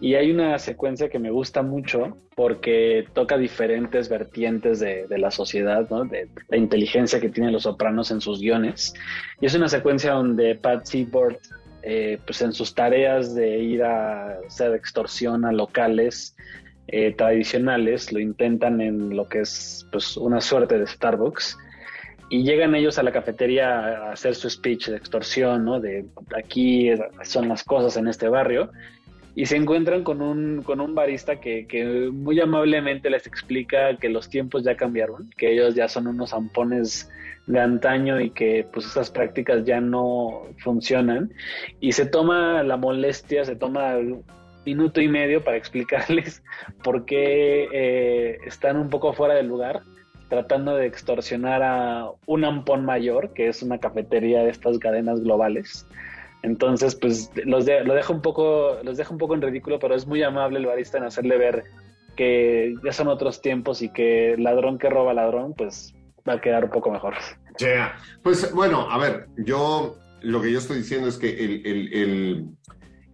Y 0.00 0.14
hay 0.14 0.30
una 0.30 0.58
secuencia 0.58 1.08
que 1.08 1.18
me 1.18 1.30
gusta 1.30 1.62
mucho 1.62 2.18
porque 2.34 3.06
toca 3.14 3.38
diferentes 3.38 4.10
vertientes 4.10 4.78
de, 4.78 5.06
la 5.08 5.30
sociedad, 5.30 5.88
de 6.10 6.28
la 6.48 6.56
inteligencia 6.56 7.20
que 7.20 7.30
tienen 7.30 7.52
los 7.52 7.62
sopranos 7.62 8.10
en 8.10 8.20
sus 8.20 8.40
guiones. 8.40 8.92
Y 9.40 9.46
es 9.46 9.54
una 9.54 9.68
secuencia 9.68 10.12
donde 10.12 10.54
Pat 10.54 10.84
Seaboard, 10.84 11.38
eh, 11.88 12.18
pues 12.26 12.42
en 12.42 12.52
sus 12.52 12.74
tareas 12.74 13.32
de 13.32 13.58
ir 13.58 13.84
a 13.84 14.40
hacer 14.44 14.74
extorsión 14.74 15.44
a 15.44 15.52
locales, 15.52 16.36
eh, 16.88 17.14
tradicionales 17.16 18.12
lo 18.12 18.18
intentan 18.18 18.80
en 18.80 19.14
lo 19.14 19.28
que 19.28 19.42
es 19.42 19.86
pues, 19.92 20.16
una 20.16 20.40
suerte 20.40 20.80
de 20.80 20.86
Starbucks 20.88 21.56
y 22.28 22.42
llegan 22.42 22.74
ellos 22.74 22.98
a 22.98 23.04
la 23.04 23.12
cafetería 23.12 24.08
a 24.08 24.12
hacer 24.12 24.34
su 24.34 24.50
speech 24.50 24.88
de 24.88 24.96
extorsión, 24.96 25.64
¿no? 25.64 25.78
De 25.78 26.06
aquí 26.36 26.90
son 27.22 27.46
las 27.46 27.62
cosas 27.62 27.96
en 27.96 28.08
este 28.08 28.28
barrio 28.28 28.72
y 29.36 29.44
se 29.44 29.56
encuentran 29.56 30.02
con 30.02 30.22
un, 30.22 30.62
con 30.62 30.80
un 30.80 30.94
barista 30.94 31.38
que, 31.40 32.10
muy 32.10 32.40
amablemente 32.40 33.10
les 33.10 33.26
explica 33.26 33.94
que 33.98 34.08
los 34.08 34.30
tiempos 34.30 34.64
ya 34.64 34.78
cambiaron, 34.78 35.30
que 35.36 35.52
ellos 35.52 35.74
ya 35.74 35.88
son 35.88 36.06
unos 36.06 36.30
zampones 36.30 37.10
de 37.46 37.60
antaño 37.60 38.18
y 38.18 38.30
que 38.30 38.66
pues 38.72 38.86
esas 38.86 39.10
prácticas 39.10 39.64
ya 39.66 39.78
no 39.78 40.44
funcionan 40.58 41.30
y 41.80 41.92
se 41.92 42.06
toma 42.06 42.62
la 42.62 42.78
molestia, 42.78 43.44
se 43.44 43.56
toma 43.56 43.96
minuto 44.64 45.02
y 45.02 45.08
medio 45.08 45.44
para 45.44 45.58
explicarles 45.58 46.42
por 46.82 47.04
qué 47.04 47.68
eh, 47.70 48.38
están 48.46 48.78
un 48.78 48.88
poco 48.88 49.12
fuera 49.12 49.34
del 49.34 49.48
lugar, 49.48 49.82
tratando 50.30 50.74
de 50.76 50.86
extorsionar 50.86 51.62
a 51.62 52.08
un 52.24 52.44
ampón 52.46 52.86
mayor, 52.86 53.34
que 53.34 53.48
es 53.48 53.62
una 53.62 53.76
cafetería 53.76 54.42
de 54.42 54.50
estas 54.50 54.78
cadenas 54.78 55.20
globales. 55.22 55.86
Entonces, 56.46 56.94
pues 56.94 57.32
los 57.44 57.66
lo 57.66 57.94
dejo 57.94 58.12
un 58.12 58.22
poco, 58.22 58.78
los 58.84 58.96
dejo 58.96 59.12
un 59.12 59.18
poco 59.18 59.34
en 59.34 59.42
ridículo, 59.42 59.80
pero 59.80 59.96
es 59.96 60.06
muy 60.06 60.22
amable 60.22 60.60
el 60.60 60.66
barista 60.66 60.96
en 60.96 61.02
hacerle 61.02 61.36
ver 61.36 61.64
que 62.14 62.72
ya 62.84 62.92
son 62.92 63.08
otros 63.08 63.42
tiempos 63.42 63.82
y 63.82 63.88
que 63.88 64.36
ladrón 64.38 64.78
que 64.78 64.88
roba 64.88 65.12
ladrón, 65.12 65.54
pues 65.54 65.92
va 66.26 66.34
a 66.34 66.40
quedar 66.40 66.64
un 66.64 66.70
poco 66.70 66.92
mejor. 66.92 67.14
Pues 68.22 68.52
bueno, 68.52 68.88
a 68.88 68.96
ver, 68.96 69.26
yo 69.38 69.96
lo 70.22 70.40
que 70.40 70.52
yo 70.52 70.60
estoy 70.60 70.78
diciendo 70.78 71.08
es 71.08 71.18
que 71.18 71.30
el, 71.30 71.66
el, 71.66 71.92
el, 71.92 72.44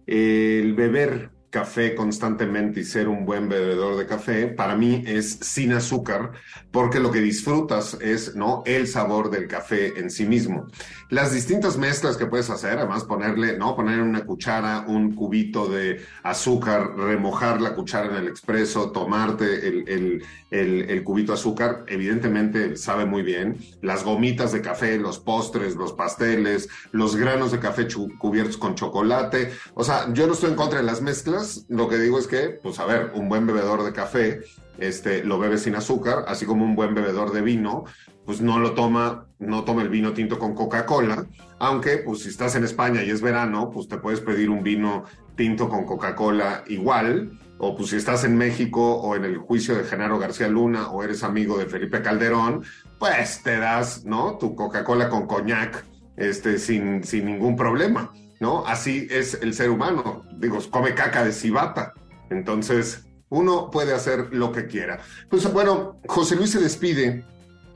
el 0.05 0.73
beber 0.75 1.31
café 1.53 1.93
constantemente 1.93 2.79
y 2.79 2.83
ser 2.83 3.07
un 3.07 3.25
buen 3.25 3.47
bebedor 3.47 3.95
de 3.95 4.07
café, 4.07 4.47
para 4.47 4.75
mí 4.75 5.03
es 5.05 5.33
sin 5.41 5.71
azúcar, 5.73 6.31
porque 6.71 6.99
lo 6.99 7.11
que 7.11 7.21
disfrutas 7.21 7.95
es 8.01 8.35
no 8.35 8.63
el 8.65 8.87
sabor 8.87 9.29
del 9.29 9.47
café 9.47 9.99
en 9.99 10.09
sí 10.09 10.25
mismo. 10.25 10.65
Las 11.13 11.31
distintas 11.31 11.77
mezclas 11.77 12.17
que 12.17 12.25
puedes 12.25 12.49
hacer, 12.49 12.79
además 12.79 13.03
ponerle, 13.03 13.55
no 13.55 13.75
poner 13.75 13.99
en 13.99 14.05
una 14.05 14.25
cuchara 14.25 14.83
un 14.87 15.13
cubito 15.13 15.67
de 15.67 16.03
azúcar, 16.23 16.95
remojar 16.97 17.61
la 17.61 17.75
cuchara 17.75 18.07
en 18.07 18.15
el 18.15 18.27
expreso, 18.27 18.89
tomarte 18.89 19.67
el, 19.67 19.87
el, 20.49 20.89
el, 20.89 21.03
cubito 21.03 21.33
de 21.33 21.37
azúcar, 21.37 21.85
evidentemente 21.87 22.77
sabe 22.77 23.05
muy 23.05 23.21
bien. 23.21 23.59
Las 23.83 24.03
gomitas 24.03 24.53
de 24.53 24.61
café, 24.61 24.97
los 24.97 25.19
postres, 25.19 25.75
los 25.75 25.93
pasteles, 25.93 26.67
los 26.91 27.15
granos 27.15 27.51
de 27.51 27.59
café 27.59 27.87
cubiertos 28.17 28.57
con 28.57 28.73
chocolate. 28.73 29.51
O 29.75 29.83
sea, 29.83 30.11
yo 30.13 30.25
no 30.25 30.33
estoy 30.33 30.49
en 30.49 30.55
contra 30.55 30.79
de 30.79 30.85
las 30.85 31.03
mezclas 31.03 31.67
lo 31.69 31.89
que 31.89 31.99
digo 31.99 32.17
es 32.17 32.25
que, 32.25 32.49
pues 32.49 32.79
a 32.79 32.85
ver, 32.85 33.11
un 33.13 33.29
buen 33.29 33.45
bebedor 33.45 33.83
de 33.83 33.93
café 33.93 34.41
este, 34.79 35.23
lo 35.23 35.37
bebe 35.37 35.57
sin 35.57 35.75
azúcar, 35.75 36.25
así 36.27 36.45
como 36.45 36.65
un 36.65 36.75
buen 36.75 36.95
bebedor 36.95 37.31
de 37.31 37.41
vino, 37.41 37.85
pues 38.25 38.41
no 38.41 38.59
lo 38.59 38.73
toma, 38.73 39.27
no 39.39 39.63
toma 39.63 39.81
el 39.81 39.89
vino 39.89 40.13
tinto 40.13 40.39
con 40.39 40.55
Coca-Cola, 40.55 41.25
aunque 41.59 41.97
pues 41.97 42.23
si 42.23 42.29
estás 42.29 42.55
en 42.55 42.63
España 42.63 43.03
y 43.03 43.09
es 43.09 43.21
verano, 43.21 43.69
pues 43.71 43.87
te 43.87 43.97
puedes 43.97 44.21
pedir 44.21 44.49
un 44.49 44.63
vino 44.63 45.03
tinto 45.35 45.69
con 45.69 45.85
Coca-Cola 45.85 46.63
igual, 46.67 47.39
o 47.57 47.75
pues 47.75 47.89
si 47.89 47.95
estás 47.97 48.23
en 48.23 48.37
México 48.37 48.95
o 48.95 49.15
en 49.15 49.25
el 49.25 49.37
juicio 49.37 49.75
de 49.75 49.83
Genaro 49.83 50.19
García 50.19 50.47
Luna 50.47 50.89
o 50.89 51.03
eres 51.03 51.23
amigo 51.23 51.57
de 51.57 51.65
Felipe 51.65 52.01
Calderón, 52.01 52.63
pues 52.99 53.41
te 53.43 53.57
das, 53.57 54.05
¿no? 54.05 54.37
Tu 54.37 54.55
Coca-Cola 54.55 55.09
con 55.09 55.27
coñac, 55.27 55.85
este, 56.17 56.57
sin, 56.59 57.03
sin 57.03 57.25
ningún 57.25 57.55
problema, 57.55 58.11
¿no? 58.39 58.65
Así 58.65 59.07
es 59.09 59.39
el 59.41 59.53
ser 59.53 59.69
humano, 59.69 60.23
digo, 60.37 60.59
come 60.69 60.93
caca 60.93 61.23
de 61.23 61.31
cibata, 61.31 61.93
entonces 62.29 63.05
uno 63.29 63.71
puede 63.71 63.93
hacer 63.93 64.29
lo 64.31 64.51
que 64.51 64.67
quiera. 64.67 64.99
Pues 65.29 65.51
bueno, 65.51 65.99
José 66.07 66.35
Luis 66.35 66.51
se 66.51 66.59
despide 66.59 67.25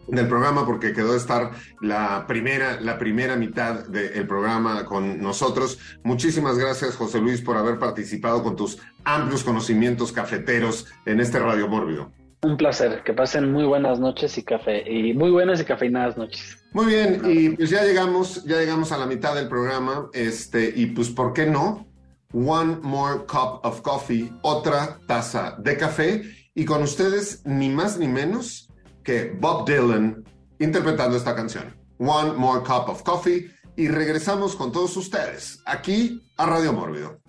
del 0.08 0.28
programa 0.28 0.66
porque 0.66 0.93
quedó 0.93 1.12
de 1.12 1.18
estar 1.18 1.51
la 1.82 2.26
primera, 2.28 2.80
la 2.82 2.97
primera 2.97 3.36
mitad 3.36 3.86
del 3.88 4.26
programa 4.28 4.86
con 4.86 5.22
nosotros. 5.22 5.80
Muchísimas 6.03 6.58
gracias, 6.58 6.95
José 6.95 7.20
Luis, 7.20 7.41
por 7.41 7.58
haber 7.58 7.80
participado 7.80 8.43
con 8.43 8.55
tus 8.55 8.80
amplios 9.03 9.43
conocimientos 9.43 10.12
cafeteros 10.12 10.88
en 11.05 11.20
este 11.20 11.39
Radio 11.39 11.68
Mórbido. 11.68 12.12
Un 12.43 12.55
placer, 12.55 13.01
que 13.03 13.14
pasen 13.14 13.51
muy 13.51 13.66
buenas 13.66 13.99
noches 13.99 14.38
y 14.38 14.43
café, 14.43 14.89
y 14.89 15.14
muy 15.14 15.32
buenas 15.32 15.60
y 15.60 15.66
cafeinadas 15.66 16.18
noches. 16.18 16.58
Muy 16.72 16.86
bien, 16.86 17.22
y 17.26 17.49
pues 17.49 17.72
ya 17.72 17.84
llegamos, 17.84 18.43
ya 18.45 18.60
llegamos 18.60 18.91
a 18.91 18.97
la 18.99 19.08
mitad 19.08 19.34
del 19.34 19.47
programa, 19.47 20.10
este, 20.14 20.72
y 20.76 20.86
pues, 20.88 21.10
¿por 21.10 21.34
qué 21.34 21.47
no? 21.47 21.88
One 22.34 22.78
more 22.84 23.22
cup 23.26 23.62
of 23.64 23.82
coffee, 23.82 24.32
otra 24.43 24.99
taza 25.08 25.55
de 25.58 25.78
café, 25.78 26.22
y 26.53 26.66
con 26.66 26.84
ustedes, 26.84 27.41
ni 27.43 27.70
más 27.70 27.97
ni 27.97 28.08
menos, 28.08 28.66
que 29.08 29.34
Bob 29.39 29.66
Dylan 29.66 30.22
interpretando 30.60 31.16
esta 31.16 31.34
canción, 31.34 31.74
One 31.97 32.34
More 32.34 32.60
Cup 32.60 32.89
of 32.89 33.03
Coffee, 33.03 33.49
y 33.78 33.88
regresamos 33.88 34.53
con 34.53 34.74
todos 34.74 34.97
ustedes 34.97 35.62
aquí 35.66 36.30
a 36.36 36.45
Radio 36.45 36.74
Mórbido. 36.74 37.22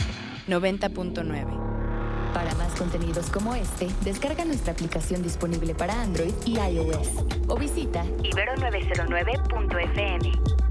90.9. 0.47 2.33
Para 2.33 2.53
más 2.55 2.73
contenidos 2.73 3.27
como 3.27 3.55
este, 3.55 3.87
descarga 4.03 4.43
nuestra 4.43 4.73
aplicación 4.73 5.23
disponible 5.23 5.73
para 5.75 6.01
Android 6.01 6.33
y 6.45 6.57
iOS 6.57 7.23
o 7.47 7.55
visita 7.55 8.03
Ibero909.fm. 8.03 10.62